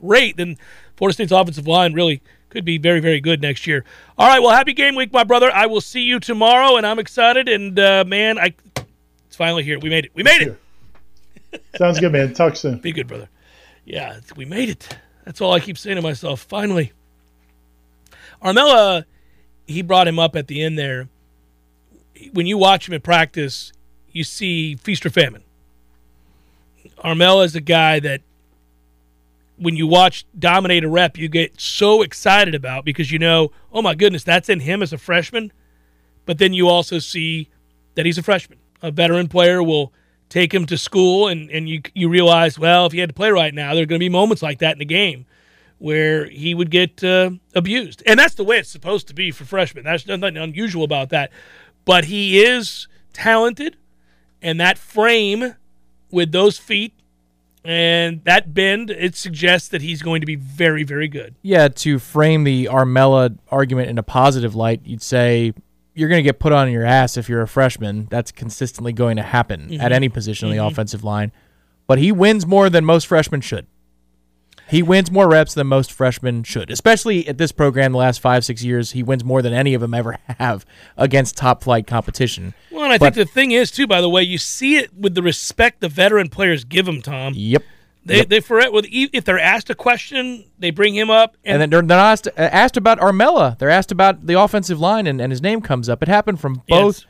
rate, 0.00 0.38
then 0.38 0.56
Florida 0.96 1.12
State's 1.12 1.30
offensive 1.30 1.66
line 1.66 1.92
really 1.92 2.22
could 2.48 2.64
be 2.64 2.78
very, 2.78 3.00
very 3.00 3.20
good 3.20 3.42
next 3.42 3.66
year. 3.66 3.84
All 4.16 4.26
right, 4.26 4.40
well, 4.40 4.52
happy 4.52 4.72
game 4.72 4.94
week, 4.94 5.12
my 5.12 5.24
brother. 5.24 5.50
I 5.52 5.66
will 5.66 5.82
see 5.82 6.00
you 6.00 6.18
tomorrow, 6.18 6.78
and 6.78 6.86
I'm 6.86 6.98
excited. 6.98 7.50
And 7.50 7.78
uh, 7.78 8.04
man, 8.06 8.38
I 8.38 8.54
It's 9.26 9.36
finally 9.36 9.62
here. 9.62 9.78
We 9.78 9.90
made 9.90 10.06
it. 10.06 10.12
We 10.14 10.22
made 10.22 10.40
it. 10.40 10.58
Sounds 11.76 12.00
good, 12.00 12.12
man. 12.12 12.34
Talk 12.34 12.56
soon. 12.56 12.78
Be 12.78 12.92
good, 12.92 13.06
brother. 13.06 13.28
Yeah, 13.84 14.20
we 14.36 14.44
made 14.44 14.68
it. 14.68 14.96
That's 15.24 15.40
all 15.40 15.52
I 15.52 15.60
keep 15.60 15.78
saying 15.78 15.96
to 15.96 16.02
myself. 16.02 16.40
Finally. 16.40 16.92
Armella, 18.42 19.04
he 19.66 19.82
brought 19.82 20.08
him 20.08 20.18
up 20.18 20.36
at 20.36 20.46
the 20.46 20.62
end 20.62 20.78
there. 20.78 21.08
When 22.32 22.46
you 22.46 22.58
watch 22.58 22.88
him 22.88 22.94
in 22.94 23.00
practice, 23.00 23.72
you 24.12 24.24
see 24.24 24.76
feast 24.76 25.04
or 25.04 25.10
famine. 25.10 25.42
Armella 27.04 27.44
is 27.44 27.54
a 27.54 27.60
guy 27.60 28.00
that 28.00 28.22
when 29.58 29.76
you 29.76 29.86
watch 29.86 30.24
dominate 30.38 30.84
a 30.84 30.88
rep, 30.88 31.16
you 31.16 31.28
get 31.28 31.60
so 31.60 32.02
excited 32.02 32.54
about 32.54 32.84
because 32.84 33.10
you 33.10 33.18
know, 33.18 33.52
oh 33.72 33.82
my 33.82 33.94
goodness, 33.94 34.24
that's 34.24 34.48
in 34.48 34.60
him 34.60 34.82
as 34.82 34.92
a 34.92 34.98
freshman. 34.98 35.52
But 36.24 36.38
then 36.38 36.52
you 36.52 36.68
also 36.68 36.98
see 36.98 37.48
that 37.94 38.06
he's 38.06 38.18
a 38.18 38.22
freshman. 38.22 38.58
A 38.82 38.90
veteran 38.90 39.28
player 39.28 39.62
will 39.62 39.92
take 40.28 40.52
him 40.52 40.66
to 40.66 40.78
school, 40.78 41.28
and, 41.28 41.50
and 41.50 41.68
you 41.68 41.82
you 41.94 42.08
realize, 42.08 42.58
well, 42.58 42.86
if 42.86 42.92
he 42.92 42.98
had 42.98 43.10
to 43.10 43.14
play 43.14 43.30
right 43.30 43.54
now, 43.54 43.74
there 43.74 43.82
are 43.82 43.86
going 43.86 43.98
to 43.98 44.04
be 44.04 44.08
moments 44.08 44.42
like 44.42 44.58
that 44.58 44.72
in 44.72 44.78
the 44.78 44.84
game 44.84 45.26
where 45.78 46.26
he 46.26 46.54
would 46.54 46.70
get 46.70 47.04
uh, 47.04 47.30
abused, 47.54 48.02
and 48.06 48.18
that's 48.18 48.34
the 48.34 48.44
way 48.44 48.58
it's 48.58 48.70
supposed 48.70 49.08
to 49.08 49.14
be 49.14 49.30
for 49.30 49.44
freshmen. 49.44 49.84
There's 49.84 50.06
nothing 50.06 50.36
unusual 50.36 50.84
about 50.84 51.10
that. 51.10 51.30
But 51.84 52.06
he 52.06 52.40
is 52.40 52.88
talented, 53.12 53.76
and 54.42 54.58
that 54.60 54.78
frame 54.78 55.54
with 56.10 56.32
those 56.32 56.58
feet 56.58 56.92
and 57.66 58.22
that 58.22 58.54
bend, 58.54 58.90
it 58.90 59.16
suggests 59.16 59.68
that 59.70 59.82
he's 59.82 60.00
going 60.00 60.20
to 60.20 60.26
be 60.26 60.36
very, 60.36 60.84
very 60.84 61.08
good. 61.08 61.34
Yeah, 61.42 61.66
to 61.66 61.98
frame 61.98 62.44
the 62.44 62.66
Armella 62.66 63.36
argument 63.50 63.90
in 63.90 63.98
a 63.98 64.04
positive 64.04 64.54
light, 64.54 64.82
you'd 64.84 65.02
say 65.02 65.52
you're 65.96 66.08
going 66.08 66.18
to 66.20 66.28
get 66.28 66.38
put 66.38 66.52
on 66.52 66.70
your 66.70 66.84
ass 66.84 67.16
if 67.16 67.28
you're 67.28 67.42
a 67.42 67.48
freshman. 67.48 68.06
That's 68.10 68.30
consistently 68.30 68.92
going 68.92 69.16
to 69.16 69.22
happen 69.22 69.68
Mm-hmm. 69.70 69.80
at 69.80 69.90
any 69.92 70.08
position 70.08 70.48
on 70.48 70.56
the 70.56 70.64
offensive 70.64 71.02
line. 71.02 71.32
But 71.88 71.98
he 71.98 72.12
wins 72.12 72.46
more 72.46 72.68
than 72.70 72.84
most 72.84 73.06
freshmen 73.06 73.40
should. 73.40 73.66
He 74.68 74.82
wins 74.82 75.12
more 75.12 75.28
reps 75.28 75.54
than 75.54 75.68
most 75.68 75.92
freshmen 75.92 76.42
should, 76.42 76.72
especially 76.72 77.28
at 77.28 77.38
this 77.38 77.52
program. 77.52 77.92
The 77.92 77.98
last 77.98 78.18
five, 78.18 78.44
six 78.44 78.64
years, 78.64 78.90
he 78.90 79.02
wins 79.04 79.24
more 79.24 79.40
than 79.40 79.52
any 79.52 79.74
of 79.74 79.80
them 79.80 79.94
ever 79.94 80.18
have 80.40 80.66
against 80.96 81.36
top 81.36 81.62
flight 81.62 81.86
competition. 81.86 82.52
Well, 82.72 82.82
and 82.82 82.92
I 82.92 82.98
But- 82.98 83.14
think 83.14 83.28
the 83.28 83.32
thing 83.32 83.52
is 83.52 83.70
too. 83.70 83.86
By 83.86 84.00
the 84.00 84.08
way, 84.10 84.22
you 84.24 84.38
see 84.38 84.76
it 84.76 84.92
with 84.92 85.14
the 85.14 85.22
respect 85.22 85.80
the 85.80 85.88
veteran 85.88 86.28
players 86.28 86.64
give 86.64 86.88
him. 86.88 87.00
Tom, 87.00 87.32
Yep. 87.36 87.62
They 88.06 88.24
they 88.24 88.40
for 88.40 88.70
with 88.70 88.86
if 88.90 89.24
they're 89.24 89.38
asked 89.38 89.68
a 89.70 89.74
question, 89.74 90.44
they 90.58 90.70
bring 90.70 90.94
him 90.94 91.10
up, 91.10 91.36
And 91.44 91.60
then 91.60 91.70
they're, 91.70 91.80
they're 91.82 91.96
not 91.98 92.12
asked, 92.12 92.26
uh, 92.28 92.30
asked 92.36 92.76
about 92.76 92.98
Armella. 93.00 93.58
They're 93.58 93.70
asked 93.70 93.92
about 93.92 94.26
the 94.26 94.34
offensive 94.40 94.80
line, 94.80 95.06
and, 95.06 95.20
and 95.20 95.30
his 95.32 95.42
name 95.42 95.60
comes 95.60 95.88
up. 95.88 96.02
It 96.02 96.08
happened 96.08 96.40
from 96.40 96.62
both 96.68 97.00
Yes. 97.00 97.06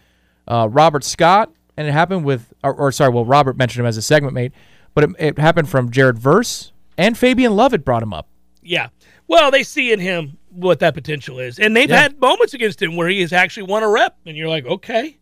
uh, 0.48 0.68
Robert 0.70 1.04
Scott, 1.04 1.52
and 1.76 1.86
it 1.86 1.92
happened 1.92 2.24
with, 2.24 2.52
or, 2.64 2.72
or 2.74 2.92
sorry, 2.92 3.10
well, 3.12 3.24
Robert 3.24 3.56
mentioned 3.56 3.80
him 3.84 3.86
as 3.86 3.96
a 3.96 4.02
segment 4.02 4.34
mate, 4.34 4.52
but 4.94 5.04
it, 5.04 5.10
it 5.18 5.38
happened 5.38 5.68
from 5.68 5.90
Jared 5.90 6.18
Verse, 6.18 6.72
and 6.98 7.16
Fabian 7.18 7.54
Lovett 7.54 7.84
brought 7.84 8.02
him 8.02 8.14
up. 8.14 8.26
Yeah. 8.62 8.88
Well, 9.28 9.50
they 9.50 9.62
see 9.62 9.92
in 9.92 10.00
him 10.00 10.38
what 10.50 10.78
that 10.80 10.94
potential 10.94 11.38
is. 11.38 11.58
And 11.58 11.76
they've 11.76 11.90
Yeah. 11.90 12.00
had 12.00 12.18
moments 12.18 12.54
against 12.54 12.80
him 12.80 12.96
where 12.96 13.08
he 13.08 13.20
has 13.20 13.32
actually 13.32 13.64
won 13.64 13.82
a 13.82 13.88
rep. 13.90 14.16
And 14.24 14.36
you're 14.36 14.48
like, 14.48 14.64
okay, 14.64 15.18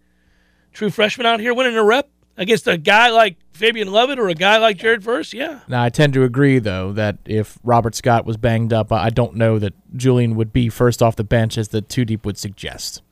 true 0.73 0.91
freshman 0.91 1.27
out 1.27 1.41
here 1.41 1.53
winning 1.53 1.77
a 1.77 1.83
rep 1.83 2.09
against 2.37 2.67
a 2.67 2.77
guy 2.77 3.11
like 3.11 3.37
Fabian 3.53 3.91
Lovett 3.91 4.19
or 4.19 4.29
a 4.29 4.35
guy 4.35 4.59
like 4.59 4.77
Jared 4.77 5.03
Verse. 5.03 5.33
Yeah. 5.33 5.61
Now, 5.69 5.83
I 5.83 5.89
tend 5.89 6.13
to 6.15 6.25
agree, 6.25 6.59
though, 6.59 6.93
that 6.93 7.19
if 7.25 7.59
Robert 7.63 7.95
Scott 7.95 8.25
was 8.27 8.37
banged 8.37 8.73
up, 8.73 8.93
I 8.93 9.11
don't 9.11 9.37
know 9.37 9.59
that 9.59 9.75
Julian 9.97 10.35
would 10.37 10.53
be 10.53 10.69
first 10.69 11.03
off 11.03 11.17
the 11.17 11.25
bench 11.25 11.57
as 11.57 11.69
the 11.69 11.81
two 11.81 12.05
deep 12.05 12.25
would 12.27 12.39
suggest. 12.39 13.03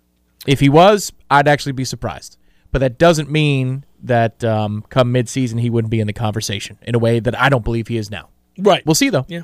If 0.47 0.61
he 0.61 0.69
was, 0.69 1.13
I'd 1.31 1.47
actually 1.47 1.73
be 1.73 1.85
surprised. 1.85 2.37
But 2.73 2.81
that 2.81 2.99
doesn't 2.99 3.31
mean 3.31 3.85
that 4.03 4.43
um, 4.43 4.85
come 4.89 5.13
midseason 5.13 5.61
he 5.61 5.71
wouldn't 5.71 5.91
be 5.91 6.01
in 6.01 6.07
the 6.07 6.13
conversation 6.13 6.79
in 6.83 6.95
a 6.95 6.99
way 6.99 7.21
that 7.21 7.39
I 7.39 7.49
don't 7.49 7.65
believe 7.65 7.89
he 7.89 7.97
is 7.97 8.11
now. 8.11 8.31
Right. 8.59 8.85
We'll 8.85 8.95
see, 8.95 9.11
though. 9.11 9.27
Yeah. 9.29 9.43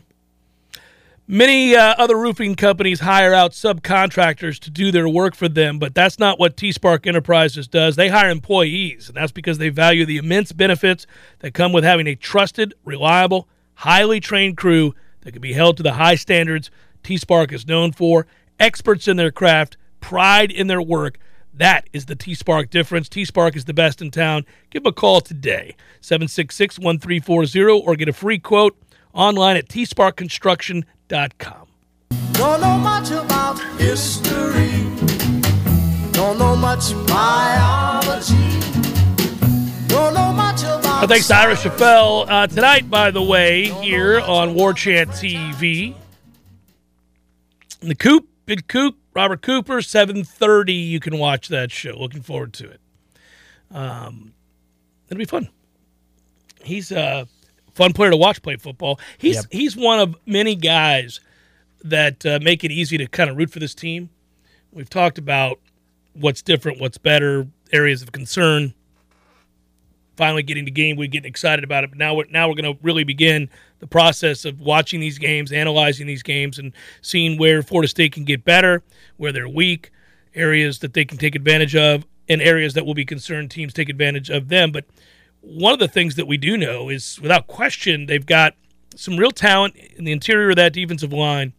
Many 1.30 1.76
uh, 1.76 1.94
other 1.98 2.16
roofing 2.16 2.54
companies 2.54 3.00
hire 3.00 3.34
out 3.34 3.50
subcontractors 3.50 4.58
to 4.60 4.70
do 4.70 4.90
their 4.90 5.06
work 5.06 5.34
for 5.34 5.46
them, 5.46 5.78
but 5.78 5.94
that's 5.94 6.18
not 6.18 6.38
what 6.38 6.56
T 6.56 6.72
Spark 6.72 7.06
Enterprises 7.06 7.68
does. 7.68 7.96
They 7.96 8.08
hire 8.08 8.30
employees, 8.30 9.08
and 9.08 9.16
that's 9.18 9.30
because 9.30 9.58
they 9.58 9.68
value 9.68 10.06
the 10.06 10.16
immense 10.16 10.52
benefits 10.52 11.06
that 11.40 11.52
come 11.52 11.70
with 11.70 11.84
having 11.84 12.06
a 12.06 12.14
trusted, 12.14 12.72
reliable, 12.82 13.46
highly 13.74 14.20
trained 14.20 14.56
crew 14.56 14.94
that 15.20 15.32
can 15.32 15.42
be 15.42 15.52
held 15.52 15.76
to 15.76 15.82
the 15.82 15.92
high 15.92 16.14
standards 16.14 16.70
T 17.02 17.18
Spark 17.18 17.52
is 17.52 17.66
known 17.66 17.92
for, 17.92 18.26
experts 18.58 19.06
in 19.06 19.18
their 19.18 19.30
craft, 19.30 19.76
pride 20.00 20.50
in 20.50 20.66
their 20.66 20.80
work. 20.80 21.18
That 21.52 21.90
is 21.92 22.06
the 22.06 22.16
T 22.16 22.32
Spark 22.32 22.70
difference. 22.70 23.06
T 23.06 23.26
Spark 23.26 23.54
is 23.54 23.66
the 23.66 23.74
best 23.74 24.00
in 24.00 24.10
town. 24.10 24.46
Give 24.70 24.82
them 24.82 24.88
a 24.88 24.94
call 24.94 25.20
today, 25.20 25.76
766 26.00 26.78
1340, 26.78 27.82
or 27.84 27.96
get 27.96 28.08
a 28.08 28.14
free 28.14 28.38
quote 28.38 28.78
online 29.18 29.56
at 29.56 29.68
tsparkconstruction.com. 29.68 31.68
Don't 32.32 32.60
know 32.60 32.78
much 32.78 33.10
about 33.10 33.58
history. 33.78 34.70
Don't 36.12 36.38
know 36.38 36.54
much 36.54 36.92
biology. 37.08 38.60
Don't 39.88 40.14
know 40.14 40.32
much 40.32 40.62
about. 40.62 41.02
Uh, 41.02 41.06
thanks 41.08 41.26
to 41.26 41.34
Ira 41.34 41.54
Schoffel. 41.54 42.26
Uh, 42.28 42.46
tonight, 42.46 42.88
by 42.88 43.10
the 43.10 43.22
way, 43.22 43.64
here 43.82 44.20
on 44.20 44.54
Warchant 44.54 45.08
TV. 45.08 45.96
The 47.80 47.96
Coop, 47.96 48.28
Big 48.46 48.68
Coop, 48.68 48.96
Robert 49.14 49.42
Cooper, 49.42 49.78
7.30. 49.78 50.88
You 50.88 51.00
can 51.00 51.18
watch 51.18 51.48
that 51.48 51.72
show. 51.72 51.96
Looking 51.98 52.22
forward 52.22 52.52
to 52.54 52.70
it. 52.70 52.80
Um, 53.72 54.32
it'll 55.08 55.18
be 55.18 55.24
fun. 55.24 55.48
He's 56.62 56.92
a 56.92 57.26
fun 57.78 57.92
player 57.92 58.10
to 58.10 58.16
watch 58.16 58.42
play 58.42 58.56
football. 58.56 58.98
He's 59.16 59.36
Yep. 59.36 59.44
he's 59.52 59.76
one 59.76 60.00
of 60.00 60.16
many 60.26 60.56
guys 60.56 61.20
that 61.84 62.26
uh, 62.26 62.40
make 62.42 62.64
it 62.64 62.72
easy 62.72 62.98
to 62.98 63.06
kind 63.06 63.30
of 63.30 63.36
root 63.36 63.50
for 63.50 63.60
this 63.60 63.74
team. 63.74 64.10
We've 64.72 64.90
talked 64.90 65.16
about 65.16 65.60
what's 66.14 66.42
different, 66.42 66.80
what's 66.80 66.98
better, 66.98 67.46
areas 67.72 68.02
of 68.02 68.10
concern 68.10 68.74
finally 70.16 70.42
getting 70.42 70.64
the 70.64 70.72
game. 70.72 70.96
We're 70.96 71.06
getting 71.06 71.28
excited 71.28 71.62
about 71.62 71.84
it. 71.84 71.90
But 71.90 71.98
now 71.98 72.14
we're 72.14 72.24
now 72.30 72.48
we're 72.48 72.56
going 72.56 72.74
to 72.74 72.78
really 72.82 73.04
begin 73.04 73.48
the 73.78 73.86
process 73.86 74.44
of 74.44 74.60
watching 74.60 74.98
these 74.98 75.16
games, 75.16 75.52
analyzing 75.52 76.08
these 76.08 76.24
games, 76.24 76.58
and 76.58 76.72
seeing 77.00 77.38
where 77.38 77.62
Florida 77.62 77.86
State 77.88 78.12
can 78.12 78.24
get 78.24 78.44
better, 78.44 78.82
where 79.18 79.30
they're 79.30 79.48
weak, 79.48 79.92
areas 80.34 80.80
that 80.80 80.92
they 80.94 81.04
can 81.04 81.16
take 81.16 81.36
advantage 81.36 81.76
of, 81.76 82.04
and 82.28 82.42
areas 82.42 82.74
that 82.74 82.84
will 82.84 82.94
be 82.94 83.04
concerned 83.04 83.52
teams 83.52 83.72
take 83.72 83.88
advantage 83.88 84.28
of 84.30 84.48
them. 84.48 84.72
But 84.72 84.84
one 85.48 85.72
of 85.72 85.78
the 85.78 85.88
things 85.88 86.16
that 86.16 86.26
we 86.26 86.36
do 86.36 86.56
know 86.56 86.90
is, 86.90 87.18
without 87.20 87.46
question, 87.46 88.06
they've 88.06 88.26
got 88.26 88.54
some 88.94 89.16
real 89.16 89.30
talent 89.30 89.76
in 89.76 90.04
the 90.04 90.12
interior 90.12 90.50
of 90.50 90.56
that 90.56 90.72
defensive 90.72 91.12
line. 91.12 91.54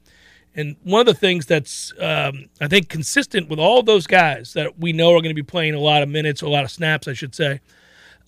And 0.55 0.75
one 0.83 0.99
of 0.99 1.05
the 1.05 1.13
things 1.13 1.45
that's, 1.45 1.93
um, 1.99 2.49
I 2.59 2.67
think, 2.67 2.89
consistent 2.89 3.49
with 3.49 3.59
all 3.59 3.81
those 3.81 4.07
guys 4.07 4.53
that 4.53 4.77
we 4.77 4.93
know 4.93 5.09
are 5.15 5.21
going 5.21 5.35
to 5.35 5.41
be 5.41 5.43
playing 5.43 5.73
a 5.73 5.79
lot 5.79 6.03
of 6.03 6.09
minutes, 6.09 6.43
or 6.43 6.47
a 6.47 6.49
lot 6.49 6.63
of 6.63 6.71
snaps, 6.71 7.07
I 7.07 7.13
should 7.13 7.33
say, 7.33 7.61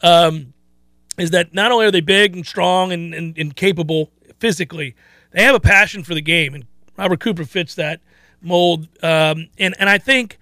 um, 0.02 0.54
is 1.18 1.32
that 1.32 1.54
not 1.54 1.72
only 1.72 1.86
are 1.86 1.92
they 1.92 2.02
big 2.02 2.36
and 2.36 2.46
strong 2.46 2.92
and, 2.92 3.14
and, 3.14 3.38
and 3.38 3.56
capable 3.56 4.12
physically, 4.40 4.96
they 5.32 5.44
have 5.44 5.56
a 5.56 5.60
passion 5.60 6.04
for 6.04 6.14
the 6.14 6.22
game. 6.22 6.54
And 6.56 6.66
Robert 6.98 7.20
Cooper 7.20 7.44
fits 7.44 7.76
that 7.76 8.00
mold. 8.42 8.88
Um, 9.04 9.50
and, 9.58 9.76
and 9.78 9.90
I 9.90 9.98
think 9.98 10.40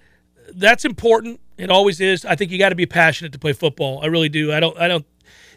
that's 0.53 0.85
important. 0.85 1.39
It 1.59 1.69
always 1.69 1.99
is. 1.99 2.23
I 2.25 2.35
think 2.35 2.51
you 2.51 2.57
got 2.57 2.69
to 2.69 2.75
be 2.75 2.85
passionate 2.85 3.33
to 3.33 3.39
play 3.39 3.51
football. 3.51 4.01
I 4.01 4.05
really 4.05 4.29
do. 4.29 4.53
I 4.53 4.61
don't, 4.61 4.77
I 4.77 4.87
don't, 4.87 5.05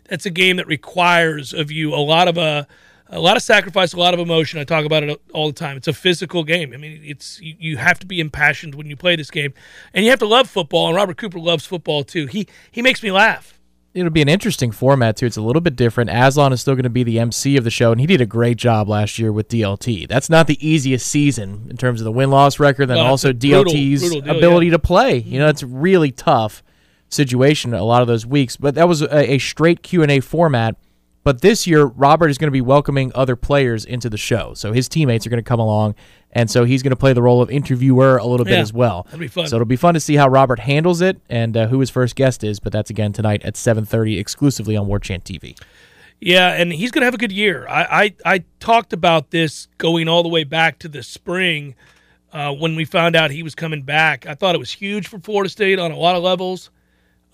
that's 0.09 0.27
a 0.27 0.31
game 0.31 0.57
that 0.57 0.67
requires 0.67 1.53
of 1.53 1.71
you 1.71 1.95
a 1.95 1.97
lot 1.97 2.27
of 2.27 2.37
a, 2.37 2.67
a 3.09 3.21
lot 3.21 3.37
of 3.37 3.43
sacrifice, 3.43 3.93
a 3.93 3.99
lot 3.99 4.13
of 4.13 4.19
emotion. 4.21 4.59
I 4.59 4.65
talk 4.65 4.85
about 4.85 5.05
it 5.05 5.21
all 5.33 5.47
the 5.47 5.53
time. 5.53 5.77
It's 5.77 5.87
a 5.87 5.93
physical 5.93 6.43
game. 6.43 6.73
I 6.73 6.77
mean, 6.77 7.01
it's 7.05 7.41
you, 7.41 7.55
you 7.59 7.77
have 7.77 8.01
to 8.01 8.07
be 8.07 8.19
impassioned 8.19 8.75
when 8.75 8.89
you 8.89 8.97
play 8.97 9.15
this 9.15 9.31
game, 9.31 9.55
and 9.95 10.05
you 10.05 10.11
have 10.11 10.19
to 10.19 10.27
love 10.27 10.51
football. 10.51 10.89
And 10.89 10.97
Robert 10.97 11.19
Cooper 11.19 11.39
loves 11.39 11.67
football 11.67 12.03
too. 12.03 12.27
He 12.27 12.49
he 12.71 12.83
makes 12.83 13.03
me 13.03 13.13
laugh. 13.13 13.61
It'll 13.95 14.11
be 14.11 14.23
an 14.23 14.29
interesting 14.29 14.71
format 14.71 15.19
too. 15.19 15.27
It's 15.27 15.37
a 15.37 15.43
little 15.43 15.61
bit 15.61 15.77
different. 15.77 16.09
Aslan 16.09 16.53
is 16.55 16.63
still 16.63 16.75
going 16.75 16.85
to 16.85 16.91
be 16.91 17.03
the 17.03 17.19
MC 17.19 17.59
of 17.59 17.65
the 17.65 17.71
show, 17.71 17.93
and 17.93 18.01
he 18.01 18.07
did 18.07 18.23
a 18.23 18.27
great 18.27 18.57
job 18.57 18.89
last 18.89 19.19
year 19.19 19.31
with 19.31 19.49
DLT. 19.49 20.09
That's 20.09 20.31
not 20.31 20.47
the 20.47 20.67
easiest 20.67 21.07
season 21.07 21.67
in 21.69 21.77
terms 21.77 22.01
of 22.01 22.07
the 22.07 22.13
win 22.13 22.31
loss 22.31 22.59
record, 22.59 22.91
and 22.91 22.99
No, 22.99 23.05
also 23.05 23.31
a 23.31 23.35
brutal, 23.35 23.65
DLT's 23.65 24.01
brutal 24.01 24.21
deal, 24.23 24.37
ability 24.37 24.67
yeah. 24.67 24.73
to 24.73 24.79
play. 24.79 25.19
You 25.19 25.39
know, 25.39 25.45
mm-hmm. 25.45 25.51
it's 25.51 25.63
a 25.63 25.67
really 25.67 26.11
tough 26.11 26.63
situation 27.11 27.75
a 27.75 27.85
lot 27.85 28.01
of 28.01 28.09
those 28.09 28.25
weeks. 28.25 28.57
But 28.57 28.77
that 28.77 28.89
was 28.89 29.03
a, 29.03 29.33
a 29.33 29.39
straight 29.39 29.83
Q 29.83 30.03
and 30.03 30.11
A 30.11 30.21
format. 30.21 30.77
But 31.25 31.43
this 31.43 31.67
year, 31.67 31.85
Robert 31.85 32.31
is 32.31 32.39
going 32.39 32.49
to 32.49 32.53
be 32.53 32.63
welcoming 32.63 33.13
other 33.15 33.37
players 33.37 33.85
into 33.85 34.11
the 34.11 34.17
show, 34.17 34.55
so 34.55 34.73
his 34.73 34.89
teammates 34.89 35.25
are 35.27 35.31
going 35.31 35.39
to 35.43 35.49
come 35.49 35.61
along, 35.61 35.95
and 36.33 36.51
so 36.51 36.65
he's 36.65 36.83
going 36.83 36.91
to 36.91 36.97
play 36.97 37.13
the 37.13 37.23
role 37.23 37.43
of 37.43 37.51
interviewer 37.51 38.17
a 38.17 38.25
little 38.27 38.45
bit 38.45 38.55
Yeah, 38.55 38.61
as 38.61 38.73
well. 38.73 39.03
that'd 39.05 39.21
be 39.21 39.29
fun. 39.29 39.47
So 39.47 39.57
it'll 39.57 39.67
be 39.67 39.77
fun 39.77 39.95
to 39.95 40.01
see 40.01 40.15
how 40.17 40.29
Robert 40.29 40.61
handles 40.61 41.01
it 41.01 41.21
and 41.29 41.57
uh, 41.57 41.67
who 41.69 41.81
his 41.81 41.91
first 41.91 42.17
guest 42.17 42.43
is. 42.43 42.59
But 42.61 42.73
that's 42.73 42.91
again 42.91 43.13
tonight 43.13 43.43
at 43.45 43.55
7:30 43.55 44.19
exclusively 44.19 44.77
on 44.77 44.87
Warchant 44.87 45.25
TV. 45.25 45.59
Yeah, 46.21 46.53
and 46.53 46.73
he's 46.73 46.91
going 46.93 47.01
to 47.03 47.07
have 47.07 47.15
a 47.15 47.19
good 47.19 47.33
year. 47.33 47.67
I, 47.69 48.15
I, 48.25 48.35
I 48.37 48.45
talked 48.61 48.93
about 48.93 49.31
this 49.33 49.67
going 49.79 50.07
all 50.07 50.23
the 50.23 50.29
way 50.29 50.45
back 50.45 50.79
to 50.79 50.89
the 50.89 51.03
spring 51.03 51.75
uh, 52.33 52.53
when 52.55 52.77
we 52.77 52.85
found 52.85 53.17
out 53.17 53.33
he 53.33 53.43
was 53.43 53.57
coming 53.57 53.83
back. 53.83 54.25
I 54.25 54.35
thought 54.35 54.55
it 54.55 54.59
was 54.59 54.71
huge 54.71 55.09
for 55.09 55.19
Florida 55.19 55.51
State 55.51 55.81
on 55.81 55.91
a 55.91 55.97
lot 55.97 56.15
of 56.15 56.23
levels. 56.23 56.71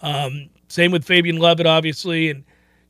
Um, 0.00 0.48
same 0.68 0.90
with 0.90 1.04
Fabian 1.04 1.36
Lovett, 1.36 1.66
obviously, 1.66 2.30
and 2.30 2.44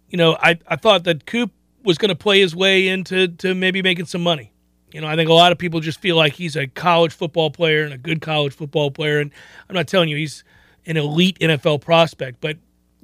you 0.08 0.16
know, 0.18 0.36
I, 0.40 0.58
I 0.68 0.76
thought 0.76 1.04
that 1.04 1.26
Coop 1.26 1.50
was 1.84 1.98
going 1.98 2.10
to 2.10 2.14
play 2.14 2.40
his 2.40 2.54
way 2.54 2.88
into 2.88 3.28
to 3.28 3.54
maybe 3.54 3.82
making 3.82 4.06
some 4.06 4.22
money. 4.22 4.52
You 4.92 5.00
know, 5.00 5.06
I 5.06 5.16
think 5.16 5.28
a 5.28 5.34
lot 5.34 5.52
of 5.52 5.58
people 5.58 5.80
just 5.80 6.00
feel 6.00 6.16
like 6.16 6.32
he's 6.34 6.56
a 6.56 6.66
college 6.66 7.12
football 7.12 7.50
player 7.50 7.84
and 7.84 7.92
a 7.92 7.98
good 7.98 8.20
college 8.20 8.54
football 8.54 8.90
player. 8.90 9.20
And 9.20 9.30
I'm 9.68 9.74
not 9.74 9.86
telling 9.86 10.08
you 10.08 10.16
he's 10.16 10.44
an 10.86 10.96
elite 10.96 11.38
NFL 11.40 11.82
prospect, 11.82 12.40
but 12.40 12.56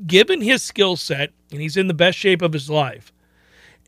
given 0.06 0.40
his 0.40 0.62
skill 0.62 0.96
set, 0.96 1.32
and 1.52 1.60
he's 1.60 1.76
in 1.76 1.86
the 1.86 1.94
best 1.94 2.18
shape 2.18 2.42
of 2.42 2.52
his 2.52 2.70
life, 2.70 3.12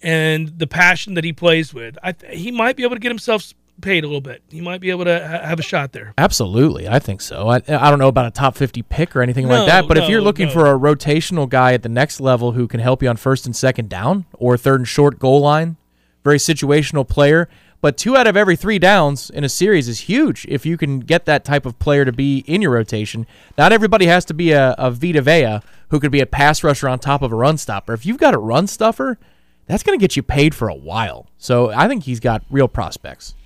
and 0.03 0.59
the 0.59 0.67
passion 0.67 1.15
that 1.15 1.25
he 1.25 1.33
plays 1.33 1.73
with, 1.73 1.97
I 2.03 2.13
th- 2.13 2.39
he 2.39 2.51
might 2.53 2.77
be 2.77 2.83
able 2.83 2.97
to 2.97 3.01
get 3.01 3.09
himself 3.11 3.53
paid 3.81 4.05
a 4.05 4.07
little 4.07 4.21
bit. 4.21 4.43
He 4.51 4.61
might 4.61 4.81
be 4.81 4.91
able 4.91 5.05
to 5.07 5.19
ha- 5.19 5.47
have 5.47 5.59
a 5.59 5.63
shot 5.63 5.93
there. 5.93 6.15
Absolutely, 6.19 6.89
I 6.89 6.99
think 6.99 7.21
so. 7.21 7.49
I, 7.49 7.57
I 7.57 7.91
don't 7.91 7.99
know 7.99 8.09
about 8.09 8.27
a 8.27 8.31
top 8.31 8.57
50 8.57 8.83
pick 8.83 9.17
or 9.17 9.23
anything 9.23 9.49
No, 9.49 9.57
like 9.59 9.67
that, 9.67 9.89
but 9.89 9.99
if 9.99 10.09
you're 10.09 10.21
looking 10.21 10.47
no. 10.49 10.53
for 10.53 10.67
a 10.67 10.79
rotational 10.79 11.49
guy 11.49 11.73
at 11.73 11.83
the 11.83 11.89
next 11.89 12.21
level 12.21 12.53
who 12.53 12.69
can 12.69 12.81
help 12.81 13.03
you 13.03 13.09
on 13.09 13.17
first 13.17 13.47
and 13.47 13.57
second 13.57 13.89
down 13.89 14.27
or 14.35 14.57
third 14.57 14.81
and 14.81 14.89
short 14.89 15.19
goal 15.19 15.41
line, 15.41 15.77
very 16.25 16.39
situational 16.39 17.07
player, 17.09 17.49
but 17.87 17.97
two 17.97 18.17
out 18.17 18.27
of 18.27 18.37
every 18.37 18.57
three 18.57 18.81
downs 18.81 19.31
in 19.31 19.45
a 19.45 19.49
series 19.49 19.87
is 19.87 20.01
huge 20.01 20.45
if 20.49 20.67
you 20.67 20.77
can 20.77 20.99
get 20.99 21.25
that 21.27 21.45
type 21.45 21.65
of 21.65 21.79
player 21.79 22.05
to 22.05 22.11
be 22.11 22.39
in 22.39 22.61
your 22.61 22.73
rotation. 22.73 23.29
Not 23.57 23.71
everybody 23.71 24.07
has 24.07 24.25
to 24.25 24.35
be 24.35 24.51
a, 24.51 24.75
a 24.77 24.91
Vita 24.91 25.23
Vea 25.23 25.61
who 25.91 26.01
could 26.01 26.11
be 26.11 26.19
a 26.19 26.27
pass 26.27 26.65
rusher 26.65 26.89
on 26.89 26.99
top 26.99 27.23
of 27.23 27.31
a 27.31 27.37
run 27.37 27.57
stopper. 27.57 27.93
If 27.93 28.05
you've 28.05 28.19
got 28.19 28.35
a 28.35 28.39
run 28.39 28.67
stuffer, 28.67 29.21
that's 29.67 29.85
going 29.85 29.97
to 29.97 30.03
get 30.03 30.17
you 30.17 30.25
paid 30.25 30.53
for 30.53 30.69
a 30.69 30.75
while. 30.75 31.29
So 31.39 31.71
I 31.71 31.87
think 31.87 32.03
he's 32.03 32.19
got 32.19 32.43
real 32.51 32.67
prospects. 32.67 33.37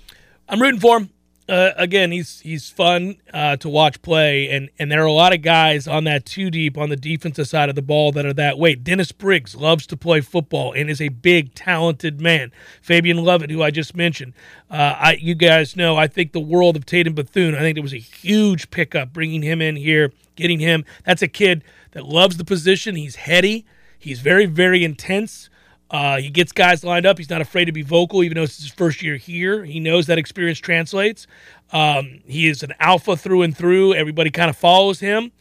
I'm 0.48 0.62
rooting 0.62 0.80
for 0.80 1.00
him. 1.00 1.10
Uh, 1.50 1.72
again, 1.76 2.12
he's 2.12 2.38
he's 2.40 2.70
fun 2.70 3.16
uh, 3.34 3.56
to 3.56 3.68
watch 3.68 4.00
play, 4.02 4.48
and 4.50 4.70
and 4.78 4.88
there 4.88 5.02
are 5.02 5.06
a 5.06 5.12
lot 5.12 5.32
of 5.34 5.42
guys 5.42 5.88
on 5.88 6.04
that 6.04 6.24
two 6.24 6.48
deep 6.48 6.78
on 6.78 6.90
the 6.90 6.96
defensive 6.96 7.48
side 7.48 7.68
of 7.68 7.74
the 7.74 7.82
ball 7.82 8.12
that 8.12 8.24
are 8.24 8.32
that 8.32 8.56
way. 8.56 8.76
Dennis 8.76 9.10
Briggs 9.10 9.56
loves 9.56 9.84
to 9.88 9.96
play 9.96 10.20
football 10.20 10.72
and 10.72 10.88
is 10.88 11.00
a 11.00 11.08
big, 11.08 11.52
talented 11.56 12.20
man. 12.20 12.52
Fabian 12.80 13.24
Lovett, 13.24 13.50
who 13.50 13.64
I 13.64 13.72
just 13.72 13.96
mentioned, 13.96 14.32
uh, 14.70 14.94
I 14.96 15.18
you 15.20 15.34
guys 15.34 15.74
know 15.74 15.96
I 15.96 16.06
think 16.06 16.30
the 16.30 16.38
world 16.38 16.76
of 16.76 16.86
Tatum 16.86 17.14
Bethune. 17.14 17.56
I 17.56 17.58
think 17.58 17.76
it 17.76 17.82
was 17.82 17.94
a 17.94 17.98
huge 17.98 18.70
pickup 18.70 19.12
bringing 19.12 19.42
him 19.42 19.60
in 19.60 19.74
here, 19.74 20.12
getting 20.36 20.60
him. 20.60 20.84
That's 21.04 21.20
a 21.20 21.28
kid 21.28 21.64
that 21.90 22.04
loves 22.06 22.36
the 22.36 22.44
position. 22.44 22.94
He's 22.94 23.16
heady. 23.16 23.66
He's 23.98 24.20
very 24.20 24.46
very 24.46 24.84
intense. 24.84 25.50
Uh, 25.90 26.18
he 26.18 26.30
gets 26.30 26.52
guys 26.52 26.84
lined 26.84 27.04
up. 27.04 27.18
He's 27.18 27.30
not 27.30 27.40
afraid 27.40 27.64
to 27.64 27.72
be 27.72 27.82
vocal, 27.82 28.22
even 28.22 28.36
though 28.36 28.44
it's 28.44 28.58
his 28.58 28.70
first 28.70 29.02
year 29.02 29.16
here. 29.16 29.64
He 29.64 29.80
knows 29.80 30.06
that 30.06 30.18
experience 30.18 30.58
translates. 30.58 31.26
Um, 31.72 32.20
he 32.26 32.46
is 32.46 32.62
an 32.62 32.74
alpha 32.78 33.16
through 33.16 33.42
and 33.42 33.56
through. 33.56 33.94
Everybody 33.94 34.30
kind 34.30 34.48
of 34.48 34.56
follows 34.56 35.00
him. 35.00 35.32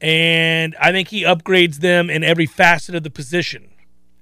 And 0.00 0.76
I 0.78 0.92
think 0.92 1.08
he 1.08 1.22
upgrades 1.22 1.76
them 1.76 2.10
in 2.10 2.22
every 2.22 2.44
facet 2.44 2.94
of 2.94 3.02
the 3.02 3.10
position. 3.10 3.70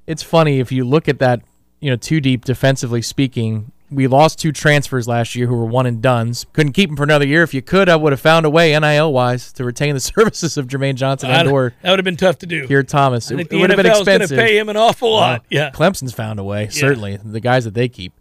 it's 0.06 0.22
funny 0.22 0.60
if 0.60 0.70
you 0.70 0.84
look 0.84 1.08
at 1.08 1.18
that, 1.18 1.42
you 1.80 1.90
know, 1.90 1.96
too 1.96 2.20
deep 2.20 2.44
defensively 2.44 3.02
speaking. 3.02 3.71
We 3.92 4.06
lost 4.06 4.38
two 4.38 4.52
transfers 4.52 5.06
last 5.06 5.34
year 5.34 5.46
who 5.46 5.56
were 5.56 5.66
one 5.66 5.86
and 5.86 6.00
duns. 6.00 6.46
Couldn't 6.52 6.72
keep 6.72 6.88
them 6.90 6.96
for 6.96 7.02
another 7.02 7.26
year. 7.26 7.42
If 7.42 7.52
you 7.52 7.62
could, 7.62 7.88
I 7.88 7.96
would 7.96 8.12
have 8.12 8.20
found 8.20 8.46
a 8.46 8.50
way 8.50 8.78
NIL 8.78 9.12
wise 9.12 9.52
to 9.54 9.64
retain 9.64 9.94
the 9.94 10.00
services 10.00 10.56
of 10.56 10.66
Jermaine 10.66 10.94
Johnson 10.94 11.30
and 11.30 11.48
or 11.48 11.74
that 11.82 11.90
would 11.90 11.98
have 11.98 12.04
been 12.04 12.16
tough 12.16 12.38
to 12.38 12.46
do. 12.46 12.66
Here, 12.66 12.82
Thomas. 12.82 13.30
It, 13.30 13.52
it 13.52 13.56
would 13.56 13.70
have 13.70 13.76
been 13.76 13.86
expensive. 13.86 14.38
pay 14.38 14.58
him 14.58 14.68
an 14.68 14.76
awful 14.76 15.12
lot. 15.12 15.44
Yeah. 15.50 15.70
Clemson's 15.70 16.12
found 16.12 16.38
a 16.38 16.44
way, 16.44 16.68
certainly. 16.68 17.18
The 17.22 17.40
guys 17.40 17.64
that 17.64 17.74
they 17.74 17.88
keep. 17.88 18.12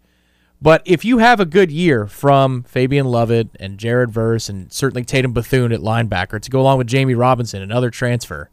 But 0.60 0.82
if 0.84 1.04
you 1.04 1.18
have 1.18 1.40
a 1.40 1.44
good 1.44 1.72
year 1.72 2.06
from 2.06 2.62
Fabian 2.62 3.06
Lovett 3.06 3.48
and 3.58 3.78
Jared 3.78 4.12
Verse 4.12 4.48
and 4.48 4.72
certainly 4.72 5.02
Tatum 5.02 5.32
Bethune 5.32 5.72
at 5.72 5.80
linebacker 5.80 6.40
to 6.40 6.50
go 6.50 6.60
along 6.60 6.78
with 6.78 6.86
Jammie 6.86 7.18
Robinson, 7.18 7.62
another 7.62 7.90
transfer, 7.90 8.48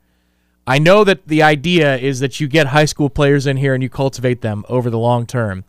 I 0.66 0.80
know 0.80 1.04
that 1.04 1.28
the 1.28 1.44
idea 1.44 1.98
is 1.98 2.20
that 2.20 2.40
you 2.40 2.48
get 2.48 2.68
high 2.68 2.86
school 2.86 3.12
players 3.12 3.46
in 3.46 3.58
here 3.58 3.76
and 3.76 3.84
you 3.84 3.90
cultivate 3.90 4.42
them 4.42 4.66
over 4.70 4.90
the 4.90 4.98
long 4.98 5.28
term. 5.28 5.66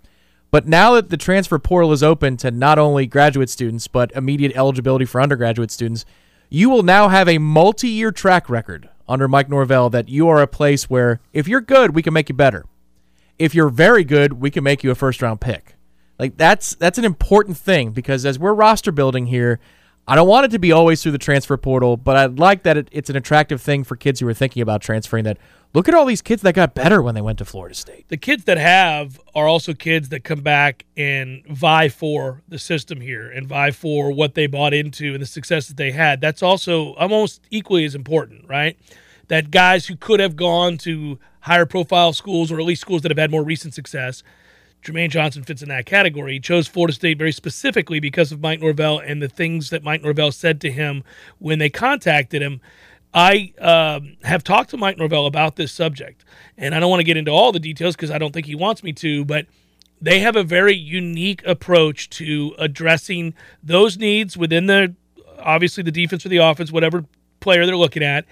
But 0.50 0.66
now 0.66 0.94
that 0.94 1.10
the 1.10 1.16
transfer 1.16 1.58
portal 1.58 1.92
is 1.92 2.02
open 2.02 2.36
to 2.38 2.50
not 2.50 2.78
only 2.78 3.06
graduate 3.06 3.50
students, 3.50 3.86
but 3.86 4.10
immediate 4.12 4.52
eligibility 4.56 5.04
for 5.04 5.20
undergraduate 5.20 5.70
students, 5.70 6.04
you 6.48 6.68
will 6.68 6.82
now 6.82 7.08
have 7.08 7.28
a 7.28 7.38
multi 7.38 7.88
year 7.88 8.10
track 8.10 8.50
record 8.50 8.88
under 9.08 9.28
Mike 9.28 9.48
Norvell 9.48 9.90
that 9.90 10.08
you 10.08 10.28
are 10.28 10.40
a 10.42 10.46
place 10.46 10.90
where 10.90 11.20
if 11.32 11.46
you're 11.46 11.60
good, 11.60 11.94
we 11.94 12.02
can 12.02 12.12
make 12.12 12.28
you 12.28 12.34
better. 12.34 12.66
If 13.38 13.54
you're 13.54 13.68
very 13.68 14.04
good, 14.04 14.34
we 14.34 14.50
can 14.50 14.64
make 14.64 14.84
you 14.84 14.90
a 14.90 14.94
first 14.94 15.22
round 15.22 15.40
pick. 15.40 15.76
Like 16.18 16.36
that's 16.36 16.74
that's 16.74 16.98
an 16.98 17.04
important 17.04 17.56
thing 17.56 17.92
because 17.92 18.26
as 18.26 18.38
we're 18.38 18.52
roster 18.52 18.92
building 18.92 19.26
here, 19.26 19.58
I 20.06 20.16
don't 20.16 20.28
want 20.28 20.44
it 20.46 20.50
to 20.50 20.58
be 20.58 20.72
always 20.72 21.02
through 21.02 21.12
the 21.12 21.18
transfer 21.18 21.56
portal, 21.56 21.96
but 21.96 22.16
I 22.16 22.26
like 22.26 22.64
that 22.64 22.76
it, 22.76 22.88
it's 22.90 23.08
an 23.08 23.16
attractive 23.16 23.62
thing 23.62 23.84
for 23.84 23.96
kids 23.96 24.20
who 24.20 24.28
are 24.28 24.34
thinking 24.34 24.60
about 24.60 24.82
transferring. 24.82 25.24
That 25.24 25.38
look 25.72 25.88
at 25.88 25.94
all 25.94 26.04
these 26.04 26.22
kids 26.22 26.42
that 26.42 26.54
got 26.54 26.74
better 26.74 27.00
when 27.02 27.14
they 27.14 27.20
went 27.20 27.38
to 27.38 27.44
Florida 27.44 27.74
State. 27.74 28.08
the 28.08 28.16
kids 28.16 28.44
that 28.44 28.58
have 28.58 29.20
are 29.34 29.46
also 29.46 29.72
kids 29.72 30.08
that 30.08 30.24
come 30.24 30.40
back 30.40 30.84
and 30.96 31.44
vie 31.46 31.88
for 31.88 32.42
the 32.48 32.58
system 32.58 33.00
here 33.00 33.30
and 33.30 33.46
vie 33.46 33.70
for 33.70 34.10
what 34.12 34.34
they 34.34 34.46
bought 34.46 34.74
into 34.74 35.12
and 35.12 35.22
the 35.22 35.26
success 35.26 35.68
that 35.68 35.76
they 35.76 35.92
had. 35.92 36.20
That's 36.20 36.42
also 36.42 36.94
almost 36.94 37.42
equally 37.50 37.84
as 37.84 37.94
important, 37.94 38.48
right? 38.48 38.76
That 39.28 39.50
guys 39.50 39.86
who 39.86 39.96
could 39.96 40.20
have 40.20 40.36
gone 40.36 40.76
to 40.78 41.18
higher 41.40 41.66
profile 41.66 42.12
schools 42.12 42.50
or 42.50 42.58
at 42.58 42.66
least 42.66 42.80
schools 42.80 43.02
that 43.02 43.10
have 43.10 43.18
had 43.18 43.30
more 43.30 43.44
recent 43.44 43.74
success. 43.74 44.22
Jermaine 44.82 45.10
Johnson 45.10 45.42
fits 45.42 45.62
in 45.62 45.68
that 45.68 45.84
category. 45.84 46.34
He 46.34 46.40
chose 46.40 46.66
Florida 46.66 46.94
State 46.94 47.18
very 47.18 47.32
specifically 47.32 48.00
because 48.00 48.32
of 48.32 48.40
Mike 48.40 48.60
Norvell 48.60 48.98
and 48.98 49.20
the 49.20 49.28
things 49.28 49.70
that 49.70 49.84
Mike 49.84 50.02
Norvell 50.02 50.32
said 50.32 50.60
to 50.62 50.70
him 50.70 51.04
when 51.38 51.58
they 51.58 51.68
contacted 51.68 52.40
him. 52.40 52.60
I 53.12 53.52
um, 53.58 54.16
have 54.22 54.44
talked 54.44 54.70
to 54.70 54.76
Mike 54.76 54.98
Norvell 54.98 55.26
about 55.26 55.56
this 55.56 55.72
subject, 55.72 56.24
and 56.56 56.74
I 56.74 56.80
don't 56.80 56.90
want 56.90 57.00
to 57.00 57.04
get 57.04 57.16
into 57.16 57.30
all 57.30 57.50
the 57.50 57.58
details 57.58 57.96
because 57.96 58.10
I 58.10 58.18
don't 58.18 58.32
think 58.32 58.46
he 58.46 58.54
wants 58.54 58.82
me 58.82 58.92
to, 58.94 59.24
but 59.24 59.46
they 60.00 60.20
have 60.20 60.36
a 60.36 60.44
very 60.44 60.74
unique 60.74 61.44
approach 61.44 62.08
to 62.10 62.54
addressing 62.58 63.34
those 63.62 63.98
needs 63.98 64.36
within 64.36 64.66
the 64.66 64.94
obviously 65.38 65.82
the 65.82 65.90
defense 65.90 66.24
or 66.24 66.28
the 66.28 66.36
offense, 66.36 66.70
whatever 66.70 67.04
player 67.40 67.66
they're 67.66 67.76
looking 67.76 68.02
at, 68.02 68.26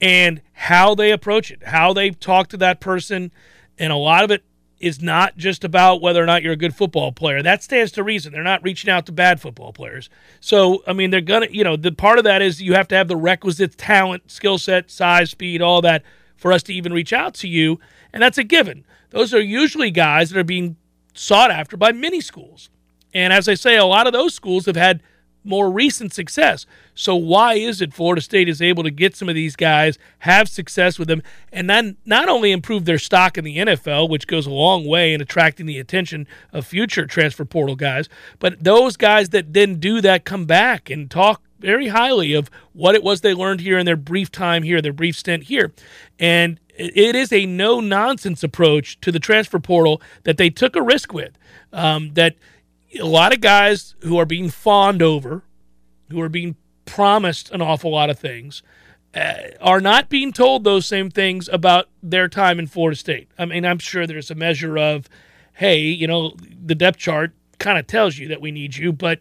and 0.00 0.42
how 0.52 0.94
they 0.94 1.10
approach 1.10 1.50
it, 1.50 1.62
how 1.64 1.92
they 1.92 2.10
talk 2.10 2.48
to 2.48 2.56
that 2.58 2.80
person, 2.80 3.32
and 3.78 3.92
a 3.92 3.96
lot 3.96 4.24
of 4.24 4.30
it 4.30 4.42
is 4.80 5.02
not 5.02 5.36
just 5.36 5.64
about 5.64 6.00
whether 6.00 6.22
or 6.22 6.26
not 6.26 6.42
you're 6.42 6.52
a 6.52 6.56
good 6.56 6.74
football 6.74 7.10
player. 7.10 7.42
That 7.42 7.62
stands 7.62 7.90
to 7.92 8.02
reason. 8.02 8.32
They're 8.32 8.42
not 8.42 8.62
reaching 8.62 8.90
out 8.90 9.06
to 9.06 9.12
bad 9.12 9.40
football 9.40 9.72
players. 9.72 10.08
So, 10.40 10.82
I 10.86 10.92
mean, 10.92 11.10
they're 11.10 11.20
going 11.20 11.48
to, 11.48 11.54
you 11.54 11.64
know, 11.64 11.76
the 11.76 11.90
part 11.90 12.18
of 12.18 12.24
that 12.24 12.42
is 12.42 12.62
you 12.62 12.74
have 12.74 12.88
to 12.88 12.94
have 12.94 13.08
the 13.08 13.16
requisite 13.16 13.76
talent, 13.76 14.30
skill 14.30 14.58
set, 14.58 14.90
size, 14.90 15.30
speed, 15.30 15.60
all 15.62 15.82
that 15.82 16.04
for 16.36 16.52
us 16.52 16.62
to 16.64 16.74
even 16.74 16.92
reach 16.92 17.12
out 17.12 17.34
to 17.34 17.48
you. 17.48 17.80
And 18.12 18.22
that's 18.22 18.38
a 18.38 18.44
given. 18.44 18.84
Those 19.10 19.34
are 19.34 19.40
usually 19.40 19.90
guys 19.90 20.30
that 20.30 20.38
are 20.38 20.44
being 20.44 20.76
sought 21.12 21.50
after 21.50 21.76
by 21.76 21.92
many 21.92 22.20
schools. 22.20 22.70
And 23.12 23.32
as 23.32 23.48
I 23.48 23.54
say, 23.54 23.76
a 23.76 23.84
lot 23.84 24.06
of 24.06 24.12
those 24.12 24.34
schools 24.34 24.66
have 24.66 24.76
had 24.76 25.02
more 25.48 25.70
recent 25.70 26.12
success. 26.12 26.66
So 26.94 27.16
why 27.16 27.54
is 27.54 27.80
it 27.80 27.94
Florida 27.94 28.20
State 28.20 28.48
is 28.48 28.60
able 28.60 28.82
to 28.82 28.90
get 28.90 29.16
some 29.16 29.28
of 29.28 29.34
these 29.34 29.56
guys, 29.56 29.98
have 30.20 30.48
success 30.48 30.98
with 30.98 31.08
them, 31.08 31.22
and 31.52 31.68
then 31.68 31.96
not 32.04 32.28
only 32.28 32.52
improve 32.52 32.84
their 32.84 32.98
stock 32.98 33.38
in 33.38 33.44
the 33.44 33.58
NFL, 33.58 34.08
which 34.08 34.26
goes 34.26 34.46
a 34.46 34.50
long 34.50 34.86
way 34.86 35.12
in 35.12 35.20
attracting 35.20 35.66
the 35.66 35.78
attention 35.78 36.26
of 36.52 36.66
future 36.66 37.06
transfer 37.06 37.44
portal 37.44 37.76
guys, 37.76 38.08
but 38.38 38.62
those 38.62 38.96
guys 38.96 39.30
that 39.30 39.52
then 39.52 39.76
do 39.76 40.00
that 40.00 40.24
come 40.24 40.44
back 40.44 40.90
and 40.90 41.10
talk 41.10 41.42
very 41.58 41.88
highly 41.88 42.34
of 42.34 42.50
what 42.72 42.94
it 42.94 43.02
was 43.02 43.20
they 43.20 43.34
learned 43.34 43.60
here 43.60 43.78
in 43.78 43.86
their 43.86 43.96
brief 43.96 44.30
time 44.30 44.62
here, 44.62 44.80
their 44.80 44.92
brief 44.92 45.16
stint 45.16 45.44
here. 45.44 45.72
And 46.18 46.60
it 46.76 47.16
is 47.16 47.32
a 47.32 47.46
no 47.46 47.80
nonsense 47.80 48.42
approach 48.42 49.00
to 49.00 49.10
the 49.10 49.18
transfer 49.18 49.58
portal 49.58 50.00
that 50.22 50.36
they 50.36 50.50
took 50.50 50.76
a 50.76 50.82
risk 50.82 51.12
with. 51.12 51.36
Um, 51.72 52.14
that 52.14 52.36
a 52.98 53.04
lot 53.04 53.32
of 53.32 53.40
guys 53.40 53.94
who 54.00 54.18
are 54.18 54.26
being 54.26 54.50
fawned 54.50 55.02
over, 55.02 55.42
who 56.10 56.20
are 56.20 56.28
being 56.28 56.56
promised 56.84 57.50
an 57.50 57.60
awful 57.60 57.90
lot 57.90 58.10
of 58.10 58.18
things, 58.18 58.62
uh, 59.14 59.34
are 59.60 59.80
not 59.80 60.08
being 60.08 60.32
told 60.32 60.64
those 60.64 60.86
same 60.86 61.10
things 61.10 61.48
about 61.48 61.88
their 62.02 62.28
time 62.28 62.58
in 62.58 62.66
Florida 62.66 62.96
State. 62.96 63.28
I 63.38 63.44
mean, 63.44 63.64
I'm 63.64 63.78
sure 63.78 64.06
there's 64.06 64.30
a 64.30 64.34
measure 64.34 64.78
of, 64.78 65.08
hey, 65.54 65.80
you 65.80 66.06
know, 66.06 66.34
the 66.64 66.74
depth 66.74 66.98
chart 66.98 67.32
kind 67.58 67.78
of 67.78 67.86
tells 67.86 68.18
you 68.18 68.28
that 68.28 68.40
we 68.40 68.50
need 68.50 68.76
you, 68.76 68.92
but 68.92 69.20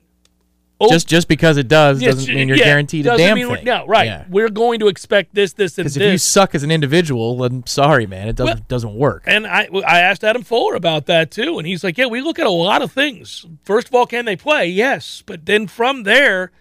oh, 0.79 0.89
Just 0.89 1.07
just 1.07 1.27
because 1.27 1.57
it 1.57 1.67
does 1.67 2.01
doesn't 2.01 2.33
mean 2.33 2.47
you're 2.47 2.57
yeah, 2.57 2.65
guaranteed 2.65 3.07
a 3.07 3.17
damn 3.17 3.35
mean 3.35 3.47
thing. 3.47 3.65
No, 3.65 3.85
right. 3.87 4.05
Yeah. 4.05 4.25
We're 4.29 4.49
going 4.49 4.79
to 4.79 4.87
expect 4.87 5.33
this, 5.33 5.53
this, 5.53 5.77
and 5.77 5.85
this. 5.85 5.93
Because 5.95 6.07
if 6.07 6.11
you 6.11 6.17
suck 6.17 6.55
as 6.55 6.63
an 6.63 6.71
individual, 6.71 7.37
then 7.37 7.65
sorry, 7.65 8.05
man, 8.05 8.27
it 8.27 8.35
doesn't 8.35 8.55
Well- 8.55 8.65
doesn't 8.67 8.93
work. 8.95 9.23
And 9.25 9.47
I, 9.47 9.69
I 9.87 9.99
asked 9.99 10.23
Adam 10.23 10.43
Fuller 10.43 10.75
about 10.75 11.05
that 11.07 11.31
too, 11.31 11.57
and 11.57 11.67
he's 11.67 11.83
like, 11.83 11.97
"Yeah, 11.97 12.07
we 12.07 12.21
look 12.21 12.39
at 12.39 12.45
a 12.45 12.51
lot 12.51 12.81
of 12.81 12.91
things. 12.91 13.45
First 13.63 13.87
of 13.87 13.95
all, 13.95 14.05
can 14.05 14.25
they 14.25 14.35
play? 14.35 14.67
Yes, 14.67 15.23
but 15.25 15.45
then 15.45 15.67
from 15.67 16.03
there, 16.03 16.51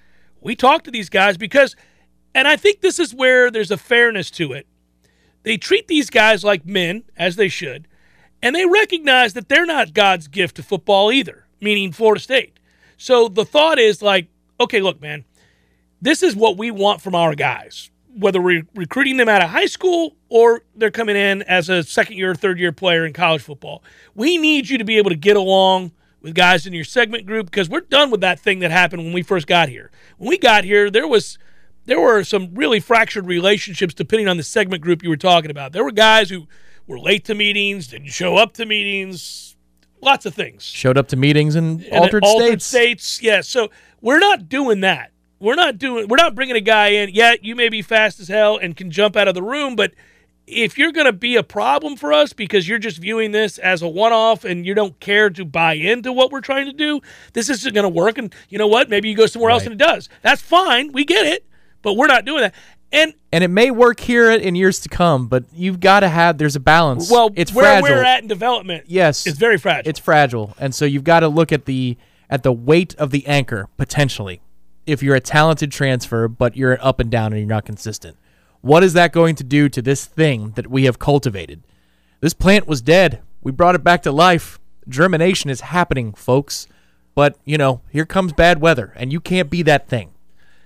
we 0.41 0.55
talk 0.57 0.85
to 0.85 0.91
these 0.91 1.09
guys 1.09 1.37
because, 1.37 1.77
and 2.35 2.47
I 2.47 2.57
think 2.57 2.81
this 2.81 2.99
is 2.99 3.15
where 3.15 3.51
there's 3.51 3.71
a 3.71 3.77
fairness 3.79 4.31
to 4.33 4.53
it. 4.53 4.67
They 5.43 5.57
treat 5.57 5.87
these 5.89 6.11
guys 6.11 6.43
like 6.43 6.67
men, 6.67 7.05
as 7.17 7.37
they 7.37 7.49
should, 7.49 7.87
and 8.43 8.55
they 8.55 8.67
recognize 8.67 9.33
that 9.35 9.49
they're 9.49 9.67
not 9.67 9.95
God's 9.95 10.27
gift 10.29 10.57
to 10.57 10.63
football 10.63 11.13
either, 11.13 11.47
meaning 11.61 11.93
Florida 11.93 12.21
State. 12.21 12.59
So 12.97 13.29
the 13.29 13.45
thought 13.45 13.79
is 13.79 14.03
like, 14.03 14.29
okay, 14.61 14.81
look, 14.81 15.01
man, 15.01 15.25
this 16.01 16.23
is 16.23 16.35
what 16.37 16.57
we 16.57 16.71
want 16.71 17.01
from 17.03 17.15
our 17.15 17.35
guys. 17.35 17.91
whether 18.19 18.41
we're 18.41 18.67
recruiting 18.75 19.19
them 19.19 19.29
out 19.29 19.43
of 19.43 19.51
high 19.51 19.67
school 19.67 20.17
or 20.31 20.63
they're 20.75 20.91
coming 20.91 21.17
in 21.17 21.43
as 21.43 21.69
a 21.69 21.83
second 21.83 22.17
year 22.17 22.31
or 22.31 22.35
third 22.35 22.59
year 22.59 22.73
player 22.73 23.05
in 23.05 23.13
college 23.13 23.43
football. 23.43 23.83
We 24.15 24.39
need 24.39 24.69
you 24.71 24.79
to 24.79 24.85
be 24.85 24.97
able 24.97 25.11
to 25.11 25.17
get 25.17 25.37
along 25.37 25.93
with 26.23 26.35
guys 26.35 26.67
in 26.67 26.73
your 26.73 26.85
segment 26.85 27.27
group 27.27 27.47
because 27.47 27.69
we're 27.69 27.83
done 27.83 28.11
with 28.11 28.23
that 28.23 28.41
thing 28.41 28.61
that 28.61 28.71
happened 28.71 29.05
when 29.05 29.13
we 29.13 29.23
first 29.23 29.47
got 29.47 29.69
here. 29.69 29.91
When 30.17 30.31
we 30.31 30.39
got 30.39 30.65
here, 30.65 30.91
there 30.91 31.07
was 31.07 31.39
there 31.85 32.01
were 32.01 32.25
some 32.25 32.55
really 32.55 32.81
fractured 32.81 33.27
relationships 33.27 33.95
depending 33.95 34.27
on 34.29 34.39
the 34.39 34.43
segment 34.43 34.83
group 34.83 35.03
you 35.03 35.11
were 35.11 35.17
talking 35.17 35.51
about. 35.51 35.73
There 35.73 35.85
were 35.85 35.93
guys 35.93 36.31
who 36.31 36.49
were 36.87 36.99
late 36.99 37.25
to 37.27 37.35
meetings, 37.35 37.87
didn't 37.89 38.09
show 38.09 38.37
up 38.37 38.55
to 38.55 38.65
meetings, 38.67 39.46
lots 40.01 40.27
of 40.27 40.35
things. 40.35 40.63
Showed 40.65 40.97
up 40.99 41.09
to 41.09 41.17
meetings 41.17 41.57
in 41.57 41.83
And 41.85 41.93
altered 41.93 42.25
altered 42.25 42.63
states. 42.63 43.07
states. 43.07 43.23
Yeah, 43.23 43.41
so 43.41 43.71
we're 44.01 44.19
not 44.19 44.49
doing 44.49 44.81
that. 44.81 45.13
We're 45.39 45.55
not 45.55 45.79
doing. 45.79 46.09
We're 46.09 46.17
not 46.17 46.35
bringing 46.35 46.57
a 46.57 46.61
guy 46.61 46.89
in. 46.89 47.11
Yeah, 47.13 47.35
you 47.43 47.55
may 47.55 47.69
be 47.69 47.83
fast 47.83 48.21
as 48.21 48.29
hell 48.29 48.57
and 48.57 48.77
can 48.77 48.91
jump 48.91 49.17
out 49.17 49.29
of 49.29 49.35
the 49.35 49.43
room, 49.43 49.77
but 49.77 49.93
if 50.47 50.79
you're 50.79 50.93
going 50.93 51.07
to 51.07 51.13
be 51.13 51.35
a 51.37 51.43
problem 51.43 51.97
for 51.97 52.13
us 52.13 52.33
because 52.33 52.69
you're 52.69 52.79
just 52.79 52.99
viewing 52.99 53.33
this 53.33 53.59
as 53.59 53.83
a 53.83 53.89
one-off 53.89 54.45
and 54.45 54.65
you 54.65 54.75
don't 54.75 54.99
care 55.01 55.29
to 55.29 55.45
buy 55.45 55.73
into 55.75 56.13
what 56.13 56.31
we're 56.31 56.41
trying 56.41 56.67
to 56.67 56.73
do, 56.73 57.01
this 57.33 57.51
isn't 57.51 57.75
going 57.75 57.83
to 57.83 57.89
work. 57.89 58.17
And 58.17 58.33
you 58.49 58.57
know 58.57 58.69
what? 58.69 58.89
Maybe 58.89 59.09
you 59.09 59.17
go 59.17 59.27
somewhere 59.27 59.51
else 59.51 59.65
and 59.65 59.73
it 59.73 59.79
does. 59.79 60.09
That's 60.23 60.41
fine. 60.41 60.93
We 60.93 61.05
get 61.05 61.27
it, 61.27 61.45
but 61.83 61.95
we're 61.95 62.07
not 62.07 62.25
doing 62.25 62.43
that. 62.43 62.55
And 62.93 63.15
and 63.33 63.43
it 63.43 63.49
may 63.49 63.71
work 63.71 64.01
here 64.01 64.31
in 64.31 64.55
years 64.55 64.81
to 64.81 64.89
come, 64.89 65.27
but 65.27 65.45
you've 65.53 65.81
got 65.81 66.01
to 66.01 66.09
have 66.09 66.39
there's 66.39 66.57
a 66.57 66.61
balance. 66.61 67.11
well, 67.11 67.31
it's 67.35 67.53
where 67.53 67.81
fragile. 67.81 67.97
we're 67.97 68.05
at 68.05 68.23
in 68.23 68.29
development, 68.29 68.85
yes, 68.87 69.27
it's 69.27 69.39
very 69.39 69.59
fragile. 69.59 69.91
It's 69.91 69.99
fragile, 69.99 70.55
and 70.59 70.75
so 70.75 70.85
you've 70.85 71.05
got 71.05 71.21
to 71.21 71.29
look 71.29 71.53
at 71.53 71.65
the 71.65 71.97
at 72.31 72.43
the 72.43 72.53
weight 72.53 72.95
of 72.97 73.11
the 73.11 73.27
anchor 73.27 73.69
potentially. 73.77 74.41
If 74.87 75.03
you're 75.03 75.17
a 75.17 75.21
talented 75.21 75.73
transfer, 75.73 76.29
but 76.29 76.57
you're 76.57 76.79
up 76.81 77.01
and 77.01 77.11
down 77.11 77.33
and 77.33 77.41
you're 77.41 77.49
not 77.49 77.65
consistent, 77.65 78.17
what 78.61 78.85
is 78.85 78.93
that 78.93 79.13
going 79.13 79.35
to 79.37 79.45
do 79.45 79.69
to 79.69 79.83
this 79.83 80.05
thing 80.05 80.53
that 80.53 80.69
we 80.69 80.85
have 80.85 81.01
cultivated? 81.01 81.65
This 82.21 82.35
plant 82.35 82.69
was 82.69 82.81
dead. 82.81 83.21
We 83.43 83.51
brought 83.51 83.75
it 83.75 83.83
back 83.83 84.03
to 84.05 84.13
life. 84.13 84.61
Germination 84.89 85.51
is 85.51 85.61
happening, 85.61 86.15
folks. 86.15 86.69
But 87.17 87.37
you 87.45 87.59
know, 87.59 87.81
here 87.91 88.07
comes 88.07 88.33
bad 88.33 88.61
weather, 88.61 88.93
and 88.95 89.13
you 89.13 89.21
can't 89.21 89.51
be 89.51 89.63
that 89.63 89.89
thing. 89.89 90.11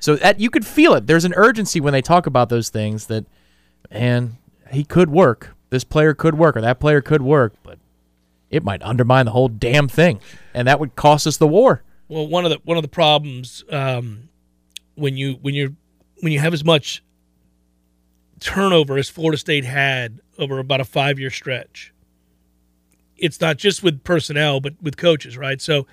So 0.01 0.17
that 0.17 0.41
you 0.41 0.51
could 0.51 0.67
feel 0.67 0.95
it. 0.95 1.07
There's 1.07 1.27
an 1.27 1.35
urgency 1.37 1.79
when 1.79 1.93
they 1.93 2.03
talk 2.03 2.27
about 2.27 2.49
those 2.49 2.71
things 2.71 3.07
that, 3.07 3.27
man, 3.93 4.39
he 4.73 4.83
could 4.83 5.11
work. 5.11 5.55
This 5.69 5.85
player 5.85 6.15
could 6.15 6.37
work, 6.37 6.57
or 6.57 6.63
that 6.63 6.81
player 6.81 7.01
could 7.01 7.23
work, 7.23 7.53
but 7.63 7.79
it 8.51 8.65
might 8.65 8.83
undermine 8.83 9.27
the 9.27 9.33
whole 9.33 9.49
damn 9.49 9.87
thing, 9.89 10.21
and 10.53 10.67
that 10.67 10.81
would 10.81 10.97
cost 10.97 11.27
us 11.27 11.37
the 11.37 11.47
war. 11.47 11.83
Well, 12.09 12.27
one 12.27 12.45
of 12.45 12.51
the 12.51 12.59
one 12.65 12.77
of 12.77 12.83
the 12.83 12.89
problems 12.89 13.63
um, 13.71 14.31
when 14.97 15.17
you 15.17 15.35
when 15.35 15.55
you're 15.55 15.73
when 16.21 16.33
you 16.33 16.41
have 16.41 16.53
as 16.53 16.65
much 16.65 17.05
turnover 18.41 18.99
as 18.99 19.09
Florida 19.09 19.39
State 19.39 19.65
had 19.65 20.21
over 20.39 20.59
about 20.59 20.81
a 20.81 20.85
five 20.85 21.21
year 21.21 21.31
stretch, 21.31 21.93
it's 23.17 23.41
not 23.41 23.59
just 23.59 23.83
with 23.83 24.03
personnel 24.03 24.61
but 24.61 24.75
with 24.83 24.97
coaches, 24.97 25.37
right? 25.37 25.61
So 25.61 25.87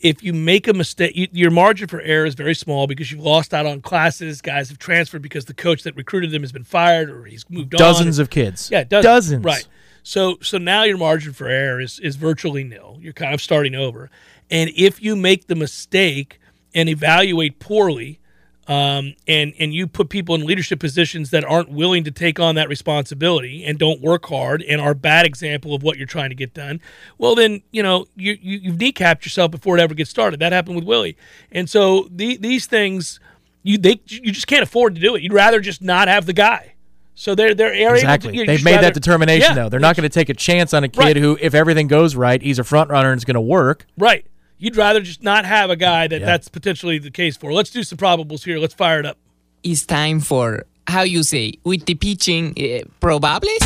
if 0.00 0.22
you 0.22 0.32
make 0.32 0.68
a 0.68 0.74
mistake, 0.74 1.16
you, 1.16 1.28
your 1.32 1.50
margin 1.50 1.88
for 1.88 2.00
error 2.00 2.26
is 2.26 2.34
very 2.34 2.54
small 2.54 2.86
because 2.86 3.10
you've 3.10 3.22
lost 3.22 3.54
out 3.54 3.66
on 3.66 3.80
classes. 3.80 4.42
Guys 4.42 4.68
have 4.68 4.78
transferred 4.78 5.22
because 5.22 5.46
the 5.46 5.54
coach 5.54 5.82
that 5.84 5.96
recruited 5.96 6.30
them 6.30 6.42
has 6.42 6.52
been 6.52 6.64
fired 6.64 7.08
or 7.08 7.24
he's 7.24 7.48
moved 7.48 7.74
on. 7.74 7.78
Dozens 7.78 8.18
of 8.18 8.30
kids. 8.30 8.70
Yeah, 8.70 8.84
dozens. 8.84 9.04
dozens. 9.04 9.44
Right. 9.44 9.66
So 10.02 10.36
so 10.42 10.58
now 10.58 10.82
your 10.82 10.98
margin 10.98 11.32
for 11.32 11.48
error 11.48 11.80
is 11.80 11.98
is 12.00 12.16
virtually 12.16 12.64
nil. 12.64 12.98
You're 13.00 13.14
kind 13.14 13.32
of 13.32 13.40
starting 13.40 13.74
over. 13.74 14.10
And 14.50 14.70
if 14.76 15.02
you 15.02 15.16
make 15.16 15.46
the 15.46 15.54
mistake 15.54 16.38
and 16.74 16.88
evaluate 16.88 17.58
poorly, 17.58 18.20
um, 18.66 19.14
and 19.28 19.52
and 19.58 19.74
you 19.74 19.86
put 19.86 20.08
people 20.08 20.34
in 20.34 20.44
leadership 20.46 20.80
positions 20.80 21.30
that 21.30 21.44
aren't 21.44 21.68
willing 21.70 22.04
to 22.04 22.10
take 22.10 22.40
on 22.40 22.54
that 22.54 22.68
responsibility 22.68 23.64
and 23.64 23.78
don't 23.78 24.00
work 24.00 24.26
hard 24.26 24.62
and 24.62 24.80
are 24.80 24.92
a 24.92 24.94
bad 24.94 25.26
example 25.26 25.74
of 25.74 25.82
what 25.82 25.98
you're 25.98 26.06
trying 26.06 26.30
to 26.30 26.34
get 26.34 26.54
done, 26.54 26.80
well 27.18 27.34
then 27.34 27.62
you 27.72 27.82
know 27.82 28.06
you, 28.16 28.36
you 28.40 28.58
you've 28.58 28.76
kneecapped 28.76 29.24
yourself 29.24 29.50
before 29.50 29.76
it 29.76 29.80
ever 29.80 29.94
gets 29.94 30.10
started. 30.10 30.40
That 30.40 30.52
happened 30.52 30.76
with 30.76 30.84
Willie, 30.84 31.16
and 31.52 31.68
so 31.68 32.08
the, 32.10 32.36
these 32.36 32.66
things 32.66 33.20
you 33.62 33.78
they 33.78 34.00
you 34.08 34.32
just 34.32 34.46
can't 34.46 34.62
afford 34.62 34.94
to 34.94 35.00
do 35.00 35.14
it. 35.14 35.22
You'd 35.22 35.32
rather 35.32 35.60
just 35.60 35.82
not 35.82 36.08
have 36.08 36.26
the 36.26 36.32
guy. 36.32 36.70
So 37.16 37.34
they're 37.36 37.54
they're 37.54 37.72
able 37.72 37.90
to- 37.90 37.94
Exactly. 37.94 38.36
you 38.36 38.44
know, 38.44 38.52
They've 38.52 38.64
made 38.64 38.72
rather- 38.72 38.86
that 38.88 38.94
determination, 38.94 39.50
Yeah. 39.50 39.54
though. 39.62 39.68
They're 39.68 39.78
not 39.78 39.94
going 39.94 40.02
to 40.02 40.08
take 40.12 40.30
a 40.30 40.34
chance 40.34 40.74
on 40.74 40.82
a 40.82 40.88
kid 40.88 40.98
Right. 40.98 41.16
who, 41.16 41.38
if 41.40 41.54
everything 41.54 41.86
goes 41.86 42.16
right, 42.16 42.42
he's 42.42 42.58
a 42.58 42.64
front 42.64 42.90
runner 42.90 43.12
and 43.12 43.18
it's 43.18 43.24
going 43.24 43.36
to 43.36 43.40
work. 43.40 43.86
Right. 43.96 44.26
You'd 44.64 44.76
rather 44.76 45.02
just 45.02 45.22
not 45.22 45.44
have 45.44 45.68
a 45.68 45.76
guy 45.76 46.06
that 46.08 46.20
Yeah. 46.20 46.26
that's 46.26 46.48
potentially 46.48 46.96
the 46.98 47.10
case 47.10 47.36
for. 47.36 47.52
Let's 47.52 47.68
do 47.68 47.82
some 47.82 47.98
probables 47.98 48.44
here. 48.44 48.58
Let's 48.58 48.72
fire 48.72 48.98
it 48.98 49.04
up. 49.04 49.18
it's 49.62 49.84
time 49.84 50.20
for 50.20 50.64
how 50.86 51.02
you 51.02 51.22
say 51.22 51.52
with 51.64 51.84
the 51.84 51.94
pitching 51.94 52.52
uh, 52.56 52.88
probables. 52.98 53.60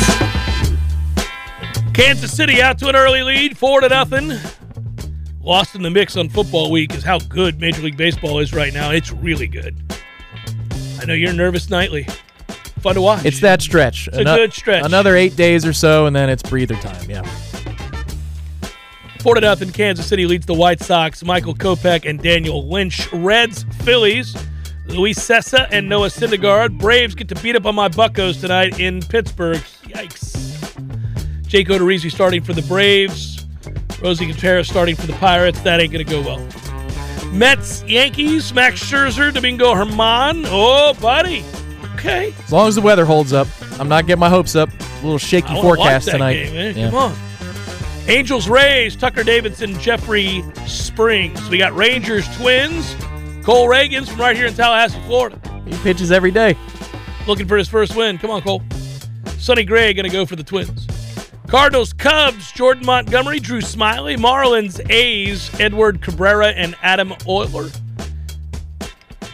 Kansas 1.93 2.35
City 2.35 2.61
out 2.61 2.77
to 2.79 2.89
an 2.89 2.97
early 2.97 3.23
lead, 3.23 3.57
four 3.57 3.79
to 3.79 3.87
nothing. 3.87 4.33
Lost 5.41 5.73
in 5.73 5.83
the 5.83 5.89
mix 5.89 6.17
on 6.17 6.27
football 6.27 6.69
week 6.69 6.93
is 6.93 7.01
how 7.03 7.17
good 7.19 7.61
Major 7.61 7.81
League 7.81 7.95
Baseball 7.97 8.39
is 8.39 8.53
right 8.53 8.73
now. 8.73 8.91
It's 8.91 9.13
really 9.13 9.47
good. 9.47 9.77
I 10.99 11.05
know 11.05 11.13
you're 11.13 11.31
nervous 11.31 11.69
nightly. 11.69 12.03
Fun 12.81 12.95
to 12.95 13.01
watch. 13.01 13.23
It's 13.23 13.39
that 13.39 13.61
stretch. 13.61 14.07
It's 14.09 14.17
a 14.17 14.23
good 14.25 14.51
stretch. 14.53 14.83
Another 14.83 15.15
eight 15.15 15.37
days 15.37 15.65
or 15.65 15.71
so, 15.71 16.07
and 16.07 16.13
then 16.15 16.29
it's 16.29 16.43
breather 16.43 16.75
time. 16.75 17.09
Yeah. 17.09 17.21
Four 19.19 19.35
to 19.35 19.41
nothing. 19.41 19.71
Kansas 19.71 20.07
City 20.07 20.25
leads 20.25 20.45
the 20.45 20.53
White 20.53 20.79
Sox. 20.81 21.23
Michael 21.23 21.53
Kopech 21.53 22.09
and 22.09 22.21
Daniel 22.21 22.67
Lynch. 22.67 23.11
Reds, 23.11 23.65
Phillies. 23.83 24.35
Luis 24.87 25.19
Cessa 25.19 25.67
and 25.71 25.87
Noah 25.87 26.07
Syndergaard. 26.07 26.77
Braves 26.79 27.15
get 27.15 27.27
to 27.29 27.35
beat 27.35 27.55
up 27.55 27.65
on 27.65 27.75
my 27.75 27.89
Buckos 27.89 28.41
tonight 28.41 28.79
in 28.79 29.01
Pittsburgh. 29.01 29.61
Yikes. 29.83 30.37
Jake 31.47 31.67
Odorizzi 31.67 32.11
starting 32.11 32.41
for 32.43 32.53
the 32.53 32.61
Braves. 32.63 33.45
Roansy 33.99 34.29
Contreras 34.29 34.67
starting 34.67 34.95
for 34.95 35.07
the 35.07 35.13
Pirates. 35.13 35.59
That 35.61 35.79
ain't 35.79 35.91
going 35.91 36.05
to 36.05 36.11
go 36.11 36.21
well. 36.21 36.39
Mets, 37.31 37.83
Yankees, 37.83 38.53
Max 38.53 38.81
Scherzer, 38.83 39.33
Domingo 39.33 39.73
Germán. 39.75 40.45
Oh, 40.47 40.93
buddy. 40.99 41.43
Okay. 41.95 42.33
As 42.45 42.51
long 42.51 42.67
as 42.67 42.75
the 42.75 42.81
weather 42.81 43.05
holds 43.05 43.33
up, 43.33 43.47
I'm 43.79 43.89
not 43.89 44.07
getting 44.07 44.19
my 44.19 44.29
hopes 44.29 44.55
up. 44.55 44.69
A 44.69 45.03
little 45.03 45.17
shaky 45.17 45.53
forecast 45.61 46.07
tonight. 46.07 46.33
game, 46.33 46.53
man. 46.53 46.77
Yeah. 46.77 46.89
Come 46.89 46.95
on. 46.97 47.28
Angels 48.09 48.49
Rays, 48.49 48.95
Tucker 48.95 49.23
Davidson, 49.23 49.79
Jeffrey 49.79 50.43
Springs. 50.65 51.47
We 51.47 51.59
got 51.59 51.75
Rangers 51.75 52.27
Twins, 52.37 52.95
Cole 53.43 53.67
Ragans 53.67 54.09
from 54.09 54.19
right 54.19 54.35
here 54.35 54.47
in 54.47 54.55
Tallahassee, 54.55 54.99
Florida. 55.05 55.39
He 55.63 55.77
pitches 55.83 56.11
every 56.11 56.31
day. 56.31 56.57
Looking 57.27 57.47
for 57.47 57.55
his 57.55 57.69
first 57.69 57.95
win. 57.95 58.17
Come 58.17 58.31
on, 58.31 58.41
Cole. 58.41 58.63
Sonny 59.37 59.63
Gray 59.63 59.93
going 59.93 60.09
to 60.09 60.11
go 60.11 60.25
for 60.25 60.35
the 60.35 60.43
Twins. 60.43 60.87
Cardinals, 61.45 61.93
Cubs, 61.93 62.51
Jordan 62.51 62.83
Montgomery, 62.83 63.39
Drew 63.39 63.61
Smyly, 63.61 64.17
Marlins, 64.17 64.83
A's, 64.89 65.51
Edward 65.59 66.01
Cabrera, 66.01 66.47
and 66.47 66.75
Adam 66.81 67.13
Oller. 67.27 67.69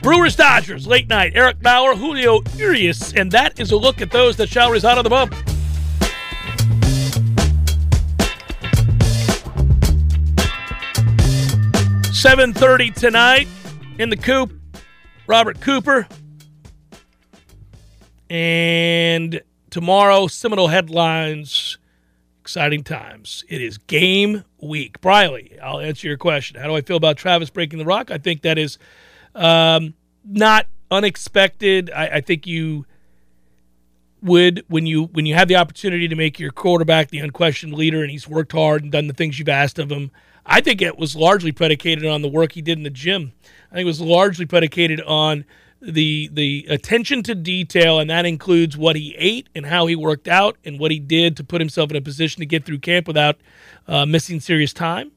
Brewers, 0.02 0.36
Dodgers, 0.36 0.86
late 0.86 1.08
night, 1.08 1.32
Eric 1.34 1.56
Lauer, 1.64 1.96
Julio 1.96 2.42
Urias, 2.58 3.14
and 3.14 3.32
that 3.32 3.58
is 3.58 3.72
a 3.72 3.78
look 3.78 4.02
at 4.02 4.12
those 4.12 4.36
that 4.36 4.50
shall 4.50 4.70
reside 4.70 4.98
on 4.98 5.06
the 5.06 5.10
bump. 5.10 5.34
Seven 12.26 12.54
thirty 12.54 12.90
tonight 12.90 13.48
in 14.00 14.10
the 14.10 14.18
coop. 14.18 14.52
Robert 15.28 15.62
Cooper. 15.62 16.08
And 18.32 19.44
tomorrow, 19.70 20.26
Seminole 20.26 20.70
headlines. 20.70 21.78
Exciting 22.42 22.84
times. 22.84 23.46
It 23.48 23.62
is 23.62 23.78
game 23.78 24.44
week. 24.60 25.00
Briley, 25.02 25.60
I'll 25.62 25.80
answer 25.80 26.08
your 26.08 26.18
question. 26.18 26.60
How 26.60 26.66
do 26.66 26.76
I 26.76 26.82
feel 26.82 26.98
about 26.98 27.18
Travis 27.18 27.52
breaking 27.52 27.78
the 27.78 27.86
rock? 27.86 28.10
I 28.10 28.18
think 28.18 28.42
that 28.42 28.58
is 28.58 28.80
um, 29.36 29.94
not 30.24 30.66
unexpected. 30.90 31.92
I, 31.92 32.08
I 32.08 32.22
think 32.22 32.48
you 32.48 32.88
would 34.24 34.66
when 34.68 34.88
you 34.88 35.04
when 35.04 35.28
you 35.28 35.36
have 35.36 35.48
the 35.48 35.58
opportunity 35.58 36.08
to 36.08 36.16
make 36.16 36.40
your 36.40 36.52
quarterback 36.52 37.10
the 37.10 37.20
unquestioned 37.20 37.76
leader 37.76 38.02
and 38.02 38.10
he's 38.10 38.28
worked 38.28 38.54
hard 38.54 38.82
and 38.82 38.92
done 38.92 39.06
the 39.06 39.14
things 39.14 39.38
you've 39.38 39.48
asked 39.48 39.78
of 39.78 39.92
him. 39.92 40.10
I 40.46 40.62
think 40.62 40.82
it 40.82 40.98
was 40.98 41.16
largely 41.16 41.52
predicated 41.52 42.06
on 42.06 42.22
the 42.22 42.28
work 42.28 42.52
he 42.52 42.62
did 42.62 42.78
in 42.78 42.84
the 42.84 42.90
gym. 42.90 43.34
I 43.72 43.76
think 43.76 43.84
it 43.84 43.88
was 43.88 44.02
largely 44.02 44.46
predicated 44.46 45.02
on 45.02 45.46
the 45.82 46.30
the 46.32 46.66
attention 46.70 47.22
to 47.24 47.36
detail 47.36 48.00
and 48.00 48.10
that 48.10 48.26
includes 48.26 48.78
what 48.78 48.96
he 48.96 49.16
ate 49.18 49.48
and 49.54 49.66
how 49.66 49.86
he 49.86 49.96
worked 49.96 50.28
out 50.28 50.58
and 50.66 50.80
what 50.80 50.92
he 50.92 51.00
did 51.00 51.38
to 51.38 51.44
put 51.44 51.62
himself 51.62 51.92
in 51.92 51.98
a 51.98 52.02
position 52.02 52.40
to 52.40 52.46
get 52.46 52.66
through 52.66 52.80
camp 52.80 53.08
without 53.08 53.38
uh, 53.88 54.06
missing 54.06 54.40
serious 54.40 54.74
time. 54.74 55.12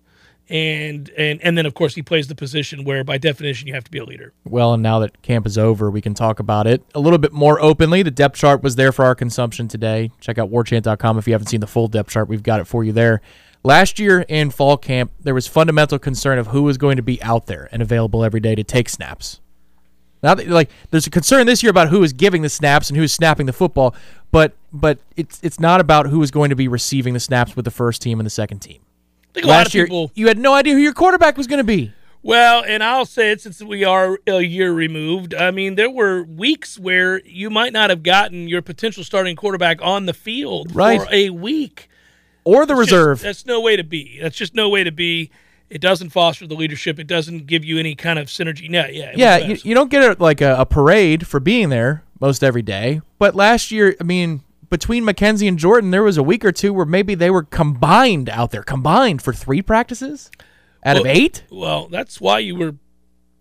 And 0.50 1.10
and 1.10 1.42
and 1.42 1.58
then 1.58 1.66
of 1.66 1.74
course 1.74 1.94
he 1.94 2.02
plays 2.02 2.26
the 2.28 2.34
position 2.34 2.84
where 2.84 3.04
by 3.04 3.18
definition 3.18 3.68
you 3.68 3.74
have 3.74 3.84
to 3.84 3.90
be 3.90 3.98
a 3.98 4.04
leader. 4.04 4.32
Well, 4.44 4.72
and 4.72 4.82
now 4.82 4.98
that 5.00 5.20
camp 5.20 5.46
is 5.46 5.58
over, 5.58 5.90
we 5.90 6.00
can 6.00 6.14
talk 6.14 6.40
about 6.40 6.66
it 6.66 6.82
a 6.94 7.00
little 7.00 7.18
bit 7.18 7.32
more 7.32 7.60
openly. 7.60 8.02
The 8.02 8.10
depth 8.10 8.36
chart 8.36 8.62
was 8.62 8.76
there 8.76 8.90
for 8.90 9.04
our 9.04 9.14
consumption 9.14 9.68
today. 9.68 10.10
Check 10.20 10.38
out 10.38 10.50
warchant.com 10.50 11.18
if 11.18 11.26
you 11.26 11.34
haven't 11.34 11.48
seen 11.48 11.60
the 11.60 11.66
full 11.66 11.86
depth 11.86 12.10
chart. 12.10 12.28
We've 12.28 12.42
got 12.42 12.60
it 12.60 12.64
for 12.64 12.82
you 12.82 12.92
there. 12.92 13.20
Last 13.68 13.98
year 13.98 14.24
in 14.28 14.48
fall 14.50 14.78
camp, 14.78 15.12
there 15.22 15.34
was 15.34 15.46
fundamental 15.46 15.98
concern 15.98 16.38
of 16.38 16.46
who 16.46 16.62
was 16.62 16.78
going 16.78 16.96
to 16.96 17.02
be 17.02 17.22
out 17.22 17.48
there 17.48 17.68
and 17.70 17.82
available 17.82 18.24
every 18.24 18.40
day 18.40 18.54
to 18.54 18.64
take 18.64 18.88
snaps. 18.88 19.40
Now, 20.22 20.36
like, 20.46 20.70
there's 20.90 21.06
a 21.06 21.10
concern 21.10 21.46
this 21.46 21.62
year 21.62 21.68
about 21.68 21.90
who 21.90 22.02
is 22.02 22.14
giving 22.14 22.40
the 22.40 22.48
snaps 22.48 22.88
and 22.88 22.96
who 22.96 23.02
is 23.02 23.12
snapping 23.12 23.44
the 23.44 23.52
football, 23.52 23.94
but 24.30 24.54
but 24.72 25.00
it's 25.18 25.38
it's 25.42 25.60
not 25.60 25.82
about 25.82 26.06
who 26.06 26.22
is 26.22 26.30
going 26.30 26.48
to 26.48 26.56
be 26.56 26.66
receiving 26.66 27.12
the 27.12 27.20
snaps 27.20 27.56
with 27.56 27.66
the 27.66 27.70
first 27.70 28.00
team 28.00 28.18
and 28.18 28.24
the 28.24 28.30
second 28.30 28.60
team. 28.60 28.80
I 28.80 29.32
think 29.34 29.44
a 29.44 29.48
lot 29.48 29.54
Last 29.58 29.66
of 29.68 29.74
year, 29.74 29.84
people. 29.84 30.12
you 30.14 30.28
had 30.28 30.38
no 30.38 30.54
idea 30.54 30.72
who 30.72 30.80
your 30.80 30.94
quarterback 30.94 31.36
was 31.36 31.46
going 31.46 31.58
to 31.58 31.64
be. 31.64 31.92
Well, 32.22 32.64
and 32.66 32.82
I'll 32.82 33.04
say 33.04 33.32
it 33.32 33.42
since 33.42 33.60
we 33.62 33.84
are 33.84 34.18
a 34.26 34.40
year 34.40 34.72
removed. 34.72 35.34
I 35.34 35.50
mean, 35.50 35.74
there 35.74 35.90
were 35.90 36.22
weeks 36.22 36.78
where 36.78 37.20
you 37.26 37.50
might 37.50 37.74
not 37.74 37.90
have 37.90 38.02
gotten 38.02 38.48
your 38.48 38.62
potential 38.62 39.04
starting 39.04 39.36
quarterback 39.36 39.78
on 39.82 40.06
the 40.06 40.14
field 40.14 40.74
Right. 40.74 41.02
for 41.02 41.08
a 41.12 41.28
week. 41.28 41.90
Or 42.48 42.66
the 42.66 42.74
just- 42.74 42.90
reserve. 42.92 43.20
that's 43.20 43.46
no 43.46 43.60
way 43.60 43.76
to 43.76 43.84
be. 43.84 44.18
That's 44.20 44.36
just 44.36 44.54
no 44.54 44.68
way 44.68 44.84
to 44.84 44.92
be. 44.92 45.30
It 45.70 45.82
doesn't 45.82 46.10
foster 46.10 46.46
the 46.46 46.54
leadership. 46.54 46.98
It 46.98 47.06
doesn't 47.06 47.46
give 47.46 47.62
you 47.62 47.78
any 47.78 47.94
kind 47.94 48.18
of 48.18 48.28
synergy. 48.28 48.70
No, 48.70 48.86
yeah, 48.86 49.12
yeah, 49.14 49.36
you, 49.36 49.58
you 49.62 49.74
don't 49.74 49.90
get 49.90 50.02
a, 50.02 50.22
like 50.22 50.40
a, 50.40 50.56
a 50.56 50.64
parade 50.64 51.26
for 51.26 51.40
being 51.40 51.68
there 51.68 52.04
most 52.20 52.42
every 52.42 52.62
day. 52.62 53.02
But 53.18 53.34
last 53.34 53.70
year, 53.70 53.94
I 54.00 54.04
mean, 54.04 54.40
between 54.70 55.04
McKenzie 55.04 55.46
and 55.46 55.58
Jordan, 55.58 55.90
there 55.90 56.02
was 56.02 56.16
a 56.16 56.22
week 56.22 56.42
or 56.42 56.52
two 56.52 56.72
where 56.72 56.86
maybe 56.86 57.14
they 57.14 57.30
were 57.30 57.42
combined 57.42 58.30
out 58.30 58.50
there, 58.50 58.62
combined 58.62 59.20
for 59.20 59.34
three 59.34 59.60
practices 59.60 60.30
out 60.84 60.96
of 60.96 61.04
eight. 61.04 61.44
Well, 61.50 61.88
that's 61.88 62.18
why 62.18 62.38
you 62.38 62.56
were 62.56 62.76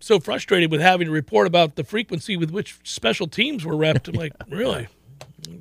so 0.00 0.20
frustrated 0.20 0.70
with 0.70 0.80
having 0.80 1.06
to 1.06 1.12
report 1.12 1.46
about 1.46 1.76
the 1.76 1.84
frequency 1.84 2.36
with 2.36 2.50
which 2.50 2.78
special 2.82 3.26
teams 3.26 3.64
were 3.64 3.74
repped. 3.74 4.08
I'm 4.08 4.14
like, 4.14 4.32
really? 4.50 4.88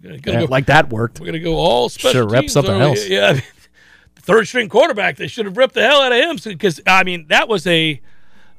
Gonna- 0.01 0.19
Yeah, 0.25 0.39
go- 0.41 0.45
like 0.45 0.65
that 0.67 0.89
worked. 0.89 1.19
We're 1.19 1.27
gonna 1.27 1.39
go 1.39 1.55
all 1.55 1.89
special 1.89 2.27
Should've 2.29 2.31
repped 2.31 2.49
something 2.49 2.79
else. 2.81 3.07
Yeah, 3.07 3.27
I 3.27 3.33
mean, 3.33 3.43
third 4.15 4.47
string 4.47 4.69
quarterback. 4.69 5.17
They 5.17 5.27
should 5.27 5.45
have 5.45 5.57
ripped 5.57 5.73
the 5.75 5.83
hell 5.83 6.01
out 6.01 6.11
of 6.11 6.17
him 6.17 6.37
because 6.43 6.81
I 6.87 7.03
mean 7.03 7.25
that 7.29 7.47
was 7.47 7.65
a 7.67 8.01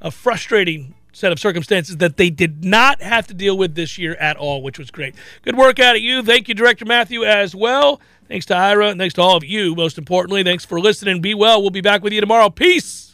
a 0.00 0.10
frustrating 0.10 0.94
set 1.12 1.32
of 1.32 1.40
circumstances 1.40 1.96
that 1.96 2.16
they 2.16 2.30
did 2.30 2.64
not 2.64 3.02
have 3.02 3.26
to 3.26 3.34
deal 3.34 3.58
with 3.58 3.74
this 3.74 3.98
year 3.98 4.14
at 4.20 4.36
all, 4.36 4.62
which 4.62 4.78
was 4.78 4.90
great. 4.92 5.16
Good 5.42 5.56
work 5.56 5.80
out 5.80 5.96
of 5.96 6.02
you. 6.02 6.22
Thank 6.22 6.46
you, 6.48 6.54
Director 6.54 6.84
Matthew, 6.84 7.24
as 7.24 7.54
well. 7.56 8.00
Thanks 8.28 8.46
to 8.46 8.54
Ira 8.56 8.88
and 8.90 9.00
thanks 9.00 9.14
to 9.14 9.22
all 9.22 9.36
of 9.36 9.42
you. 9.44 9.74
Most 9.74 9.98
importantly, 9.98 10.44
thanks 10.44 10.64
for 10.64 10.78
listening. 10.78 11.20
Be 11.20 11.34
well. 11.34 11.60
We'll 11.60 11.70
be 11.70 11.80
back 11.80 12.02
with 12.04 12.12
you 12.12 12.20
tomorrow. 12.20 12.50
Peace. 12.50 13.07